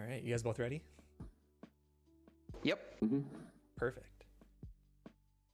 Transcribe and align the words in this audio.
All 0.00 0.06
right, 0.06 0.22
you 0.22 0.30
guys 0.30 0.42
both 0.42 0.58
ready? 0.58 0.80
Yep. 2.62 3.00
Mhm. 3.02 3.24
Perfect. 3.76 4.24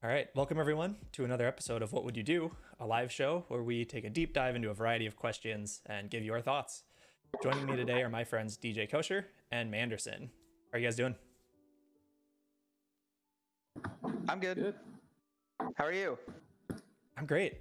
All 0.04 0.11
right, 0.11 0.29
welcome 0.37 0.61
everyone 0.61 0.96
to 1.12 1.25
another 1.25 1.48
episode 1.48 1.82
of 1.82 1.93
What 1.93 2.04
Would 2.04 2.16
You 2.16 2.22
Do, 2.22 2.56
a 2.79 2.87
live 2.87 3.11
show 3.11 3.45
where 3.48 3.64
we 3.64 3.85
take 3.85 4.04
a 4.04 4.11
deep 4.11 4.32
dive 4.32 4.54
into 4.54 4.71
a 4.71 4.74
variety 4.74 5.06
of 5.06 5.17
questions 5.17 5.82
and 5.87 6.09
give 6.11 6.23
you 6.23 6.32
our 6.32 6.41
thoughts. 6.41 6.84
Joining 7.43 7.66
me 7.66 7.74
today 7.74 8.02
are 8.02 8.09
my 8.09 8.23
friends 8.23 8.56
DJ 8.56 8.88
Kosher 8.88 9.27
and 9.51 9.69
Manderson. 9.69 10.30
How 10.70 10.77
are 10.77 10.78
you 10.78 10.87
guys 10.87 10.95
doing? 10.97 11.16
I'm 14.28 14.38
good. 14.38 14.59
Good. 14.59 14.74
How 15.74 15.84
are 15.84 15.92
you? 15.92 16.19
I'm 17.16 17.27
great. 17.27 17.55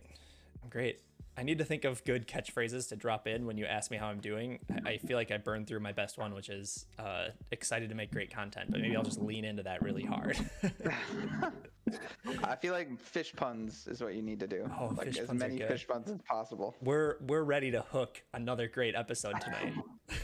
I'm 0.62 0.70
great. 0.70 1.02
I 1.38 1.44
need 1.44 1.58
to 1.58 1.66
think 1.66 1.84
of 1.84 2.04
good 2.06 2.28
catchphrases 2.28 2.88
to 2.90 2.96
drop 2.96 3.28
in 3.28 3.46
when 3.46 3.58
you 3.58 3.66
ask 3.66 3.92
me 3.92 3.98
how 3.98 4.08
I'm 4.08 4.20
doing. 4.20 4.60
I 4.86 4.92
I 4.96 4.98
feel 4.98 5.18
like 5.18 5.30
I 5.32 5.38
burned 5.38 5.68
through 5.68 5.82
my 5.82 5.92
best 5.92 6.18
one, 6.18 6.34
which 6.34 6.48
is 6.48 6.86
uh, 6.98 7.28
excited 7.52 7.90
to 7.90 7.96
make 7.96 8.10
great 8.12 8.34
content, 8.34 8.72
but 8.72 8.80
maybe 8.80 8.96
I'll 8.96 9.04
just 9.04 9.20
lean 9.22 9.44
into 9.44 9.62
that 9.64 9.82
really 9.82 10.06
hard. 10.06 10.38
I 12.44 12.56
feel 12.56 12.74
like 12.74 12.98
fish 12.98 13.34
puns 13.36 13.86
is 13.88 14.02
what 14.02 14.16
you 14.16 14.22
need 14.22 14.40
to 14.40 14.48
do. 14.48 14.70
Oh, 14.80 14.94
like 14.98 15.08
fish 15.08 15.18
as 15.20 15.28
puns 15.28 15.42
are 15.44 15.48
many 15.48 15.60
good. 15.60 15.68
fish 15.68 15.86
puns 15.88 16.10
as 16.10 16.22
possible. 16.22 16.76
we're 16.82 17.18
we're 17.28 17.44
ready 17.44 17.72
to 17.72 17.82
hook 17.82 18.24
another 18.34 18.68
great 18.68 18.96
episode 18.96 19.40
tonight. 19.42 19.74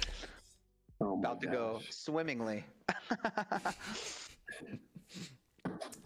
Oh 1.04 1.16
my 1.16 1.30
About 1.30 1.42
to 1.42 1.48
go 1.48 1.80
swimmingly. 1.90 2.64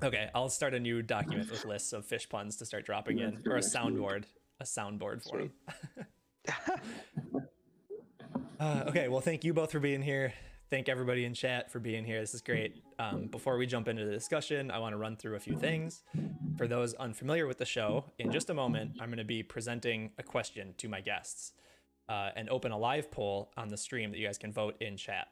Okay, 0.04 0.30
I'll 0.36 0.50
start 0.50 0.74
a 0.74 0.80
new 0.80 1.02
document 1.02 1.50
with 1.50 1.66
lists 1.66 1.94
of 1.94 2.06
fish 2.06 2.28
puns 2.30 2.58
to 2.58 2.66
start 2.66 2.86
dropping 2.86 3.20
in, 3.20 3.42
or 3.48 3.58
a 3.58 3.62
good, 3.62 3.64
next 3.64 3.74
week. 3.84 3.96
soundboard, 3.96 4.24
a 4.60 4.64
soundboard 4.64 5.24
for 5.24 5.40
them. 5.40 5.52
uh, 8.60 8.84
okay, 8.88 9.08
well, 9.08 9.22
thank 9.22 9.44
you 9.44 9.54
both 9.54 9.72
for 9.72 9.80
being 9.80 10.02
here. 10.02 10.34
Thank 10.70 10.90
everybody 10.90 11.26
in 11.26 11.34
chat 11.34 11.72
for 11.72 11.80
being 11.80 12.04
here. 12.04 12.20
This 12.20 12.34
is 12.34 12.42
great. 12.42 12.82
Um, 12.98 13.28
before 13.28 13.58
we 13.58 13.68
jump 13.68 13.88
into 13.88 14.04
the 14.04 14.12
discussion, 14.12 14.72
I 14.72 14.80
want 14.80 14.94
to 14.94 14.98
run 14.98 15.16
through 15.16 15.36
a 15.36 15.40
few 15.40 15.58
things. 15.58 16.04
For 16.58 16.68
those 16.68 16.96
unfamiliar 16.96 17.46
with 17.46 17.60
the 17.60 17.66
show, 17.66 18.06
in 18.18 18.32
just 18.32 18.50
a 18.50 18.54
moment, 18.54 18.98
I'm 19.00 19.10
going 19.10 19.20
to 19.20 19.24
be 19.24 19.44
presenting 19.44 20.12
a 20.18 20.24
question 20.24 20.74
to 20.78 20.90
my 20.90 21.02
guests 21.02 21.54
uh, 22.10 22.30
and 22.36 22.50
open 22.50 22.72
a 22.72 22.78
live 22.78 23.12
poll 23.12 23.52
on 23.58 23.70
the 23.70 23.78
stream 23.78 24.12
that 24.12 24.18
you 24.18 24.26
guys 24.26 24.38
can 24.38 24.52
vote 24.52 24.76
in 24.80 24.98
chat. 24.98 25.28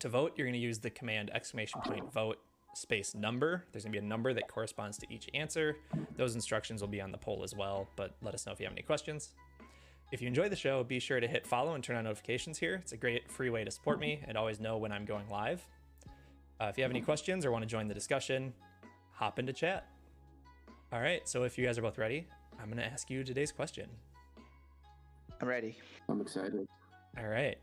To 0.00 0.08
vote, 0.08 0.32
you're 0.36 0.46
going 0.46 0.54
to 0.54 0.58
use 0.60 0.80
the 0.80 0.90
command 0.90 1.30
exclamation 1.32 1.80
point 1.82 2.12
vote 2.12 2.38
space 2.76 3.14
number. 3.14 3.64
There's 3.72 3.84
going 3.84 3.92
to 3.92 4.00
be 4.00 4.04
a 4.04 4.08
number 4.08 4.32
that 4.32 4.48
corresponds 4.48 4.98
to 4.98 5.06
each 5.12 5.28
answer. 5.34 5.76
Those 6.16 6.34
instructions 6.34 6.80
will 6.80 6.88
be 6.88 7.00
on 7.00 7.12
the 7.12 7.18
poll 7.18 7.42
as 7.44 7.54
well, 7.54 7.88
but 7.96 8.14
let 8.22 8.34
us 8.34 8.46
know 8.46 8.52
if 8.52 8.60
you 8.60 8.66
have 8.66 8.72
any 8.72 8.82
questions. 8.82 9.30
If 10.12 10.20
you 10.20 10.28
enjoy 10.28 10.48
the 10.48 10.56
show, 10.56 10.84
be 10.84 11.00
sure 11.00 11.18
to 11.18 11.26
hit 11.26 11.46
follow 11.46 11.74
and 11.74 11.82
turn 11.82 11.96
on 11.96 12.04
notifications 12.04 12.58
here. 12.58 12.74
It's 12.76 12.92
a 12.92 12.96
great 12.96 13.30
free 13.30 13.50
way 13.50 13.64
to 13.64 13.70
support 13.70 13.98
me 13.98 14.20
and 14.26 14.36
always 14.36 14.60
know 14.60 14.76
when 14.76 14.92
I'm 14.92 15.04
going 15.04 15.28
live. 15.28 15.66
Uh, 16.60 16.66
if 16.66 16.78
you 16.78 16.84
have 16.84 16.90
any 16.90 17.00
questions 17.00 17.44
or 17.44 17.50
want 17.50 17.62
to 17.62 17.68
join 17.68 17.88
the 17.88 17.94
discussion, 17.94 18.52
hop 19.12 19.38
into 19.38 19.52
chat. 19.52 19.88
All 20.92 21.00
right, 21.00 21.28
so 21.28 21.42
if 21.42 21.58
you 21.58 21.66
guys 21.66 21.78
are 21.78 21.82
both 21.82 21.98
ready, 21.98 22.26
I'm 22.60 22.66
going 22.66 22.78
to 22.78 22.84
ask 22.84 23.10
you 23.10 23.24
today's 23.24 23.50
question. 23.50 23.88
I'm 25.40 25.48
ready. 25.48 25.76
I'm 26.08 26.20
excited. 26.20 26.66
All 27.18 27.26
right. 27.26 27.58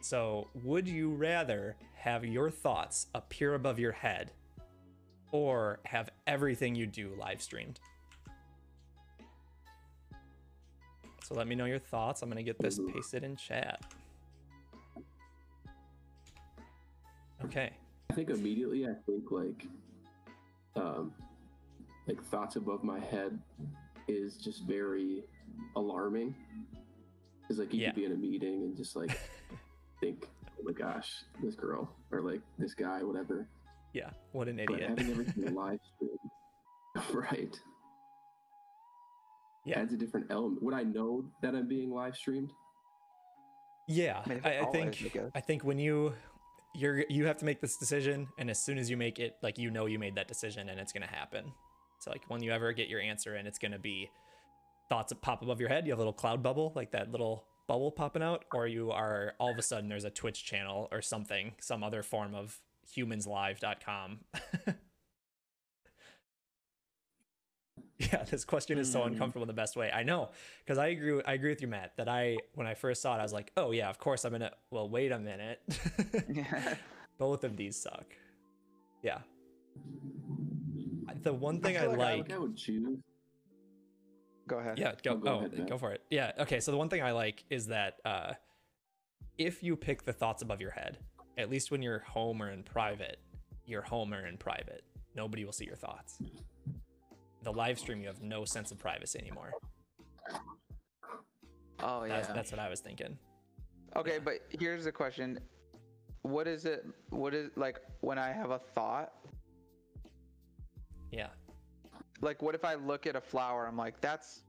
So, 0.00 0.48
would 0.62 0.86
you 0.86 1.10
rather 1.14 1.76
have 1.94 2.24
your 2.24 2.50
thoughts 2.50 3.06
appear 3.14 3.54
above 3.54 3.78
your 3.78 3.92
head 3.92 4.32
or 5.34 5.80
have 5.84 6.08
everything 6.28 6.76
you 6.76 6.86
do 6.86 7.12
live 7.18 7.42
streamed? 7.42 7.80
So, 11.24 11.34
let 11.34 11.48
me 11.48 11.56
know 11.56 11.64
your 11.64 11.80
thoughts. 11.80 12.22
I'm 12.22 12.28
going 12.28 12.36
to 12.36 12.44
get 12.44 12.56
this 12.60 12.78
pasted 12.92 13.24
in 13.24 13.34
chat. 13.34 13.82
Okay. 17.44 17.72
I 18.10 18.14
think 18.14 18.30
immediately 18.30 18.86
I 18.86 18.94
think 19.06 19.24
like 19.32 19.66
um 20.76 21.12
like 22.06 22.22
thoughts 22.22 22.54
above 22.56 22.84
my 22.84 23.00
head 23.00 23.36
is 24.06 24.36
just 24.36 24.62
very 24.62 25.24
alarming. 25.74 26.34
Cause 27.48 27.58
like 27.58 27.74
you 27.74 27.80
Yeah. 27.80 27.88
could 27.88 27.96
be 27.96 28.04
in 28.04 28.12
a 28.12 28.16
meeting 28.16 28.62
and 28.62 28.76
just 28.76 28.94
like 28.94 29.10
think, 30.00 30.28
oh 30.58 30.62
my 30.64 30.72
gosh, 30.72 31.24
this 31.42 31.54
girl 31.56 31.90
or 32.12 32.20
like 32.20 32.40
this 32.56 32.72
guy, 32.72 33.02
whatever. 33.02 33.46
Yeah. 33.94 34.10
What 34.32 34.48
an 34.48 34.56
But 34.56 34.74
idiot. 34.74 34.90
having 34.90 35.10
everything 35.10 35.54
live 35.54 35.78
streamed, 35.94 37.14
right? 37.30 37.56
Yeah. 39.64 39.80
Adds 39.80 39.94
a 39.94 39.96
different 39.96 40.26
element. 40.30 40.62
Would 40.62 40.74
I 40.74 40.82
know 40.82 41.24
that 41.40 41.54
I'm 41.54 41.68
being 41.68 41.90
live 41.90 42.16
streamed? 42.16 42.50
Yeah, 43.88 44.22
I 44.24 44.28
mean, 44.28 44.40
I, 44.44 44.60
I 44.60 44.64
think 44.66 45.16
I. 45.16 45.38
I 45.38 45.40
think 45.40 45.62
when 45.62 45.78
you 45.78 46.14
you're 46.74 47.04
you 47.08 47.26
have 47.26 47.36
to 47.38 47.44
make 47.44 47.60
this 47.60 47.76
decision, 47.76 48.26
and 48.38 48.50
as 48.50 48.62
soon 48.62 48.78
as 48.78 48.90
you 48.90 48.96
make 48.96 49.18
it, 49.18 49.36
like 49.42 49.58
you 49.58 49.70
know 49.70 49.86
you 49.86 49.98
made 49.98 50.16
that 50.16 50.26
decision, 50.26 50.68
and 50.68 50.80
it's 50.80 50.92
gonna 50.92 51.06
happen. 51.06 51.52
So 52.00 52.10
like 52.10 52.22
when 52.28 52.42
you 52.42 52.50
ever 52.50 52.72
get 52.72 52.88
your 52.88 53.00
answer, 53.00 53.34
and 53.36 53.46
it's 53.46 53.58
gonna 53.58 53.78
be 53.78 54.10
thoughts 54.88 55.10
that 55.10 55.22
pop 55.22 55.42
above 55.42 55.60
your 55.60 55.68
head. 55.68 55.86
You 55.86 55.92
have 55.92 55.98
a 55.98 56.02
little 56.02 56.12
cloud 56.12 56.42
bubble, 56.42 56.72
like 56.74 56.92
that 56.92 57.10
little 57.10 57.44
bubble 57.68 57.90
popping 57.90 58.22
out, 58.22 58.44
or 58.52 58.66
you 58.66 58.90
are 58.90 59.34
all 59.38 59.52
of 59.52 59.58
a 59.58 59.62
sudden 59.62 59.88
there's 59.88 60.04
a 60.04 60.10
Twitch 60.10 60.44
channel 60.44 60.88
or 60.92 61.00
something, 61.00 61.52
some 61.60 61.82
other 61.82 62.02
form 62.02 62.34
of 62.34 62.60
humanslive.com. 62.86 64.20
yeah, 67.98 68.24
this 68.24 68.44
question 68.44 68.78
is 68.78 68.90
so 68.90 69.02
Hmm. 69.02 69.12
uncomfortable 69.12 69.44
in 69.44 69.48
the 69.48 69.52
best 69.54 69.76
way. 69.76 69.90
I 69.92 70.02
know, 70.02 70.30
because 70.64 70.78
I 70.78 70.88
agree. 70.88 71.22
I 71.26 71.34
agree 71.34 71.50
with 71.50 71.62
you, 71.62 71.68
Matt. 71.68 71.96
That 71.96 72.08
I 72.08 72.38
when 72.54 72.66
I 72.66 72.74
first 72.74 73.02
saw 73.02 73.14
it, 73.16 73.18
I 73.18 73.22
was 73.22 73.32
like, 73.32 73.52
oh 73.56 73.70
yeah, 73.70 73.88
of 73.88 73.98
course 73.98 74.24
I'm 74.24 74.32
gonna. 74.32 74.52
Well, 74.70 74.88
wait 74.88 75.12
a 75.12 75.18
minute. 75.18 75.60
Yeah. 76.28 76.74
Both 77.18 77.44
of 77.44 77.56
these 77.56 77.76
suck. 77.76 78.06
Yeah. 79.02 79.18
The 81.22 81.32
one 81.32 81.60
thing 81.60 81.76
I, 81.76 81.80
feel 81.82 81.96
like, 81.96 82.32
I 82.32 82.38
would 82.38 82.56
choose. 82.56 82.98
Go 84.46 84.58
ahead. 84.58 84.78
yeah, 84.78 84.92
go, 85.02 85.16
go 85.16 85.30
oh, 85.30 85.38
ahead, 85.38 85.68
go 85.68 85.78
for 85.78 85.92
it. 85.92 86.02
Yeah, 86.10 86.32
okay. 86.40 86.60
So 86.60 86.70
the 86.70 86.76
one 86.76 86.88
thing 86.90 87.02
I 87.02 87.12
like 87.12 87.44
is 87.48 87.68
that 87.68 87.96
uh, 88.04 88.34
if 89.38 89.62
you 89.62 89.74
pick 89.76 90.02
the 90.04 90.12
thoughts 90.12 90.42
above 90.42 90.60
your 90.60 90.72
head, 90.72 90.98
at 91.36 91.50
least 91.50 91.70
when 91.70 91.82
you're 91.82 92.00
home 92.00 92.42
or 92.42 92.50
in 92.50 92.62
private, 92.62 93.18
you're 93.66 93.82
home 93.82 94.12
or 94.12 94.26
in 94.26 94.36
private. 94.36 94.84
Nobody 95.14 95.44
will 95.44 95.52
see 95.52 95.64
your 95.64 95.76
thoughts. 95.76 96.18
The 97.42 97.52
live 97.52 97.78
stream, 97.78 98.00
you 98.00 98.06
have 98.06 98.22
no 98.22 98.44
sense 98.44 98.70
of 98.70 98.78
privacy 98.78 99.18
anymore. 99.18 99.52
Oh 101.80 102.04
yeah. 102.04 102.20
That's, 102.20 102.28
that's 102.28 102.50
what 102.50 102.60
I 102.60 102.68
was 102.68 102.80
thinking. 102.80 103.18
okay, 103.96 104.14
yeah. 104.14 104.18
but 104.24 104.34
here's 104.48 104.84
the 104.84 104.92
question. 104.92 105.38
What 106.22 106.46
is 106.46 106.64
it? 106.64 106.86
What 107.10 107.34
is 107.34 107.50
like 107.56 107.80
when 108.00 108.18
I 108.18 108.32
have 108.32 108.50
a 108.50 108.58
thought? 108.58 109.12
Yeah. 111.12 111.28
Like, 112.20 112.40
what 112.40 112.54
if 112.54 112.64
I 112.64 112.74
look 112.74 113.06
at 113.06 113.16
a 113.16 113.20
flower? 113.20 113.66
I'm 113.66 113.76
like, 113.76 114.00
that's 114.00 114.44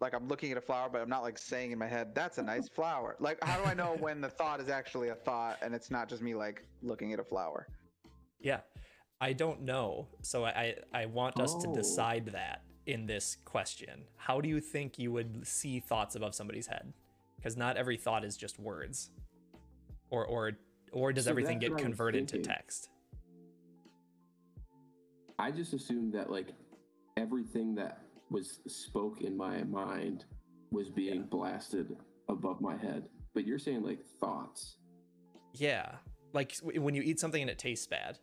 like 0.00 0.14
I'm 0.14 0.28
looking 0.28 0.50
at 0.50 0.56
a 0.56 0.60
flower, 0.62 0.88
but 0.90 1.00
I'm 1.02 1.08
not 1.08 1.22
like 1.22 1.38
saying 1.38 1.72
in 1.72 1.78
my 1.78 1.86
head, 1.86 2.14
that's 2.14 2.38
a 2.38 2.42
nice 2.42 2.68
flower. 2.68 3.16
Like, 3.20 3.42
how 3.44 3.58
do 3.58 3.64
I 3.64 3.74
know 3.74 3.96
when 4.00 4.20
the 4.20 4.30
thought 4.30 4.60
is 4.60 4.68
actually 4.68 5.10
a 5.10 5.14
thought 5.14 5.58
and 5.62 5.74
it's 5.74 5.90
not 5.90 6.08
just 6.08 6.22
me 6.22 6.34
like 6.34 6.64
looking 6.82 7.12
at 7.12 7.20
a 7.20 7.24
flower? 7.24 7.66
Yeah, 8.40 8.60
I 9.20 9.34
don't 9.34 9.62
know. 9.62 10.08
So 10.22 10.44
I 10.46 10.76
I 10.94 11.06
want 11.06 11.38
us 11.38 11.54
to 11.56 11.68
Oh. 11.68 11.72
decide 11.74 12.26
that 12.32 12.62
in 12.86 13.06
this 13.06 13.36
question. 13.44 14.04
How 14.16 14.40
do 14.40 14.48
you 14.48 14.60
think 14.60 14.98
you 14.98 15.12
would 15.12 15.46
see 15.46 15.80
thoughts 15.80 16.14
above 16.14 16.34
somebody's 16.34 16.66
head? 16.66 16.92
Because 17.36 17.56
not 17.56 17.76
every 17.76 17.98
thought 17.98 18.24
is 18.24 18.36
just 18.36 18.58
words, 18.58 19.10
or 20.08 20.24
or 20.24 20.52
or 20.92 21.12
does 21.12 21.24
So 21.26 21.30
everything 21.30 21.58
get 21.58 21.70
what 21.70 21.80
I 21.80 21.82
was 21.82 21.88
converted 21.90 22.28
to 22.28 22.38
text? 22.38 22.88
I 25.38 25.50
just 25.50 25.72
assumed 25.74 26.14
that 26.14 26.30
like 26.30 26.48
everything 27.16 27.74
that 27.76 28.00
was 28.30 28.60
spoke 28.66 29.20
in 29.22 29.36
my 29.36 29.62
mind 29.64 30.24
was 30.70 30.88
being 30.88 31.16
Yeah. 31.20 31.26
blasted 31.30 31.96
above 32.28 32.60
my 32.60 32.76
head. 32.76 33.08
But 33.34 33.46
you're 33.46 33.58
saying 33.58 33.82
like 33.82 34.04
thoughts. 34.20 34.76
Yeah, 35.52 35.96
like 36.32 36.56
when 36.62 36.94
you 36.94 37.02
eat 37.02 37.18
something 37.18 37.40
and 37.42 37.50
it 37.50 37.58
tastes 37.58 37.86
bad, 37.86 38.18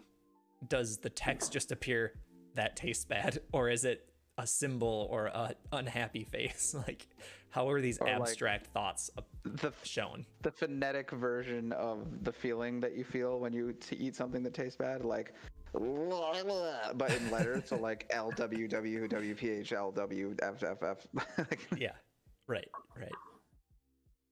does 0.70 0.98
the 0.98 1.10
text 1.10 1.52
just 1.52 1.72
appear 1.72 2.14
that 2.56 2.76
tastes 2.76 3.06
bad, 3.06 3.40
or 3.52 3.70
is 3.70 3.84
it 3.86 4.10
a 4.38 4.48
symbol 4.48 5.08
or 5.12 5.28
a 5.28 5.54
unhappy 5.74 6.24
face? 6.24 6.74
like, 6.88 7.08
how 7.50 7.70
are 7.70 7.82
these 7.82 7.98
Or, 8.00 8.08
like, 8.08 8.20
abstract 8.22 8.68
thoughts 8.68 9.10
uh, 9.18 9.22
The 9.46 9.74
shown? 9.84 10.26
the 10.42 10.52
phonetic 10.52 11.12
version 11.12 11.74
of 11.74 12.24
the 12.24 12.32
feeling 12.32 12.80
that 12.80 12.96
you 12.96 13.04
feel 13.04 13.40
when 13.40 13.52
you 13.54 13.74
t- 13.74 13.96
eat 13.98 14.16
something 14.16 14.42
that 14.44 14.54
tastes 14.54 14.78
bad, 14.78 15.04
like, 15.04 15.34
but 16.96 17.14
in 17.14 17.32
letters, 17.32 17.64
so 17.68 17.78
like 17.78 18.08
L 18.10 18.32
W 18.36 18.68
W 18.68 19.08
W 19.08 19.36
P 19.36 19.50
H 19.50 19.74
L 19.74 19.92
W 19.92 20.36
F 20.42 20.64
F 20.64 20.84
F. 20.84 21.08
Yeah, 21.78 21.92
right, 22.48 22.70
right. 22.96 23.12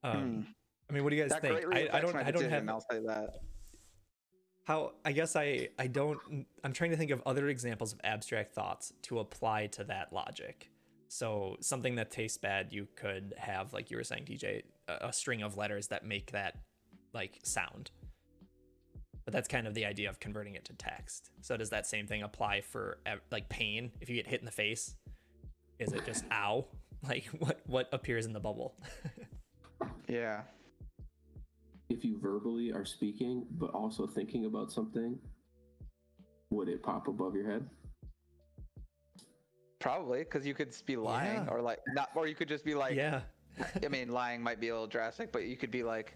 Um, 0.04 0.22
hmm. 0.22 0.42
I 0.90 0.94
mean, 0.94 1.04
what 1.04 1.10
do 1.10 1.16
you 1.16 1.24
guys 1.24 1.32
that 1.32 1.42
think? 1.42 1.66
I, 1.74 1.90
I 1.92 2.00
don't. 2.00 2.16
I 2.16 2.32
don't 2.32 2.50
have 2.50 2.70
I'll 2.70 2.82
say 2.82 3.00
that. 3.06 3.40
how. 4.66 4.94
I 5.04 5.12
guess 5.12 5.36
I. 5.36 5.70
I 5.80 5.88
don't. 5.88 6.46
I'm 6.64 6.74
trying 6.74 6.92
to 6.92 6.98
think 6.98 7.12
of 7.12 7.22
other 7.26 7.48
examples 7.50 7.94
of 7.94 8.00
abstract 8.04 8.54
thoughts 8.54 8.94
to 9.04 9.20
apply 9.20 9.68
to 9.68 9.84
that 9.86 10.14
logic. 10.14 10.70
So 11.08 11.56
something 11.62 11.96
that 11.96 12.12
tastes 12.12 12.38
bad, 12.38 12.74
you 12.74 12.88
could 12.96 13.34
have, 13.38 13.74
like 13.74 13.90
you 13.90 13.98
were 13.98 14.04
saying, 14.04 14.26
DJ, 14.26 14.64
a, 14.88 15.08
a 15.08 15.14
string 15.14 15.44
of 15.44 15.56
letters 15.56 15.88
that 15.88 16.06
make 16.06 16.32
that 16.32 16.58
like 17.14 17.40
sound. 17.44 17.92
But 19.26 19.34
that's 19.34 19.48
kind 19.48 19.66
of 19.66 19.74
the 19.74 19.86
idea 19.86 20.08
of 20.10 20.20
converting 20.20 20.54
it 20.56 20.66
to 20.66 20.74
text. 20.74 21.32
So 21.42 21.58
does 21.58 21.72
that 21.72 21.88
same 21.88 22.06
thing 22.06 22.22
apply 22.22 22.62
for 22.62 23.00
like 23.32 23.50
pain? 23.50 23.92
If 24.00 24.10
you 24.10 24.16
get 24.16 24.28
hit 24.28 24.40
in 24.40 24.46
the 24.46 24.52
face, 24.52 24.96
is 25.80 25.92
it 25.94 26.06
just 26.06 26.24
ow? 26.32 26.66
Like 27.04 27.26
what 27.40 27.60
what 27.66 27.90
appears 27.92 28.26
in 28.26 28.34
the 28.34 28.40
bubble? 28.40 28.76
Yeah. 30.08 30.42
If 31.90 32.06
you 32.06 32.20
verbally 32.20 32.72
are 32.72 32.86
speaking 32.86 33.46
but 33.52 33.72
also 33.72 34.06
thinking 34.08 34.46
about 34.46 34.72
something, 34.72 35.18
would 36.52 36.70
it 36.70 36.84
pop 36.84 37.08
above 37.08 37.36
your 37.36 37.50
head? 37.50 37.68
Probably 39.80 40.20
because 40.20 40.46
you 40.46 40.54
could 40.54 40.76
be 40.86 40.96
lying 40.96 41.44
Yeah. 41.46 41.52
or 41.52 41.62
like 41.62 41.80
not, 41.94 42.10
or 42.16 42.28
you 42.28 42.36
could 42.36 42.48
just 42.48 42.64
be 42.64 42.76
like, 42.76 42.96
yeah. 42.96 43.22
I 43.84 43.88
mean, 43.88 44.10
lying 44.10 44.42
might 44.42 44.60
be 44.60 44.70
a 44.70 44.74
little 44.74 44.88
drastic, 44.88 45.32
but 45.32 45.46
you 45.46 45.58
could 45.58 45.72
be 45.72 45.84
like 45.84 46.16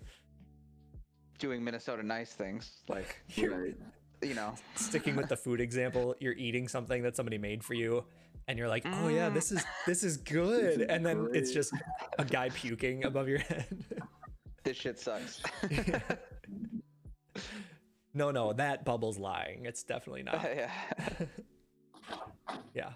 doing 1.40 1.64
Minnesota 1.64 2.04
nice 2.04 2.32
things, 2.34 2.82
like 2.88 3.22
Right. 3.38 3.76
you 4.22 4.34
know, 4.36 4.54
Sticking 4.76 5.16
with 5.16 5.30
the 5.30 5.38
food 5.46 5.60
example, 5.62 6.16
you're 6.20 6.34
eating 6.34 6.68
something 6.68 7.02
that 7.04 7.16
somebody 7.16 7.38
made 7.38 7.64
for 7.64 7.74
you 7.74 8.06
and 8.48 8.58
you're 8.60 8.68
like, 8.68 8.84
"Oh 8.86 9.08
yeah, 9.10 9.30
this 9.30 9.52
is 9.52 9.64
this 9.88 10.04
is 10.04 10.18
good." 10.18 10.82
is 10.82 10.88
and 10.90 11.06
then 11.06 11.30
it's 11.34 11.52
just 11.52 11.74
a 12.18 12.26
guy 12.26 12.50
puking 12.50 13.06
above 13.06 13.28
your 13.28 13.40
head. 13.40 13.86
this 14.64 14.76
shit 14.78 15.00
sucks. 15.00 15.42
no, 18.14 18.32
no, 18.32 18.54
that 18.54 18.86
bubble's 18.86 19.18
lying. 19.18 19.66
It's 19.66 19.84
definitely 19.84 20.24
not. 20.24 20.44
yeah. 20.44 20.72
Yeah. 22.74 22.90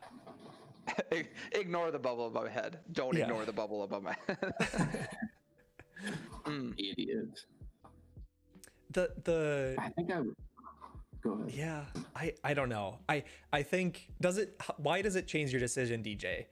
Ignore 1.51 1.91
the 1.91 1.99
bubble 1.99 2.27
above 2.27 2.45
my 2.45 2.49
head. 2.49 2.79
Don't 2.91 3.15
Yeah. 3.15 3.23
ignore 3.23 3.45
the 3.45 3.53
bubble 3.53 3.83
above 3.83 4.03
my 4.03 4.15
head. 4.27 5.07
Mm. 6.45 6.73
Idiot. 6.77 7.45
The 8.93 9.11
the 9.23 9.75
I 9.79 9.89
think 9.89 10.11
I 10.11 10.19
would. 10.21 10.35
Go 11.23 11.33
ahead. 11.33 11.51
Yeah, 11.53 11.83
I 12.15 12.33
I 12.43 12.53
don't 12.53 12.69
know. 12.69 12.99
I 13.09 13.23
I 13.51 13.63
think 13.63 14.07
does 14.21 14.37
it 14.37 14.59
why 14.77 15.01
does 15.01 15.15
it 15.15 15.27
change 15.27 15.51
your 15.51 15.59
decision, 15.59 16.03
DJ? 16.03 16.45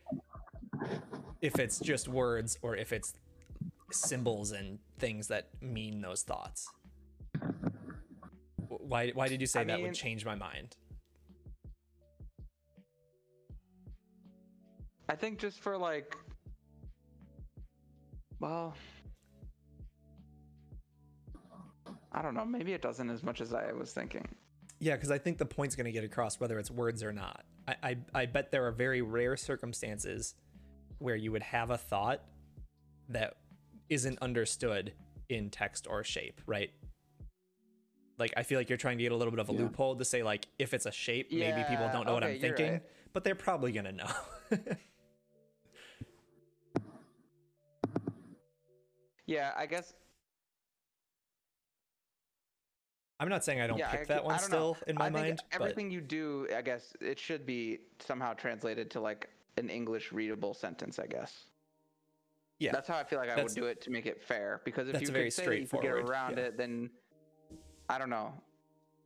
If 1.42 1.60
it's 1.60 1.80
just 1.80 2.08
words 2.08 2.58
or 2.62 2.76
if 2.76 2.92
it's 2.94 3.14
symbols 3.92 4.52
and 4.54 4.80
things 5.00 5.28
that 5.28 5.50
mean 5.62 6.02
those 6.02 6.24
thoughts. 6.24 6.68
Why 8.68 9.10
why 9.10 9.28
did 9.28 9.42
you 9.42 9.48
say 9.48 9.62
I 9.62 9.64
that 9.66 9.76
mean- 9.78 9.88
would 9.88 9.94
change 9.96 10.26
my 10.26 10.36
mind? 10.36 10.76
I 15.10 15.16
think 15.16 15.40
just 15.40 15.60
for 15.60 15.78
like, 15.78 16.16
well, 18.40 18.74
I 22.12 22.22
don't 22.22 22.34
know. 22.34 22.46
Maybe 22.46 22.74
it 22.74 22.82
doesn't 22.82 23.10
as 23.10 23.24
much 23.24 23.42
as 23.42 23.54
I 23.54 23.72
was 23.72 23.94
thinking. 23.94 24.28
Yeah, 24.80 24.96
because 24.96 25.12
I 25.12 25.18
think 25.18 25.38
the 25.38 25.46
point's 25.46 25.76
going 25.76 25.86
to 25.86 25.92
get 25.92 26.04
across 26.04 26.40
whether 26.40 26.58
it's 26.60 26.72
words 26.72 27.04
or 27.04 27.14
not. 27.14 27.44
I, 27.68 27.76
I 27.84 27.98
I 28.14 28.26
bet 28.26 28.52
there 28.52 28.66
are 28.68 28.72
very 28.72 29.02
rare 29.02 29.38
circumstances 29.38 30.36
where 30.98 31.16
you 31.16 31.32
would 31.32 31.44
have 31.44 31.70
a 31.70 31.78
thought 31.78 32.24
that 33.10 33.36
isn't 33.90 34.18
understood 34.22 34.94
in 35.30 35.50
text 35.50 35.88
or 35.90 36.04
shape, 36.04 36.42
right? 36.46 36.72
Like 38.18 38.34
I 38.36 38.44
feel 38.44 38.60
like 38.60 38.70
you're 38.70 38.78
trying 38.78 38.98
to 38.98 39.04
get 39.04 39.12
a 39.12 39.16
little 39.16 39.32
bit 39.32 39.40
of 39.40 39.50
a 39.50 39.54
Yeah. 39.54 39.62
loophole 39.62 39.96
to 39.96 40.06
say 40.06 40.24
like 40.24 40.48
if 40.60 40.74
it's 40.74 40.86
a 40.86 40.92
shape, 40.92 41.32
maybe 41.32 41.64
people 41.70 41.90
don't 41.94 42.06
know 42.06 42.14
what 42.14 42.24
I'm 42.24 42.40
thinking, 42.40 42.72
right. 42.74 42.84
but 43.14 43.24
they're 43.24 43.36
probably 43.36 43.72
gonna 43.72 43.92
know. 43.92 44.10
Yeah, 49.26 49.52
I 49.56 49.66
guess. 49.66 49.94
I'm 53.22 53.30
not 53.30 53.46
saying 53.46 53.62
I 53.62 53.68
don't 53.68 53.78
yeah, 53.78 53.92
pick 53.92 54.02
I, 54.02 54.06
that 54.06 54.26
one 54.26 54.34
I 54.34 54.40
don't 54.40 54.50
know. 54.52 54.74
still 54.74 54.78
in 54.88 54.96
my 54.98 55.06
I 55.06 55.12
think 55.12 55.26
mind, 55.26 55.44
but 55.52 55.62
everything 55.62 55.92
you 55.92 56.02
do, 56.02 56.48
I 56.56 56.64
guess 56.64 56.94
it 57.00 57.20
should 57.20 57.46
be 57.46 57.82
somehow 58.00 58.34
translated 58.34 58.90
to 58.92 59.00
like 59.00 59.30
an 59.58 59.70
English 59.70 60.12
readable 60.12 60.56
sentence. 60.56 60.98
I 60.98 61.06
guess. 61.06 61.46
yeah, 62.58 62.72
That's 62.72 62.88
how 62.88 62.98
I 62.98 63.04
feel 63.04 63.20
like 63.20 63.30
I 63.30 63.36
That's- 63.36 63.54
would 63.54 63.62
do 63.62 63.68
it 63.68 63.80
to 63.82 63.92
make 63.92 64.08
it 64.08 64.24
fair. 64.24 64.62
Because 64.66 64.90
if 64.90 65.00
you 65.02 65.08
could 65.08 65.32
say 65.32 65.60
you 65.60 65.68
could 65.68 65.82
get 65.82 65.92
around 65.92 66.38
yeah. 66.38 66.46
it, 66.46 66.58
then 66.58 66.90
I 67.90 68.00
don't 68.00 68.10
know. 68.10 68.34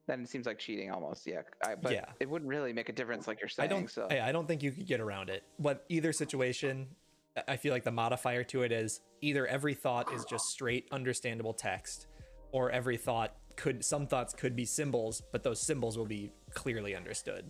Then 0.07 0.21
it 0.21 0.29
seems 0.29 0.45
like 0.45 0.59
cheating 0.59 0.91
almost. 0.91 1.27
Yeah, 1.27 1.41
I, 1.65 1.75
but 1.75 1.91
Yeah. 1.91 2.05
it 2.21 2.29
wouldn't 2.29 2.49
really 2.49 2.71
make 2.71 2.87
a 2.87 2.93
difference, 2.93 3.27
like 3.27 3.41
you're 3.41 3.49
I 3.49 3.67
saying. 3.67 3.69
don't. 3.69 3.89
so 3.91 4.07
I, 4.09 4.29
I 4.29 4.31
don't 4.31 4.47
think 4.47 4.63
you 4.63 4.71
could 4.71 4.85
get 4.87 5.01
around 5.01 5.29
it. 5.29 5.43
But 5.59 5.83
either 5.89 6.13
situation, 6.13 6.87
I- 7.35 7.43
I 7.49 7.57
feel 7.57 7.73
like 7.73 7.83
the 7.83 7.91
modifier 7.91 8.45
to 8.45 8.61
it 8.61 8.71
is 8.71 9.01
either 9.19 9.45
every 9.45 9.73
thought 9.73 10.13
is 10.13 10.23
just 10.23 10.45
straight 10.45 10.87
understandable 10.91 11.53
text, 11.53 12.07
or 12.53 12.69
every 12.71 12.95
thought 12.95 13.35
could 13.55 13.83
some 13.83 14.07
thoughts 14.07 14.33
could 14.33 14.55
be 14.55 14.65
symbols, 14.65 15.21
but 15.31 15.43
those 15.43 15.61
symbols 15.61 15.97
will 15.97 16.05
be 16.05 16.31
clearly 16.53 16.95
understood. 16.95 17.49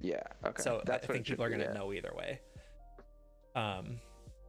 yeah. 0.00 0.22
Okay. 0.44 0.62
So 0.62 0.82
that's 0.84 1.08
I 1.08 1.12
think 1.12 1.26
people 1.26 1.44
are 1.44 1.48
going 1.48 1.60
to 1.60 1.66
yeah. 1.66 1.72
know 1.72 1.92
either 1.92 2.12
way. 2.16 2.40
Um, 3.56 4.00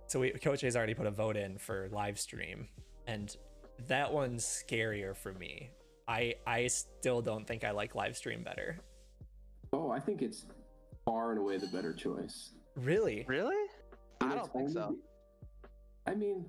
so 0.07 0.19
we, 0.19 0.31
Coach 0.31 0.61
has 0.61 0.75
already 0.75 0.93
put 0.93 1.07
a 1.07 1.11
vote 1.11 1.37
in 1.37 1.57
for 1.57 1.89
live 1.91 2.19
stream, 2.19 2.67
and 3.07 3.35
that 3.87 4.11
one's 4.11 4.43
scarier 4.45 5.15
for 5.15 5.33
me. 5.33 5.69
I 6.07 6.35
I 6.45 6.67
still 6.67 7.21
don't 7.21 7.45
think 7.47 7.63
I 7.63 7.71
like 7.71 7.95
live 7.95 8.15
stream 8.15 8.43
better. 8.43 8.77
Oh, 9.73 9.91
I 9.91 9.99
think 9.99 10.21
it's 10.21 10.45
far 11.05 11.31
and 11.31 11.39
away 11.39 11.57
the 11.57 11.67
better 11.67 11.93
choice. 11.93 12.51
Really? 12.75 13.25
Really? 13.27 13.69
I 14.21 14.35
don't 14.35 14.51
think 14.51 14.69
so. 14.69 14.95
I 16.07 16.13
mean, 16.15 16.45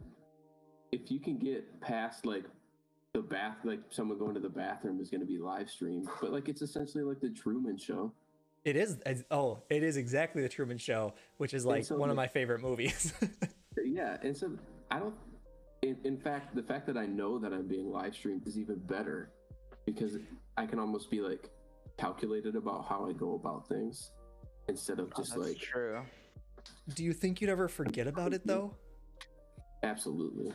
if 0.92 1.10
you 1.10 1.20
can 1.20 1.38
get 1.38 1.80
past 1.80 2.26
like 2.26 2.44
the 3.16 3.22
bath, 3.22 3.56
like 3.64 3.80
someone 3.88 4.18
going 4.18 4.34
to 4.34 4.40
the 4.40 4.48
bathroom 4.48 5.00
is 5.00 5.08
going 5.08 5.22
to 5.22 5.26
be 5.26 5.38
live 5.38 5.70
streamed, 5.70 6.06
but 6.20 6.32
like 6.32 6.50
it's 6.50 6.60
essentially 6.60 7.02
like 7.02 7.18
the 7.18 7.30
Truman 7.30 7.78
Show. 7.78 8.12
It 8.64 8.76
is. 8.76 8.98
Oh, 9.30 9.62
it 9.70 9.82
is 9.82 9.96
exactly 9.96 10.42
the 10.42 10.50
Truman 10.50 10.76
Show, 10.76 11.14
which 11.38 11.54
is 11.54 11.64
like 11.64 11.86
so 11.86 11.96
one 11.96 12.10
of 12.10 12.16
my 12.16 12.26
favorite 12.28 12.60
movies. 12.60 13.12
Yeah, 13.84 14.16
and 14.22 14.36
so 14.36 14.50
I 14.90 14.98
don't. 14.98 15.14
In, 15.82 15.96
in 16.04 16.18
fact, 16.18 16.54
the 16.56 16.62
fact 16.62 16.86
that 16.86 16.96
I 16.96 17.06
know 17.06 17.38
that 17.38 17.52
I'm 17.52 17.66
being 17.68 17.90
live 17.90 18.14
streamed 18.14 18.46
is 18.46 18.58
even 18.58 18.76
better 18.76 19.30
because 19.84 20.18
I 20.56 20.66
can 20.66 20.78
almost 20.78 21.10
be 21.10 21.20
like 21.20 21.50
calculated 21.96 22.56
about 22.56 22.86
how 22.88 23.06
I 23.08 23.12
go 23.12 23.34
about 23.34 23.68
things 23.68 24.10
instead 24.68 24.98
of 24.98 25.12
oh, 25.14 25.22
just 25.22 25.36
Oh, 25.36 25.40
That's 25.42 25.50
like 25.50 25.58
true. 25.58 26.02
Do 26.94 27.04
you 27.04 27.12
think 27.12 27.40
you'd 27.40 27.50
ever 27.50 27.68
forget 27.68 28.06
about 28.06 28.32
it 28.34 28.46
though? 28.46 28.74
absolutely. 29.82 30.52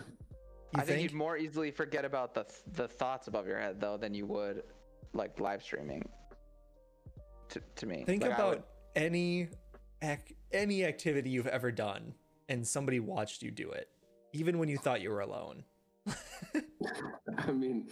You 0.73 0.79
I 0.79 0.83
think, 0.85 0.99
think? 0.99 1.01
you'd 1.11 1.17
more 1.17 1.35
easily 1.37 1.69
forget 1.71 2.05
about 2.05 2.33
the 2.33 2.43
th- 2.43 2.59
the 2.73 2.87
thoughts 2.87 3.27
above 3.27 3.45
your 3.47 3.59
head 3.59 3.79
though 3.81 3.97
than 3.97 4.13
you 4.13 4.25
would 4.25 4.63
like 5.13 5.39
live 5.39 5.61
streaming. 5.61 6.07
To, 7.49 7.61
to 7.75 7.85
me, 7.85 8.03
Think 8.05 8.23
Like, 8.23 8.31
about 8.33 8.49
would- 8.49 8.63
any 8.95 9.49
ac- 10.01 10.37
any 10.53 10.85
activity 10.85 11.29
you've 11.29 11.47
ever 11.47 11.71
done, 11.71 12.13
and 12.47 12.65
somebody 12.65 12.99
watched 13.01 13.43
you 13.43 13.51
do 13.51 13.69
it, 13.71 13.89
even 14.31 14.57
when 14.59 14.69
you 14.69 14.77
thought 14.77 15.01
you 15.01 15.09
were 15.09 15.19
alone. 15.21 15.63
I 17.37 17.51
mean, 17.51 17.89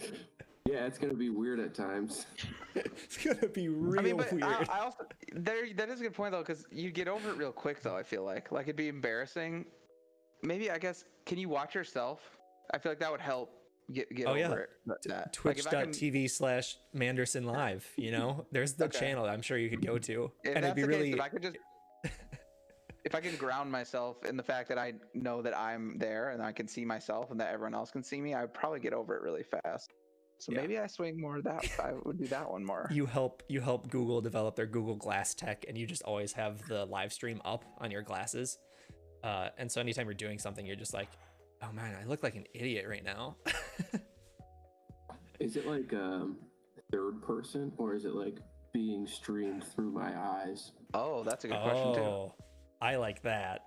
yeah, 0.65 0.85
it's 0.85 0.97
gonna 0.97 1.13
be 1.13 1.29
weird 1.29 1.59
at 1.59 1.73
times. 1.75 2.25
it's 2.75 3.17
gonna 3.17 3.49
be 3.49 3.67
real 3.67 3.99
I 3.99 4.03
mean, 4.03 4.15
but 4.17 4.31
weird. 4.31 4.43
I, 4.43 4.65
I 4.69 4.79
also 4.79 5.05
there 5.33 5.65
that 5.75 5.89
is 5.89 5.99
a 5.99 6.03
good 6.03 6.13
point 6.13 6.31
though 6.31 6.39
because 6.39 6.65
you 6.71 6.91
get 6.91 7.09
over 7.09 7.29
it 7.31 7.37
real 7.37 7.51
quick 7.51 7.81
though. 7.81 7.95
I 7.97 8.03
feel 8.03 8.23
like 8.23 8.51
like 8.53 8.63
it'd 8.67 8.75
be 8.77 8.87
embarrassing. 8.87 9.65
Maybe 10.43 10.71
I 10.71 10.77
guess 10.77 11.03
can 11.25 11.37
you 11.37 11.49
watch 11.49 11.75
yourself? 11.75 12.38
I 12.73 12.77
feel 12.77 12.91
like 12.91 12.99
that 12.99 13.11
would 13.11 13.21
help 13.21 13.51
get 13.91 14.13
get 14.15 14.27
Oh, 14.27 14.31
over 14.31 14.39
yeah. 14.39 14.51
it. 14.53 14.69
that- 14.85 15.01
that. 15.03 15.37
Like, 15.45 15.57
if 15.59 15.67
I 15.67 15.69
can- 15.71 15.83
Twitch.tv 15.91 16.29
slash 16.29 16.77
Manderson 16.93 17.45
Live. 17.45 17.91
You 17.97 18.11
know, 18.11 18.45
there's 18.51 18.73
the 18.73 18.85
Okay. 18.85 18.99
channel 18.99 19.25
I'm 19.25 19.41
sure 19.41 19.57
you 19.57 19.69
could 19.69 19.85
go 19.85 19.97
to, 19.97 20.31
If 20.43 20.55
and 20.55 20.63
it'd 20.65 20.75
be 20.75 20.83
really. 20.83 21.13
case, 21.13 21.15
if 21.15 21.21
I 21.21 21.29
could 21.29 21.41
just 21.41 21.55
if 23.05 23.15
I 23.15 23.21
can 23.21 23.35
ground 23.37 23.71
myself 23.71 24.23
in 24.25 24.35
the 24.35 24.43
fact 24.43 24.67
that 24.69 24.77
I 24.77 24.93
know 25.13 25.41
that 25.41 25.57
I'm 25.57 25.97
there 25.97 26.29
and 26.31 26.43
I 26.43 26.51
can 26.51 26.67
see 26.67 26.83
myself 26.83 27.31
and 27.31 27.39
that 27.39 27.51
everyone 27.53 27.73
else 27.73 27.91
can 27.91 28.03
see 28.03 28.19
me, 28.19 28.33
I 28.33 28.41
would 28.41 28.53
probably 28.53 28.81
get 28.81 28.93
over 28.93 29.15
it 29.15 29.21
really 29.23 29.43
fast. 29.43 29.89
So 30.39 30.51
Yeah. 30.51 30.61
maybe 30.61 30.77
I 30.79 30.85
swing 30.87 31.19
more 31.19 31.41
that 31.41 31.65
I 31.79 31.93
would 32.03 32.17
do 32.19 32.27
that 32.27 32.49
one 32.51 32.63
more. 32.63 32.87
you 32.91 33.05
help 33.05 33.41
you 33.47 33.61
help 33.61 33.89
Google 33.89 34.21
develop 34.21 34.55
their 34.55 34.65
Google 34.67 34.95
Glass 34.95 35.33
tech, 35.33 35.65
and 35.67 35.77
you 35.77 35.87
just 35.87 36.03
always 36.03 36.33
have 36.33 36.65
the 36.67 36.85
live 36.85 37.11
stream 37.13 37.41
up 37.45 37.63
on 37.79 37.89
your 37.89 38.01
glasses. 38.03 38.57
Uh, 39.23 39.49
and 39.57 39.71
so 39.71 39.81
anytime 39.81 40.05
you're 40.05 40.13
doing 40.13 40.37
something, 40.39 40.65
you're 40.65 40.75
just 40.77 40.93
like, 40.93 41.09
"Oh 41.61 41.71
man, 41.71 41.95
I 42.01 42.05
look 42.05 42.23
like 42.23 42.35
an 42.35 42.45
idiot 42.53 42.85
right 42.87 43.03
now." 43.03 43.37
Is 45.39 45.55
it 45.55 45.65
like 45.65 45.93
um, 45.93 46.37
third 46.91 47.21
person 47.21 47.71
or 47.77 47.95
is 47.95 48.03
it 48.05 48.13
like 48.13 48.39
being 48.73 49.07
streamed 49.07 49.63
through 49.63 49.91
my 49.91 50.11
eyes? 50.19 50.73
Oh, 50.93 51.23
that's 51.23 51.45
a 51.45 51.47
good 51.47 51.61
question 51.61 51.93
too. 51.95 52.01
oh, 52.01 52.35
I 52.81 52.97
like 52.97 53.21
that. 53.23 53.61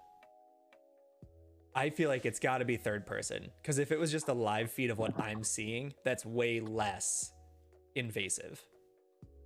I 1.75 1.89
feel 1.89 2.11
like 2.11 2.27
it's 2.27 2.39
got 2.39 2.59
to 2.59 2.67
be 2.67 2.77
third 2.77 3.07
person 3.07 3.49
because 3.63 3.79
if 3.79 3.91
it 3.91 3.99
was 3.99 4.13
just 4.13 4.29
a 4.29 4.35
live 4.35 4.71
feed 4.71 4.91
of 4.91 4.99
what 4.99 5.19
I'm 5.19 5.43
seeing, 5.43 5.95
that's 6.05 6.27
way 6.27 6.61
less 6.61 7.33
invasive. 7.95 8.61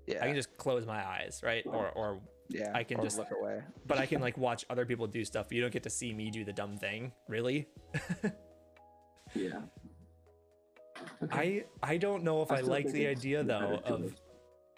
Yeah, 0.09 0.25
I 0.25 0.27
can 0.27 0.35
just 0.35 0.57
close 0.57 0.85
my 0.85 1.07
eyes, 1.07 1.41
right? 1.45 1.65
Or 1.65 1.91
or 1.91 2.21
yeah. 2.49 2.73
I 2.75 2.85
can 2.85 3.03
just- 3.03 3.19
look 3.19 3.31
away. 3.31 3.63
but 3.87 3.99
I 3.99 4.07
can 4.07 4.21
like 4.21 4.37
watch 4.39 4.65
other 4.71 4.87
people 4.87 5.07
do 5.07 5.25
stuff, 5.25 5.53
you 5.53 5.61
don't 5.61 5.73
get 5.73 5.83
to 5.85 5.91
see 5.91 6.13
me 6.13 6.31
do 6.31 6.45
the 6.45 6.53
dumb 6.53 6.77
thing. 6.77 7.13
Really? 7.29 7.69
Yeah. 9.35 9.61
I 11.31 11.65
I 11.83 11.97
don't 11.97 12.23
know 12.23 12.43
if 12.43 12.51
I 12.51 12.59
I, 12.59 12.61
like 12.61 12.91
the 12.91 13.07
idea 13.07 13.43
though 13.43 13.81
of 13.85 14.15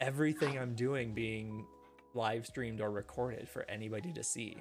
everything 0.01 0.59
I'm 0.59 0.75
doing 0.75 1.15
being 1.15 1.65
live 2.15 2.47
streamed 2.47 2.81
or 2.81 2.91
recorded 2.91 3.49
for 3.49 3.65
anybody 3.69 4.13
to 4.15 4.25
see. 4.25 4.57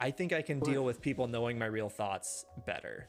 I 0.00 0.10
think 0.10 0.32
I 0.32 0.42
can 0.42 0.60
deal 0.60 0.84
with 0.84 1.00
people 1.00 1.26
knowing 1.26 1.58
my 1.58 1.66
real 1.66 1.88
thoughts 1.88 2.44
better. 2.66 3.08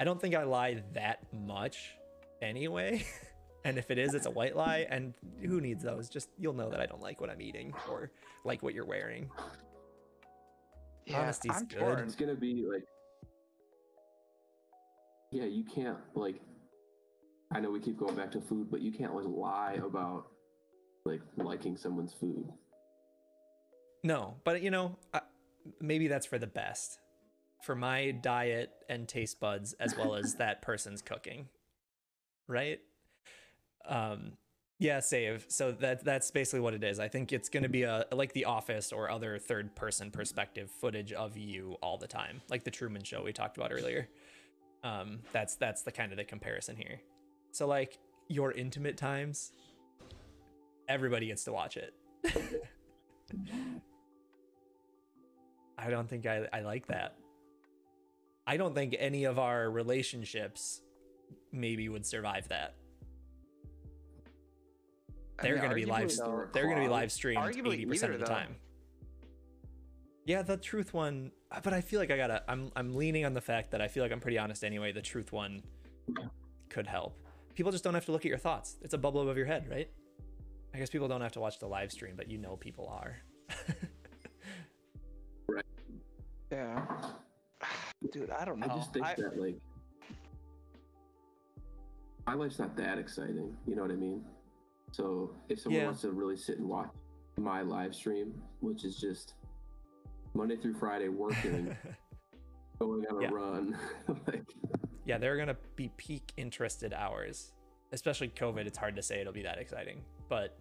I 0.00 0.04
don't 0.04 0.20
think 0.20 0.34
I 0.34 0.44
lie 0.44 0.82
that 0.94 1.18
much 1.32 1.96
anyway. 2.40 3.04
and 3.64 3.78
if 3.78 3.90
it 3.90 3.98
is, 3.98 4.14
it's 4.14 4.26
a 4.26 4.30
white 4.30 4.56
lie. 4.56 4.86
And 4.90 5.14
who 5.40 5.60
needs 5.60 5.84
those? 5.84 6.08
Just 6.08 6.28
you'll 6.38 6.54
know 6.54 6.70
that 6.70 6.80
I 6.80 6.86
don't 6.86 7.00
like 7.02 7.20
what 7.20 7.30
I'm 7.30 7.40
eating 7.40 7.72
or 7.88 8.10
like 8.44 8.62
what 8.62 8.74
you're 8.74 8.86
wearing. 8.86 9.30
Yeah, 11.06 11.16
Honesty's 11.16 11.52
I'm 11.54 11.66
good. 11.66 11.78
torn. 11.78 11.98
It's 12.00 12.14
gonna 12.14 12.34
be 12.34 12.64
like, 12.70 12.84
yeah, 15.30 15.44
you 15.44 15.64
can't 15.64 15.98
like. 16.14 16.40
I 17.54 17.60
know 17.60 17.70
we 17.70 17.80
keep 17.80 17.98
going 17.98 18.14
back 18.14 18.32
to 18.32 18.40
food, 18.40 18.70
but 18.70 18.80
you 18.80 18.92
can't 18.92 19.14
like 19.14 19.26
lie 19.26 19.78
about 19.84 20.26
like 21.04 21.20
liking 21.36 21.76
someone's 21.76 22.14
food. 22.14 22.50
No, 24.04 24.36
but 24.44 24.62
you 24.62 24.70
know, 24.70 24.96
I, 25.12 25.20
maybe 25.80 26.08
that's 26.08 26.26
for 26.26 26.38
the 26.38 26.46
best. 26.46 26.98
For 27.64 27.76
my 27.76 28.10
diet 28.10 28.70
and 28.88 29.06
taste 29.06 29.38
buds 29.38 29.72
as 29.74 29.96
well 29.96 30.16
as 30.16 30.34
that 30.38 30.62
person's 30.62 31.02
cooking. 31.02 31.48
Right? 32.48 32.80
Um 33.88 34.32
yeah, 34.78 34.98
save. 35.00 35.46
So 35.48 35.70
that 35.72 36.04
that's 36.04 36.30
basically 36.30 36.60
what 36.60 36.74
it 36.74 36.82
is. 36.82 36.98
I 36.98 37.08
think 37.08 37.32
it's 37.32 37.48
going 37.48 37.62
to 37.62 37.68
be 37.68 37.84
a 37.84 38.04
like 38.10 38.32
the 38.32 38.46
office 38.46 38.92
or 38.92 39.10
other 39.10 39.38
third 39.38 39.76
person 39.76 40.10
perspective 40.10 40.70
footage 40.70 41.12
of 41.12 41.36
you 41.36 41.76
all 41.82 41.98
the 41.98 42.08
time. 42.08 42.40
Like 42.50 42.64
the 42.64 42.70
Truman 42.70 43.04
show 43.04 43.22
we 43.22 43.32
talked 43.32 43.56
about 43.56 43.72
earlier. 43.72 44.08
Um 44.82 45.20
that's 45.32 45.54
that's 45.56 45.82
the 45.82 45.92
kind 45.92 46.10
of 46.10 46.18
the 46.18 46.24
comparison 46.24 46.76
here. 46.76 47.00
So 47.52 47.66
like 47.66 47.98
your 48.28 48.52
intimate 48.52 48.96
times 48.96 49.52
everybody 50.88 51.28
gets 51.28 51.44
to 51.44 51.52
watch 51.52 51.76
it. 51.76 51.94
I 55.78 55.90
don't 55.90 56.08
think 56.08 56.26
I, 56.26 56.48
I 56.52 56.60
like 56.60 56.86
that. 56.88 57.16
I 58.46 58.56
don't 58.56 58.74
think 58.74 58.96
any 58.98 59.24
of 59.24 59.38
our 59.38 59.70
relationships 59.70 60.82
maybe 61.52 61.88
would 61.88 62.04
survive 62.04 62.48
that. 62.48 62.74
I 65.42 65.46
They're 65.46 65.54
mean, 65.56 65.62
gonna 65.62 65.74
be 65.74 65.84
live. 65.86 66.06
arguably, 66.08 66.16
though, 66.18 66.44
They're 66.52 66.68
gonna 66.68 66.80
be 66.82 66.88
live 66.88 67.10
streamed 67.12 67.56
eighty 67.56 67.84
percent 67.86 68.12
of 68.14 68.20
the 68.20 68.26
though. 68.26 68.32
time. 68.32 68.56
Yeah, 70.24 70.42
the 70.42 70.56
truth 70.56 70.94
one, 70.94 71.32
uh, 71.50 71.58
but 71.64 71.72
I 71.72 71.80
feel 71.80 71.98
like 71.98 72.12
I 72.12 72.16
gotta. 72.16 72.44
I'm 72.48 72.70
I'm 72.76 72.94
leaning 72.94 73.24
on 73.24 73.34
the 73.34 73.40
fact 73.40 73.72
that 73.72 73.80
I 73.80 73.88
feel 73.88 74.04
like 74.04 74.12
I'm 74.12 74.20
pretty 74.20 74.38
honest 74.38 74.62
anyway. 74.62 74.92
The 74.92 75.02
truth 75.02 75.32
one 75.32 75.62
could 76.68 76.86
help. 76.86 77.18
People 77.56 77.72
just 77.72 77.82
don't 77.82 77.94
have 77.94 78.04
to 78.06 78.12
look 78.12 78.22
at 78.24 78.28
your 78.28 78.38
thoughts. 78.38 78.76
It's 78.82 78.94
a 78.94 78.98
bubble 78.98 79.20
above 79.22 79.36
your 79.36 79.46
head, 79.46 79.68
right? 79.68 79.90
I 80.74 80.78
guess 80.78 80.88
people 80.90 81.08
don't 81.08 81.20
have 81.20 81.32
to 81.32 81.40
watch 81.40 81.58
the 81.58 81.66
live 81.66 81.90
stream, 81.92 82.14
but 82.16 82.30
you 82.30 82.38
know 82.38 82.56
people 82.56 82.86
are. 82.88 83.16
right. 85.48 85.64
Yeah. 86.52 86.86
Dude, 88.12 88.30
I 88.30 88.44
don't 88.44 88.58
know. 88.60 88.66
I 88.70 88.76
just 88.76 88.92
think 88.92 89.04
I- 89.04 89.14
that 89.16 89.38
like 89.40 89.56
my 92.26 92.34
life's 92.34 92.58
not 92.60 92.76
that 92.76 92.98
exciting. 92.98 93.56
You 93.66 93.74
know 93.74 93.82
what 93.82 93.90
I 93.90 93.96
mean? 93.96 94.24
So 94.92 95.34
if 95.48 95.58
someone 95.60 95.80
Yeah. 95.80 95.86
wants 95.86 96.02
to 96.02 96.12
really 96.12 96.36
sit 96.36 96.58
and 96.58 96.68
watch 96.68 96.90
my 97.38 97.62
live 97.62 97.94
stream, 97.94 98.40
which 98.60 98.84
is 98.84 99.00
just 99.00 99.34
Monday 100.34 100.56
through 100.56 100.74
Friday 100.74 101.08
working, 101.08 101.74
going 102.78 103.06
on 103.06 103.16
a 103.16 103.20
Yeah. 103.22 103.30
run, 103.30 103.78
like 104.26 104.54
yeah, 105.04 105.18
they're 105.18 105.36
gonna 105.36 105.56
be 105.76 105.88
peak 105.96 106.32
interested 106.36 106.92
hours. 106.92 107.52
Especially 107.90 108.28
COVID, 108.28 108.66
it's 108.66 108.78
hard 108.78 108.96
to 108.96 109.02
say 109.02 109.20
it'll 109.20 109.32
be 109.32 109.42
that 109.42 109.58
exciting. 109.58 110.02
But 110.28 110.58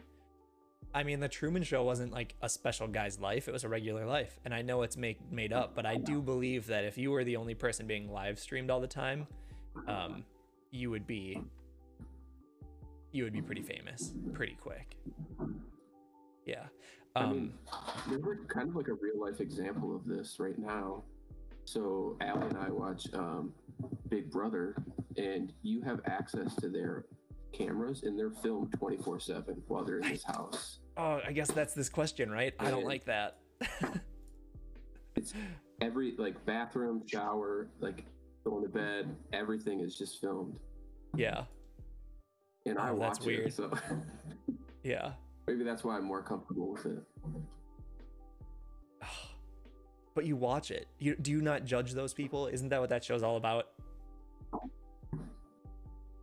I 0.94 1.04
mean, 1.04 1.20
the 1.22 1.30
Truman 1.30 1.64
Show 1.64 1.84
wasn't 1.84 2.12
like 2.12 2.36
a 2.42 2.50
special 2.50 2.88
guy's 2.88 3.20
life; 3.20 3.48
it 3.48 3.52
was 3.52 3.64
a 3.64 3.70
regular 3.70 4.06
life. 4.06 4.40
And 4.44 4.54
I 4.54 4.62
know 4.62 4.82
it's 4.82 4.98
make 4.98 5.20
made 5.32 5.54
up, 5.54 5.76
but 5.76 5.86
I 5.86 5.98
do 5.98 6.22
believe 6.22 6.68
that 6.68 6.84
if 6.86 6.98
you 6.98 7.12
were 7.12 7.24
the 7.24 7.36
only 7.38 7.54
person 7.56 7.86
being 7.88 8.12
live 8.12 8.40
streamed 8.40 8.70
all 8.70 8.82
the 8.82 8.88
time, 8.88 9.28
um, 9.88 10.26
you 10.72 10.90
would 10.90 11.08
be 11.08 11.42
you 13.12 13.24
would 13.24 13.34
be 13.34 13.42
pretty 13.42 13.62
famous 13.62 14.14
pretty 14.34 14.58
quick. 14.60 14.96
Yeah. 16.46 16.64
Um, 17.16 17.26
I 17.26 17.34
mean, 17.34 17.54
there's 18.10 18.24
like 18.24 18.48
kind 18.48 18.70
of 18.70 18.76
like 18.76 18.88
a 18.88 18.94
real 18.94 19.20
life 19.20 19.42
example 19.42 19.96
of 19.96 20.06
this 20.06 20.38
right 20.40 20.58
now. 20.58 21.04
So 21.66 22.18
Allie 22.22 22.48
and 22.48 22.58
I 22.58 22.70
watch 22.70 23.06
um, 23.14 23.54
Big 24.10 24.32
Brother, 24.32 24.76
and 25.18 25.54
you 25.62 25.82
have 25.84 26.00
access 26.06 26.56
to 26.56 26.70
their 26.70 27.06
cameras, 27.54 28.04
and 28.04 28.18
they're 28.18 28.32
filmed 28.32 28.74
24 28.78 29.20
seven 29.20 29.62
while 29.68 29.84
they're 29.84 30.00
in 30.00 30.10
this 30.10 30.24
house. 30.24 30.80
oh, 30.98 31.20
I 31.26 31.32
guess 31.34 31.52
that's 31.52 31.74
this 31.74 31.90
question, 31.90 32.32
right? 32.32 32.54
I 32.60 32.72
don't 32.72 32.86
like 32.86 33.06
that. 33.06 33.38
It's 35.18 35.34
every 35.82 36.16
like 36.18 36.44
bathroom, 36.46 37.04
shower, 37.06 37.68
like 37.82 38.06
going 38.46 38.64
to 38.64 38.70
bed, 38.70 39.14
everything 39.34 39.82
is 39.82 39.98
just 39.98 40.22
filmed, 40.22 40.58
yeah. 41.16 41.44
And 42.66 42.78
I 42.78 42.90
Oh, 42.90 42.96
watch 42.96 43.14
that's 43.14 43.26
weird. 43.26 43.48
it. 43.48 43.54
So 43.54 43.72
Yeah. 44.84 45.14
maybe 45.48 45.64
that's 45.64 45.84
why 45.84 45.98
I'm 45.98 46.06
more 46.06 46.22
comfortable 46.22 46.72
with 46.74 46.86
it. 46.86 47.04
But 50.14 50.26
you 50.26 50.36
watch 50.36 50.72
it. 50.72 50.88
You 51.00 51.16
do 51.16 51.32
you 51.32 51.40
not 51.42 51.64
judge 51.64 51.94
those 51.94 52.14
people? 52.14 52.48
Isn't 52.48 52.68
that 52.68 52.82
what 52.82 52.90
that 52.90 53.02
show's 53.02 53.24
all 53.24 53.38
about? 53.38 53.70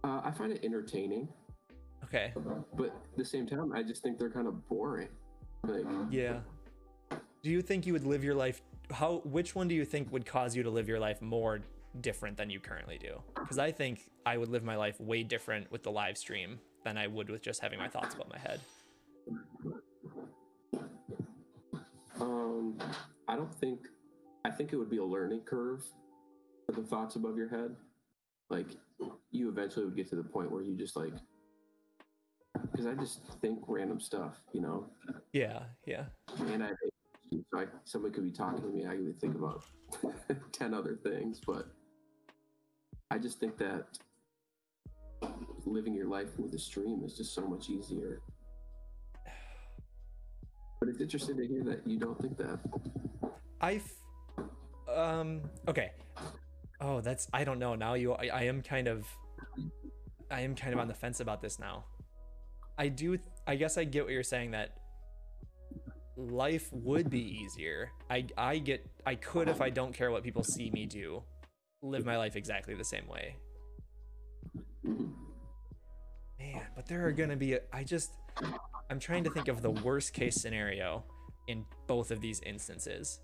Uh, 0.04 0.20
I 0.22 0.30
find 0.30 0.52
it 0.52 0.62
entertaining, 0.62 1.26
Okay. 2.04 2.32
but 2.76 2.86
at 2.88 3.16
the 3.16 3.24
same 3.24 3.46
time, 3.46 3.72
I 3.72 3.82
just 3.82 4.02
think 4.02 4.18
they're 4.18 4.30
kind 4.30 4.46
of 4.46 4.68
boring. 4.68 5.08
Like, 5.64 5.86
Yeah. 6.10 6.40
Do 7.42 7.50
you 7.50 7.62
think 7.62 7.86
you 7.86 7.94
would 7.94 8.04
live 8.04 8.22
your 8.22 8.34
life 8.34 8.60
how 8.90 9.22
which 9.24 9.54
one 9.54 9.68
do 9.68 9.74
you 9.74 9.84
think 9.86 10.12
would 10.12 10.26
cause 10.26 10.54
you 10.54 10.62
to 10.62 10.70
live 10.70 10.86
your 10.88 10.98
life 11.00 11.20
more 11.22 11.60
different 12.00 12.36
than 12.36 12.50
you 12.50 12.60
currently 12.60 12.98
do? 12.98 13.22
Cuz 13.34 13.58
I 13.58 13.72
think 13.72 14.10
I 14.26 14.36
would 14.36 14.48
live 14.48 14.64
my 14.64 14.76
life 14.76 15.00
way 15.00 15.22
different 15.22 15.70
with 15.70 15.82
the 15.82 15.90
live 15.90 16.16
stream 16.18 16.60
than 16.84 16.96
I 16.96 17.06
would 17.06 17.28
with 17.30 17.42
just 17.42 17.60
having 17.60 17.78
my 17.78 17.88
thoughts 17.88 18.14
about 18.14 18.28
my 18.28 18.38
head. 18.38 18.60
Um, 22.20 22.78
I 23.28 23.36
don't 23.36 23.54
think. 23.54 23.80
I 24.44 24.50
think 24.50 24.72
it 24.72 24.76
would 24.76 24.90
be 24.90 24.98
a 24.98 25.04
learning 25.04 25.40
curve 25.40 25.84
for 26.66 26.72
the 26.72 26.82
thoughts 26.82 27.16
above 27.16 27.36
your 27.36 27.48
head. 27.48 27.76
Like, 28.50 28.66
you 29.30 29.48
eventually 29.48 29.84
would 29.84 29.96
get 29.96 30.08
to 30.10 30.16
the 30.16 30.22
point 30.22 30.50
where 30.50 30.62
you 30.62 30.74
just 30.76 30.96
like, 30.96 31.12
because 32.70 32.86
I 32.86 32.94
just 32.94 33.20
think 33.40 33.60
random 33.66 34.00
stuff, 34.00 34.40
you 34.52 34.60
know, 34.60 34.86
Yeah, 35.32 35.64
yeah. 35.84 36.06
and 36.46 36.64
I, 36.64 36.70
so 37.30 37.58
I 37.58 37.66
somebody 37.84 38.14
could 38.14 38.24
be 38.24 38.32
talking 38.32 38.62
to 38.62 38.68
me, 38.68 38.86
I 38.86 38.96
could 38.96 39.20
think 39.20 39.34
about 39.34 39.64
ten 40.52 40.72
other 40.72 40.96
things, 41.02 41.40
but 41.46 41.66
I 43.10 43.18
just 43.18 43.40
think 43.40 43.56
that 43.58 43.86
living 45.64 45.94
your 45.94 46.06
life 46.06 46.38
with 46.38 46.52
a 46.54 46.58
stream 46.58 47.02
is 47.04 47.16
just 47.16 47.34
so 47.34 47.46
much 47.46 47.70
easier. 47.70 48.20
But 50.78 50.90
it's 50.90 51.00
interesting 51.00 51.36
to 51.38 51.46
hear 51.46 51.64
that 51.64 51.86
you 51.86 51.98
don't 51.98 52.20
think 52.20 52.36
that. 52.36 52.58
I 53.60 53.76
f- 53.76 54.94
um 54.94 55.40
okay. 55.66 55.92
Oh, 56.80 57.00
that's 57.00 57.28
I 57.32 57.44
don't 57.44 57.58
know. 57.58 57.74
Now 57.74 57.94
you 57.94 58.12
I, 58.12 58.28
I 58.28 58.42
am 58.42 58.62
kind 58.62 58.88
of 58.88 59.06
I 60.30 60.42
am 60.42 60.54
kind 60.54 60.74
of 60.74 60.78
on 60.78 60.86
the 60.86 60.94
fence 60.94 61.20
about 61.20 61.40
this 61.40 61.58
now. 61.58 61.84
I 62.76 62.88
do 62.88 63.18
I 63.46 63.56
guess 63.56 63.78
I 63.78 63.84
get 63.84 64.04
what 64.04 64.12
you're 64.12 64.22
saying 64.22 64.50
that 64.50 64.76
life 66.16 66.68
would 66.72 67.08
be 67.08 67.40
easier. 67.42 67.90
I 68.10 68.26
I 68.36 68.58
get 68.58 68.86
I 69.06 69.14
could 69.14 69.48
if 69.48 69.62
I 69.62 69.70
don't 69.70 69.94
care 69.94 70.10
what 70.10 70.22
people 70.22 70.44
see 70.44 70.70
me 70.70 70.84
do 70.84 71.22
live 71.82 72.04
my 72.04 72.16
life 72.16 72.36
exactly 72.36 72.74
the 72.74 72.84
same 72.84 73.06
way. 73.06 73.36
Man, 74.84 76.62
but 76.74 76.86
there 76.86 77.06
are 77.06 77.12
going 77.12 77.30
to 77.30 77.36
be 77.36 77.58
I 77.72 77.84
just 77.84 78.12
I'm 78.90 78.98
trying 78.98 79.24
to 79.24 79.30
think 79.30 79.48
of 79.48 79.62
the 79.62 79.70
worst 79.70 80.12
case 80.12 80.36
scenario 80.36 81.04
in 81.46 81.64
both 81.86 82.10
of 82.10 82.20
these 82.20 82.40
instances. 82.40 83.20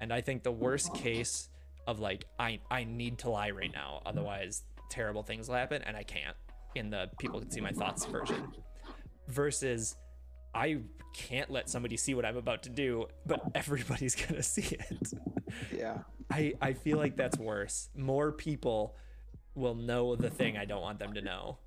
And 0.00 0.12
I 0.12 0.20
think 0.20 0.42
the 0.42 0.52
worst 0.52 0.94
case 0.94 1.48
of 1.86 2.00
like 2.00 2.24
I 2.38 2.60
I 2.70 2.84
need 2.84 3.18
to 3.18 3.30
lie 3.30 3.50
right 3.50 3.72
now 3.72 4.02
otherwise 4.04 4.62
terrible 4.90 5.22
things 5.22 5.48
will 5.48 5.54
happen 5.54 5.82
and 5.82 5.96
I 5.96 6.02
can't 6.02 6.36
in 6.74 6.90
the 6.90 7.10
people 7.18 7.40
can 7.40 7.50
see 7.50 7.60
my 7.60 7.72
thoughts 7.72 8.04
version 8.04 8.52
versus 9.28 9.96
I 10.54 10.80
can't 11.14 11.50
let 11.50 11.68
somebody 11.68 11.96
see 11.96 12.14
what 12.14 12.24
I'm 12.24 12.36
about 12.36 12.62
to 12.64 12.70
do 12.70 13.06
but 13.26 13.40
everybody's 13.54 14.14
going 14.14 14.34
to 14.34 14.42
see 14.42 14.76
it. 14.76 15.12
Yeah. 15.74 15.98
I 16.30 16.54
I 16.60 16.72
feel 16.74 16.98
like 16.98 17.16
that's 17.16 17.38
worse. 17.38 17.88
More 17.96 18.32
people 18.32 18.96
will 19.54 19.74
know 19.74 20.14
the 20.16 20.30
thing 20.30 20.56
I 20.56 20.64
don't 20.64 20.82
want 20.82 20.98
them 20.98 21.14
to 21.14 21.20
know. 21.20 21.58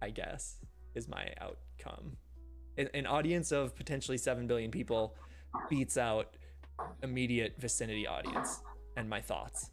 I 0.00 0.10
guess 0.10 0.56
is 0.94 1.08
my 1.08 1.32
outcome. 1.40 2.16
An, 2.76 2.88
an 2.94 3.06
audience 3.06 3.52
of 3.52 3.74
potentially 3.76 4.18
seven 4.18 4.46
billion 4.46 4.70
people 4.70 5.14
beats 5.70 5.96
out 5.96 6.36
immediate 7.02 7.54
vicinity 7.58 8.06
audience 8.06 8.60
and 8.96 9.08
my 9.08 9.20
thoughts. 9.20 9.70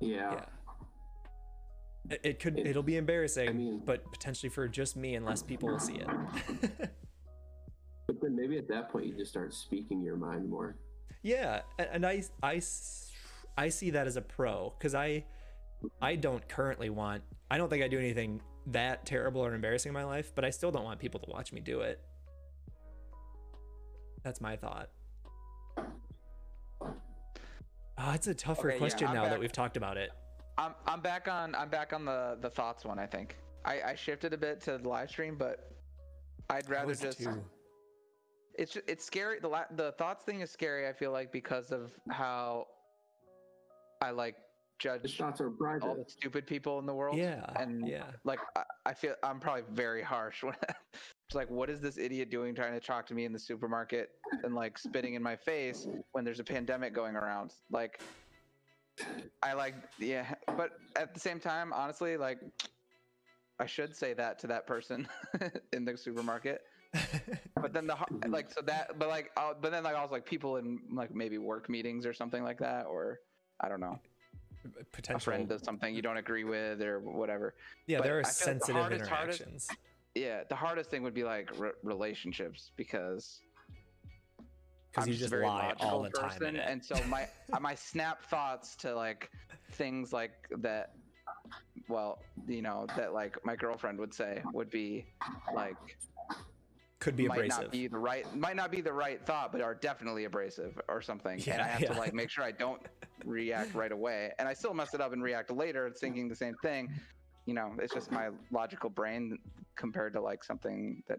Yeah. 0.00 0.32
Yeah. 0.32 0.44
It, 2.10 2.20
it 2.24 2.38
could 2.40 2.58
It- 2.58 2.66
it'll 2.68 2.82
be 2.82 2.96
embarrassing, 2.96 3.48
I 3.48 3.52
mean- 3.52 3.82
but 3.84 4.10
potentially 4.12 4.50
for 4.50 4.66
just 4.68 4.96
me 4.96 5.14
unless 5.14 5.42
people 5.42 5.68
will 5.68 5.78
see 5.78 5.96
it. 5.96 6.08
But 8.06 8.20
then 8.22 8.34
maybe 8.34 8.58
at 8.58 8.66
that 8.68 8.90
point 8.90 9.06
you 9.06 9.16
just 9.16 9.30
start 9.30 9.54
speaking 9.54 10.02
your 10.02 10.16
mind 10.16 10.48
more. 10.50 10.74
Yeah, 11.22 11.62
and 11.78 12.06
I 12.06 12.20
see 13.68 13.90
that 13.90 14.06
as 14.06 14.16
a 14.16 14.22
pro 14.22 14.72
cuz 14.78 14.94
I 14.94 15.24
I 16.00 16.16
don't 16.16 16.46
currently 16.48 16.90
want 16.90 17.22
I 17.50 17.58
don't 17.58 17.68
think 17.68 17.82
I 17.82 17.88
do 17.88 17.98
anything 17.98 18.40
that 18.66 19.04
terrible 19.06 19.40
or 19.40 19.54
embarrassing 19.54 19.90
in 19.90 19.94
my 19.94 20.04
life, 20.04 20.32
but 20.34 20.44
I 20.44 20.50
still 20.50 20.70
don't 20.70 20.84
want 20.84 21.00
people 21.00 21.20
to 21.20 21.30
watch 21.30 21.52
me 21.52 21.60
do 21.60 21.80
it. 21.80 22.00
That's 24.22 24.40
my 24.40 24.56
thought. 24.56 24.90
Oh, 27.98 28.12
it's 28.14 28.26
a 28.26 28.34
tougher 28.34 28.68
Okay, 28.70 28.78
question 28.78 29.08
I'm 29.08 29.14
now 29.14 29.24
that 29.24 29.40
we've 29.40 29.52
talked 29.52 29.76
about 29.76 29.96
it. 29.96 30.10
I'm 30.56 30.74
I'm 30.86 31.00
back 31.00 31.28
on 31.28 31.54
I'm 31.54 31.68
back 31.68 31.92
on 31.92 32.04
the 32.04 32.38
the 32.40 32.50
thoughts 32.50 32.84
one. 32.84 32.98
I 32.98 33.06
think 33.06 33.36
I 33.64 33.82
I 33.82 33.94
shifted 33.94 34.32
a 34.32 34.38
bit 34.38 34.60
to 34.62 34.78
the 34.78 34.88
live 34.88 35.10
stream, 35.10 35.36
but 35.36 35.72
I'd 36.48 36.68
rather 36.68 36.94
just. 36.94 37.18
too. 37.18 37.42
It's 38.60 38.76
it's 38.86 39.04
scary. 39.04 39.40
The 39.40 39.48
la- 39.48 39.72
the 39.74 39.92
thoughts 39.92 40.22
thing 40.22 40.42
is 40.42 40.50
scary. 40.50 40.86
I 40.86 40.92
feel 40.92 41.12
like 41.12 41.32
because 41.32 41.72
of 41.72 41.92
how 42.10 42.66
I 44.02 44.10
like 44.10 44.36
judge 44.78 45.10
shots 45.10 45.40
are 45.40 45.48
private. 45.48 45.86
all 45.86 45.94
the 45.94 46.04
stupid 46.06 46.46
people 46.46 46.78
in 46.78 46.84
the 46.84 46.92
world. 46.92 47.16
Yeah, 47.16 47.42
and 47.56 47.88
yeah. 47.88 48.04
like 48.24 48.38
I, 48.54 48.64
I 48.84 48.92
feel 48.92 49.14
I'm 49.22 49.40
probably 49.40 49.62
very 49.72 50.02
harsh 50.02 50.42
when 50.42 50.54
it's 50.62 51.34
like, 51.34 51.48
what 51.48 51.70
is 51.70 51.80
this 51.80 51.96
idiot 51.96 52.30
doing 52.30 52.54
trying 52.54 52.74
to 52.74 52.80
talk 52.80 53.06
to 53.06 53.14
me 53.14 53.24
in 53.24 53.32
the 53.32 53.38
supermarket 53.38 54.10
and 54.42 54.54
like 54.54 54.76
spitting 54.76 55.14
in 55.14 55.22
my 55.22 55.36
face 55.36 55.88
when 56.12 56.22
there's 56.22 56.40
a 56.40 56.44
pandemic 56.44 56.94
going 56.94 57.16
around? 57.16 57.54
Like, 57.70 58.02
I 59.42 59.54
like, 59.54 59.74
yeah, 59.98 60.34
but 60.58 60.72
at 60.96 61.14
the 61.14 61.20
same 61.20 61.40
time, 61.40 61.72
honestly, 61.72 62.18
like, 62.18 62.40
I 63.58 63.64
should 63.64 63.96
say 63.96 64.12
that 64.12 64.38
to 64.40 64.46
that 64.48 64.66
person 64.66 65.08
in 65.72 65.86
the 65.86 65.96
supermarket. 65.96 66.60
But 67.60 67.72
then 67.72 67.86
the 67.86 67.96
like, 68.28 68.50
so 68.50 68.62
that, 68.62 68.98
but 68.98 69.08
like, 69.08 69.30
uh, 69.36 69.52
but 69.60 69.70
then 69.70 69.82
like 69.84 69.94
also 69.96 70.12
like 70.14 70.24
people 70.26 70.56
in 70.56 70.78
like 70.92 71.14
maybe 71.14 71.38
work 71.38 71.68
meetings 71.68 72.06
or 72.06 72.12
something 72.14 72.42
like 72.42 72.58
that, 72.58 72.86
or 72.86 73.20
I 73.60 73.68
don't 73.68 73.80
know, 73.80 73.98
a 75.10 75.18
friend 75.20 75.48
does 75.48 75.62
something 75.62 75.94
you 75.94 76.02
don't 76.02 76.16
agree 76.16 76.44
with 76.44 76.80
or 76.82 77.00
whatever. 77.00 77.54
Yeah, 77.86 77.98
but 77.98 78.04
there 78.04 78.18
are 78.18 78.20
I 78.20 78.22
feel 78.24 78.28
like 78.28 78.36
the 78.36 78.44
sensitive 78.44 78.76
hardest- 78.76 79.10
hardest- 79.10 79.40
interactions. 79.42 79.68
yeah 80.14 80.42
the 80.48 80.54
hardest 80.56 80.90
thing 80.90 81.02
would 81.02 81.14
be 81.14 81.22
like 81.24 81.50
re- 81.58 81.70
relationships 81.84 82.72
because 82.76 83.40
Because 84.90 85.06
you 85.06 85.14
just 85.14 85.30
very 85.30 85.46
lie 85.46 85.72
all 85.80 86.00
logical 86.00 86.02
the 86.02 86.10
person, 86.28 86.56
it. 86.56 86.64
and 86.66 86.84
so 86.84 86.96
my 87.08 87.28
my 87.60 87.74
snap 87.74 88.24
thoughts 88.24 88.74
to 88.76 88.94
like 88.94 89.30
things 89.72 90.12
like 90.12 90.32
that 90.58 90.94
well 91.88 92.18
you 92.48 92.62
know 92.62 92.86
that 92.96 93.12
like 93.12 93.36
my 93.44 93.54
girlfriend 93.54 93.98
would 93.98 94.12
say 94.12 94.42
would 94.52 94.70
be 94.70 95.06
like 95.54 95.76
Could 97.00 97.16
be 97.16 97.26
might 97.28 97.36
abrasive. 97.38 97.62
not 97.62 97.70
be 97.72 97.86
the 97.88 97.98
right 97.98 98.36
might 98.36 98.56
not 98.56 98.70
be 98.70 98.80
the 98.82 98.92
right 98.92 99.24
thought 99.24 99.52
but 99.52 99.60
are 99.62 99.74
definitely 99.74 100.24
abrasive 100.24 100.78
or 100.88 101.00
something. 101.00 101.38
Yeah, 101.40 101.54
and 101.54 101.62
i 101.62 101.66
have 101.66 101.80
yeah. 101.80 101.92
to 101.94 101.98
like 101.98 102.12
make 102.14 102.28
sure 102.30 102.44
i 102.44 102.52
don't 102.52 102.80
react 103.24 103.74
right 103.74 103.90
away. 103.92 104.32
And 104.38 104.46
i 104.46 104.52
still 104.52 104.74
mess 104.74 104.92
it 104.94 105.00
up 105.00 105.12
and 105.14 105.22
react 105.22 105.50
later 105.50 105.90
thinking 105.98 106.28
the 106.28 106.36
same 106.36 106.54
thing. 106.62 106.90
You 107.46 107.54
know 107.54 107.72
it's 107.78 107.92
just 107.94 108.12
my 108.12 108.28
logical 108.52 108.90
brain 108.90 109.38
compared 109.76 110.12
to 110.12 110.20
like 110.20 110.44
something 110.44 111.02
that 111.08 111.18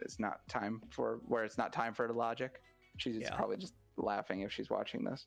is 0.00 0.18
not 0.18 0.40
time 0.48 0.80
for 0.90 1.20
where 1.28 1.44
it's 1.44 1.58
not 1.58 1.70
time 1.72 1.92
for 1.92 2.06
the 2.06 2.14
logic. 2.14 2.62
She's 2.96 3.16
Yeah. 3.16 3.34
probably 3.36 3.58
just 3.58 3.74
laughing 3.98 4.40
if 4.40 4.50
she's 4.52 4.70
watching 4.70 5.04
this. 5.04 5.26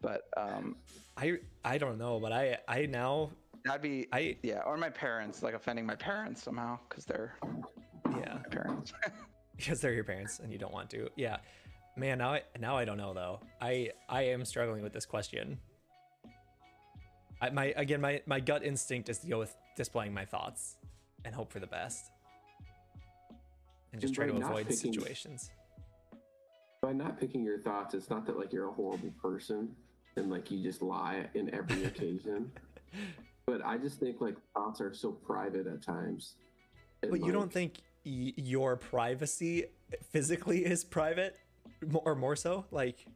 But 0.00 0.22
um 0.38 0.76
I 1.18 1.36
I 1.64 1.76
don't 1.76 1.98
know, 1.98 2.18
but 2.18 2.32
I 2.32 2.58
I 2.66 2.86
now 2.86 3.30
I'd 3.70 3.82
be 3.82 4.08
I 4.10 4.36
yeah 4.42 4.60
or 4.64 4.78
my 4.78 4.88
parents 4.90 5.42
like 5.42 5.52
offending 5.54 5.84
my 5.84 5.96
parents 5.96 6.42
somehow 6.42 6.78
because 6.88 7.04
they're 7.04 7.36
yeah. 8.16 8.38
parents 8.50 8.92
because 9.56 9.80
they're 9.80 9.92
your 9.94 10.04
parents 10.04 10.38
and 10.40 10.52
you 10.52 10.58
don't 10.58 10.72
want 10.72 10.90
to. 10.90 11.08
Yeah, 11.16 11.36
man. 11.96 12.18
Now 12.18 12.34
I 12.34 12.42
now 12.58 12.76
I 12.76 12.84
don't 12.84 12.98
know 12.98 13.14
though. 13.14 13.40
I 13.60 13.90
I 14.08 14.22
am 14.22 14.44
struggling 14.44 14.82
with 14.82 14.92
this 14.92 15.06
question. 15.06 15.58
I, 17.40 17.50
my 17.50 17.66
again 17.76 18.00
my 18.00 18.22
my 18.26 18.40
gut 18.40 18.64
instinct 18.64 19.08
is 19.08 19.18
to 19.18 19.26
go 19.26 19.38
with 19.38 19.54
displaying 19.76 20.14
my 20.14 20.24
thoughts 20.24 20.76
and 21.24 21.34
hope 21.34 21.52
for 21.52 21.60
the 21.60 21.66
best 21.66 22.10
and 23.92 24.00
just 24.00 24.10
And 24.16 24.16
try 24.16 24.26
to 24.26 24.44
avoid 24.44 24.68
picking- 24.68 24.92
situations. 24.92 25.50
By 26.82 26.92
not 26.92 27.18
picking 27.18 27.42
your 27.42 27.58
thoughts, 27.58 27.94
it's 27.94 28.10
not 28.10 28.26
that 28.26 28.38
like 28.38 28.52
you're 28.52 28.68
a 28.68 28.72
horrible 28.72 29.10
person 29.22 29.74
and 30.16 30.30
like 30.30 30.50
you 30.50 30.62
just 30.62 30.82
lie 30.82 31.26
in 31.34 31.52
every 31.54 31.84
occasion. 31.90 32.52
But 33.46 33.64
I 33.64 33.78
just 33.78 33.98
think 33.98 34.20
like 34.20 34.36
thoughts 34.52 34.80
are 34.82 34.92
so 34.92 35.10
private 35.12 35.66
at 35.66 35.82
times. 35.82 36.34
And, 37.02 37.10
But 37.10 37.20
you 37.20 37.26
like, 37.26 37.32
don't 37.34 37.52
think 37.52 37.80
your 38.04 38.76
privacy 38.76 39.64
physically 40.10 40.64
is 40.64 40.84
private, 40.84 41.36
or 41.92 42.14
more 42.14 42.36
so? 42.36 42.64
Like, 42.70 43.06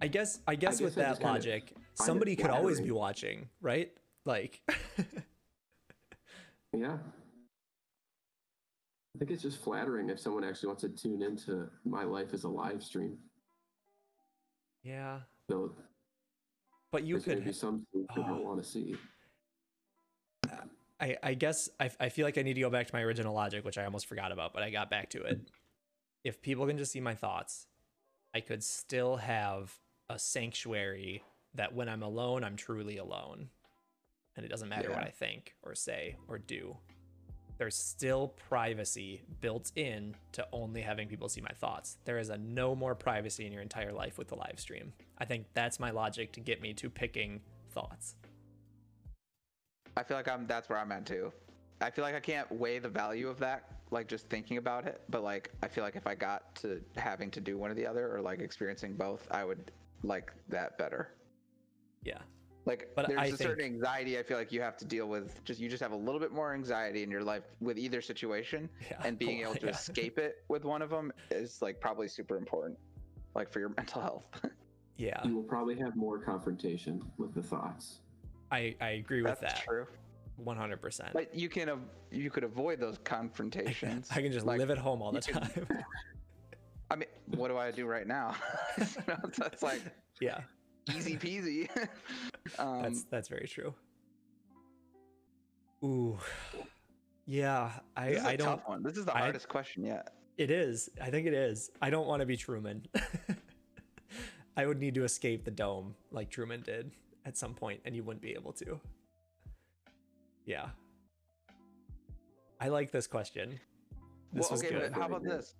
I 0.00 0.08
guess 0.08 0.40
I 0.46 0.54
guess 0.54 0.78
guess 0.78 0.80
with 0.80 0.98
I 0.98 1.02
that 1.02 1.22
logic, 1.22 1.72
somebody 1.94 2.34
could 2.36 2.50
always 2.50 2.80
be 2.80 2.90
watching, 2.90 3.48
right? 3.60 3.92
Like, 4.24 4.60
Yeah. 6.76 6.98
I 9.14 9.18
think 9.18 9.32
it's 9.32 9.42
just 9.42 9.58
flattering 9.62 10.08
if 10.08 10.20
someone 10.20 10.44
actually 10.44 10.68
wants 10.68 10.82
to 10.82 10.88
tune 10.88 11.20
into 11.20 11.68
my 11.84 12.04
life 12.04 12.32
as 12.32 12.44
a 12.44 12.48
live 12.48 12.82
stream. 12.82 13.18
yeah. 14.82 15.20
Though 15.48 15.72
But 16.92 17.02
you 17.04 17.18
could. 17.18 17.40
maybe 17.40 17.52
some 17.52 17.84
I 18.08 18.14
Oh. 18.16 18.22
don't 18.22 18.44
want 18.44 18.62
to 18.62 18.68
see. 18.68 18.94
I 21.00 21.16
I 21.22 21.34
guess 21.34 21.68
I 21.78 21.90
I 21.98 22.08
feel 22.08 22.26
like 22.26 22.38
I 22.38 22.42
need 22.42 22.54
to 22.54 22.60
go 22.60 22.70
back 22.70 22.86
to 22.86 22.94
my 22.94 23.02
original 23.02 23.34
logic, 23.34 23.64
which 23.64 23.78
I 23.78 23.84
almost 23.84 24.06
forgot 24.06 24.32
about, 24.32 24.52
but 24.52 24.62
I 24.62 24.70
got 24.70 24.90
back 24.90 25.10
to 25.10 25.22
it. 25.22 25.40
If 26.24 26.42
people 26.42 26.66
can 26.66 26.76
just 26.76 26.92
see 26.92 27.00
my 27.00 27.14
thoughts, 27.14 27.66
I 28.34 28.40
could 28.40 28.62
still 28.62 29.16
have 29.16 29.78
a 30.08 30.18
sanctuary 30.18 31.22
that 31.54 31.74
when 31.74 31.88
I'm 31.88 32.02
alone, 32.02 32.44
I'm 32.44 32.56
truly 32.56 32.98
alone. 32.98 33.48
And 34.36 34.44
it 34.44 34.48
doesn't 34.48 34.68
matter 34.68 34.90
what 34.90 35.02
I 35.02 35.10
think 35.10 35.54
or 35.62 35.74
say 35.74 36.16
or 36.28 36.38
do. 36.38 36.76
There's 37.58 37.76
still 37.76 38.28
privacy 38.48 39.20
built 39.40 39.70
in 39.76 40.14
to 40.32 40.46
only 40.52 40.80
having 40.80 41.08
people 41.08 41.28
see 41.28 41.42
my 41.42 41.52
thoughts. 41.60 41.98
There 42.06 42.18
is 42.18 42.30
a 42.30 42.38
no 42.38 42.74
more 42.74 42.94
privacy 42.94 43.44
in 43.44 43.52
your 43.52 43.60
entire 43.60 43.92
life 43.92 44.16
with 44.16 44.28
the 44.28 44.36
live 44.36 44.58
stream. 44.58 44.94
I 45.18 45.26
think 45.26 45.46
that's 45.52 45.78
my 45.78 45.90
logic 45.90 46.32
to 46.32 46.40
get 46.40 46.62
me 46.62 46.72
to 46.74 46.88
picking 46.88 47.42
thoughts. 47.70 48.14
I 49.96 50.02
feel 50.02 50.16
like 50.16 50.28
I'm 50.28 50.46
that's 50.46 50.68
where 50.68 50.78
I'm 50.78 50.92
at 50.92 51.06
too. 51.06 51.32
I 51.80 51.90
feel 51.90 52.04
like 52.04 52.14
I 52.14 52.20
can't 52.20 52.50
weigh 52.52 52.78
the 52.78 52.88
value 52.88 53.28
of 53.28 53.38
that, 53.38 53.70
like 53.90 54.06
just 54.06 54.28
thinking 54.28 54.56
about 54.58 54.86
it. 54.86 55.00
But 55.08 55.22
like 55.22 55.50
I 55.62 55.68
feel 55.68 55.84
like 55.84 55.96
if 55.96 56.06
I 56.06 56.14
got 56.14 56.54
to 56.56 56.80
having 56.96 57.30
to 57.32 57.40
do 57.40 57.56
one 57.58 57.70
or 57.70 57.74
the 57.74 57.86
other 57.86 58.14
or 58.14 58.20
like 58.20 58.40
experiencing 58.40 58.94
both, 58.94 59.26
I 59.30 59.44
would 59.44 59.70
like 60.02 60.32
that 60.48 60.76
better. 60.78 61.14
Yeah. 62.04 62.18
Like 62.66 62.90
But 62.94 63.08
there's 63.08 63.18
I 63.18 63.24
a 63.26 63.36
certain 63.36 63.64
anxiety 63.64 64.18
I 64.18 64.22
feel 64.22 64.36
like 64.36 64.52
you 64.52 64.60
have 64.60 64.76
to 64.78 64.84
deal 64.84 65.08
with. 65.08 65.42
Just 65.44 65.60
you 65.60 65.68
just 65.68 65.82
have 65.82 65.92
a 65.92 65.96
little 65.96 66.20
bit 66.20 66.30
more 66.32 66.52
anxiety 66.52 67.02
in 67.02 67.10
your 67.10 67.22
life 67.24 67.42
with 67.60 67.78
either 67.78 68.02
situation, 68.02 68.68
Yeah. 68.90 69.00
and 69.04 69.18
being 69.18 69.40
oh 69.46 69.50
able 69.50 69.60
to 69.60 69.66
Yeah. 69.66 69.72
escape 69.72 70.18
it 70.18 70.44
with 70.48 70.64
one 70.64 70.82
of 70.82 70.90
them 70.90 71.12
is 71.30 71.62
like 71.62 71.80
probably 71.80 72.06
super 72.08 72.36
important, 72.36 72.78
like 73.34 73.50
for 73.50 73.60
your 73.60 73.70
mental 73.76 74.02
health. 74.02 74.24
Yeah. 74.98 75.26
You 75.26 75.34
will 75.34 75.42
probably 75.42 75.76
have 75.76 75.96
more 75.96 76.18
confrontation 76.18 77.02
with 77.16 77.32
the 77.34 77.42
thoughts. 77.42 78.00
I, 78.50 78.74
I 78.80 78.90
agree 78.90 79.22
with 79.22 79.32
that. 79.32 79.40
That's 79.40 79.54
that 79.60 79.64
true. 79.64 79.86
100%. 80.44 81.12
But 81.12 81.34
you 81.34 81.48
can 81.48 81.68
av- 81.68 81.78
you 82.10 82.30
could 82.30 82.44
avoid 82.44 82.80
those 82.80 82.98
confrontations. 83.04 84.08
I 84.14 84.22
can 84.22 84.32
just 84.32 84.46
like, 84.46 84.58
live 84.58 84.70
at 84.70 84.78
home 84.78 85.02
all 85.02 85.12
the 85.12 85.22
you 85.26 85.34
can- 85.34 85.42
time. 85.66 85.84
I 86.90 86.96
mean, 86.96 87.08
what 87.36 87.48
do 87.48 87.56
I 87.56 87.70
do 87.70 87.86
right 87.86 88.06
now? 88.06 88.34
it's 88.76 89.62
like 89.62 89.80
yeah, 90.20 90.40
easy 90.96 91.16
peasy. 91.16 91.68
um, 92.58 92.82
that's 92.82 93.04
that's 93.04 93.28
very 93.28 93.46
true. 93.46 93.72
Ooh. 95.84 96.18
Yeah, 97.26 97.70
I 97.96 98.08
this 98.10 98.18
is 98.18 98.24
a 98.24 98.28
I 98.28 98.36
don't 98.36 98.46
tough 98.46 98.62
one. 98.68 98.82
This 98.82 98.96
is 98.96 99.04
the 99.04 99.14
I- 99.16 99.20
hardest 99.20 99.48
question 99.48 99.84
yet. 99.84 100.08
it 100.36 100.50
is. 100.50 100.88
I 101.00 101.10
think 101.10 101.28
it 101.28 101.32
is. 101.34 101.70
I 101.80 101.90
don't 101.90 102.08
want 102.08 102.20
to 102.20 102.26
be 102.26 102.36
Truman. 102.36 102.84
I 104.56 104.66
would 104.66 104.80
need 104.80 104.94
to 104.96 105.04
escape 105.04 105.44
the 105.44 105.50
dome 105.52 105.94
like 106.10 106.28
Truman 106.28 106.62
did 106.62 106.90
at 107.30 107.36
some 107.36 107.54
point 107.54 107.80
and 107.84 107.94
you 107.94 108.02
wouldn't 108.02 108.22
be 108.22 108.32
able 108.32 108.52
to. 108.52 108.80
Yeah. 110.44 110.66
I 112.60 112.68
like 112.68 112.90
this 112.90 113.06
question. 113.06 113.60
This 114.32 114.42
well, 114.42 114.50
was 114.50 114.64
okay, 114.64 114.74
good. 114.74 114.92
but 114.92 115.00
how 115.00 115.06
about 115.06 115.22
this? 115.22 115.54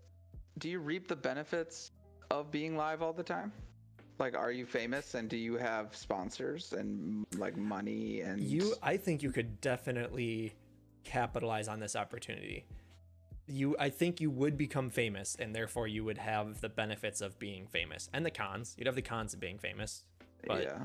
Do 0.59 0.69
you 0.69 0.81
reap 0.81 1.07
the 1.07 1.15
benefits 1.15 1.93
of 2.33 2.51
being 2.51 2.77
live 2.77 3.03
all 3.03 3.13
the 3.13 3.23
time? 3.23 3.53
Like, 4.19 4.37
are 4.37 4.51
you 4.51 4.67
famous 4.67 5.15
and 5.15 5.29
do 5.29 5.37
you 5.37 5.57
have 5.59 5.95
sponsors 5.95 6.73
and 6.73 7.25
like 7.39 7.57
money 7.57 8.21
and 8.21 8.41
you 8.41 8.75
i 8.83 8.97
think 8.99 9.23
you 9.23 9.31
could 9.31 9.63
definitely 9.63 10.53
capitalize 11.05 11.69
on 11.69 11.81
this 11.81 11.97
opportunity 11.97 12.67
you 13.47 13.75
i 13.79 13.89
think 13.89 14.21
you 14.21 14.31
would 14.31 14.59
become 14.59 14.91
famous 14.91 15.37
and 15.39 15.55
therefore 15.55 15.89
you 15.89 16.05
would 16.05 16.19
have 16.19 16.61
the 16.61 16.69
benefits 16.69 17.23
of 17.23 17.39
being 17.39 17.67
famous 17.67 18.11
and 18.13 18.27
the 18.27 18.31
cons 18.31 18.75
you'd 18.77 18.87
have 18.87 18.95
the 18.95 19.01
cons 19.01 19.33
of 19.33 19.41
being 19.41 19.57
famous 19.57 20.05
but 20.47 20.65
yeah, 20.65 20.79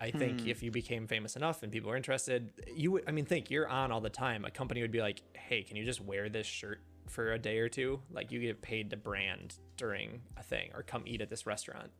I 0.00 0.10
think 0.10 0.40
Hmm. 0.42 0.48
if 0.48 0.62
you 0.62 0.70
became 0.70 1.06
famous 1.06 1.36
enough 1.36 1.62
and 1.62 1.70
people 1.72 1.90
were 1.90 1.96
interested, 1.96 2.52
you 2.74 2.92
would, 2.92 3.04
I 3.06 3.12
mean, 3.12 3.24
think 3.24 3.50
you're 3.50 3.68
on 3.68 3.90
all 3.92 4.00
the 4.00 4.10
time. 4.10 4.44
A 4.44 4.50
company 4.50 4.82
would 4.82 4.90
be 4.90 5.00
like, 5.00 5.22
hey, 5.34 5.62
can 5.62 5.76
you 5.76 5.84
just 5.84 6.00
wear 6.00 6.28
this 6.28 6.46
shirt 6.46 6.80
for 7.06 7.32
a 7.32 7.38
day 7.38 7.58
or 7.58 7.68
two? 7.68 8.00
Like, 8.10 8.30
you 8.32 8.40
get 8.40 8.60
paid 8.60 8.90
to 8.90 8.96
brand 8.96 9.54
during 9.76 10.20
a 10.36 10.42
thing 10.42 10.70
or 10.74 10.82
come 10.82 11.04
eat 11.06 11.20
at 11.20 11.30
this 11.30 11.46
restaurant. 11.46 11.90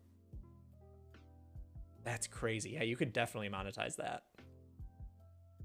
That's 2.03 2.27
crazy. 2.27 2.71
Yeah, 2.71 2.83
you 2.83 2.97
could 2.97 3.13
definitely 3.13 3.49
monetize 3.49 3.97
that. 3.97 4.25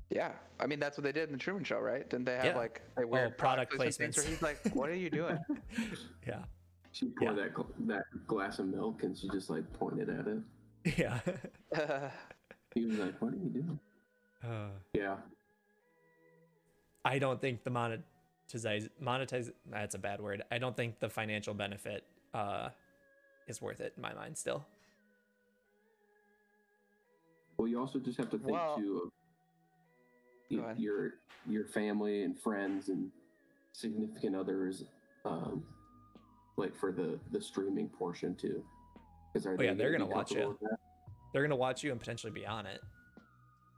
Yeah, 0.10 0.32
I 0.60 0.66
mean 0.66 0.80
that's 0.80 0.98
what 0.98 1.04
they 1.04 1.12
did 1.12 1.30
in 1.30 1.34
the 1.34 1.38
Truman 1.38 1.64
Show, 1.64 1.80
right? 1.80 2.10
Didn't 2.10 2.26
they 2.26 2.36
have 2.36 2.46
Yeah. 2.46 2.58
like 2.58 2.82
they 2.98 3.06
wear 3.06 3.28
Oh, 3.28 3.30
product 3.32 3.74
things 3.78 4.00
where 4.00 4.08
placements. 4.10 4.26
He's 4.28 4.42
like, 4.42 4.58
"What 4.74 4.90
are 4.90 4.96
you 4.96 5.10
doing?" 5.12 5.38
Yeah. 6.28 6.44
She 6.92 7.10
poured 7.10 7.38
Yeah. 7.38 7.44
that 7.50 7.66
that 7.88 8.04
glass 8.26 8.58
of 8.58 8.68
milk 8.68 9.04
and 9.04 9.16
she 9.16 9.30
just 9.30 9.52
like 9.52 9.72
pointed 9.74 10.10
at 10.10 10.26
it. 10.28 10.40
Yeah. 10.98 11.20
He 12.76 12.86
was 12.86 12.98
like, 13.00 13.20
"What 13.22 13.34
are 13.34 13.38
you 13.38 13.50
doing?" 13.50 13.80
Uh, 14.44 14.70
Yeah, 14.94 15.18
I 17.04 17.18
don't 17.20 17.42
think 17.42 17.64
the 17.64 17.72
monetize 17.72 18.90
monetize 19.02 19.52
that's 19.72 19.96
a 19.96 19.98
bad 20.00 20.22
word. 20.22 20.44
I 20.52 20.60
don't 20.60 20.78
think 20.78 21.00
the 21.00 21.10
financial 21.10 21.54
benefit 21.54 22.04
uh 22.34 22.70
is 23.48 23.60
worth 23.62 23.82
it 23.82 23.94
in 23.98 24.02
my 24.02 24.14
mind 24.14 24.38
still. 24.38 24.66
Well, 27.58 27.68
you 27.68 27.80
also 27.80 28.00
just 28.00 28.18
have 28.18 28.30
to 28.30 28.38
think 28.38 28.52
Well- 28.52 28.78
too 28.78 29.02
of 29.06 29.12
Go 30.58 30.64
y- 30.64 30.64
ahead. 30.72 30.80
your 30.80 31.14
your 31.48 31.66
family 31.66 32.24
and 32.24 32.38
friends 32.40 32.90
and 32.90 33.12
significant 33.74 34.36
others, 34.36 34.86
um, 35.26 35.64
like 36.58 36.76
for 36.76 36.92
the 36.92 37.20
the 37.32 37.42
streaming 37.42 37.90
portion 37.90 38.36
too. 38.36 38.64
Because 39.34 39.46
are 39.46 39.56
Oh, 39.60 39.64
yeah, 39.64 39.74
they're 39.74 39.92
gonna 39.92 40.06
watch 40.06 40.32
it. 40.32 40.48
that? 40.62 40.79
They're 41.32 41.42
gonna 41.44 41.56
watch 41.56 41.84
you 41.84 41.92
and 41.92 42.00
potentially 42.00 42.32
be 42.32 42.46
on 42.46 42.66
it. 42.66 42.82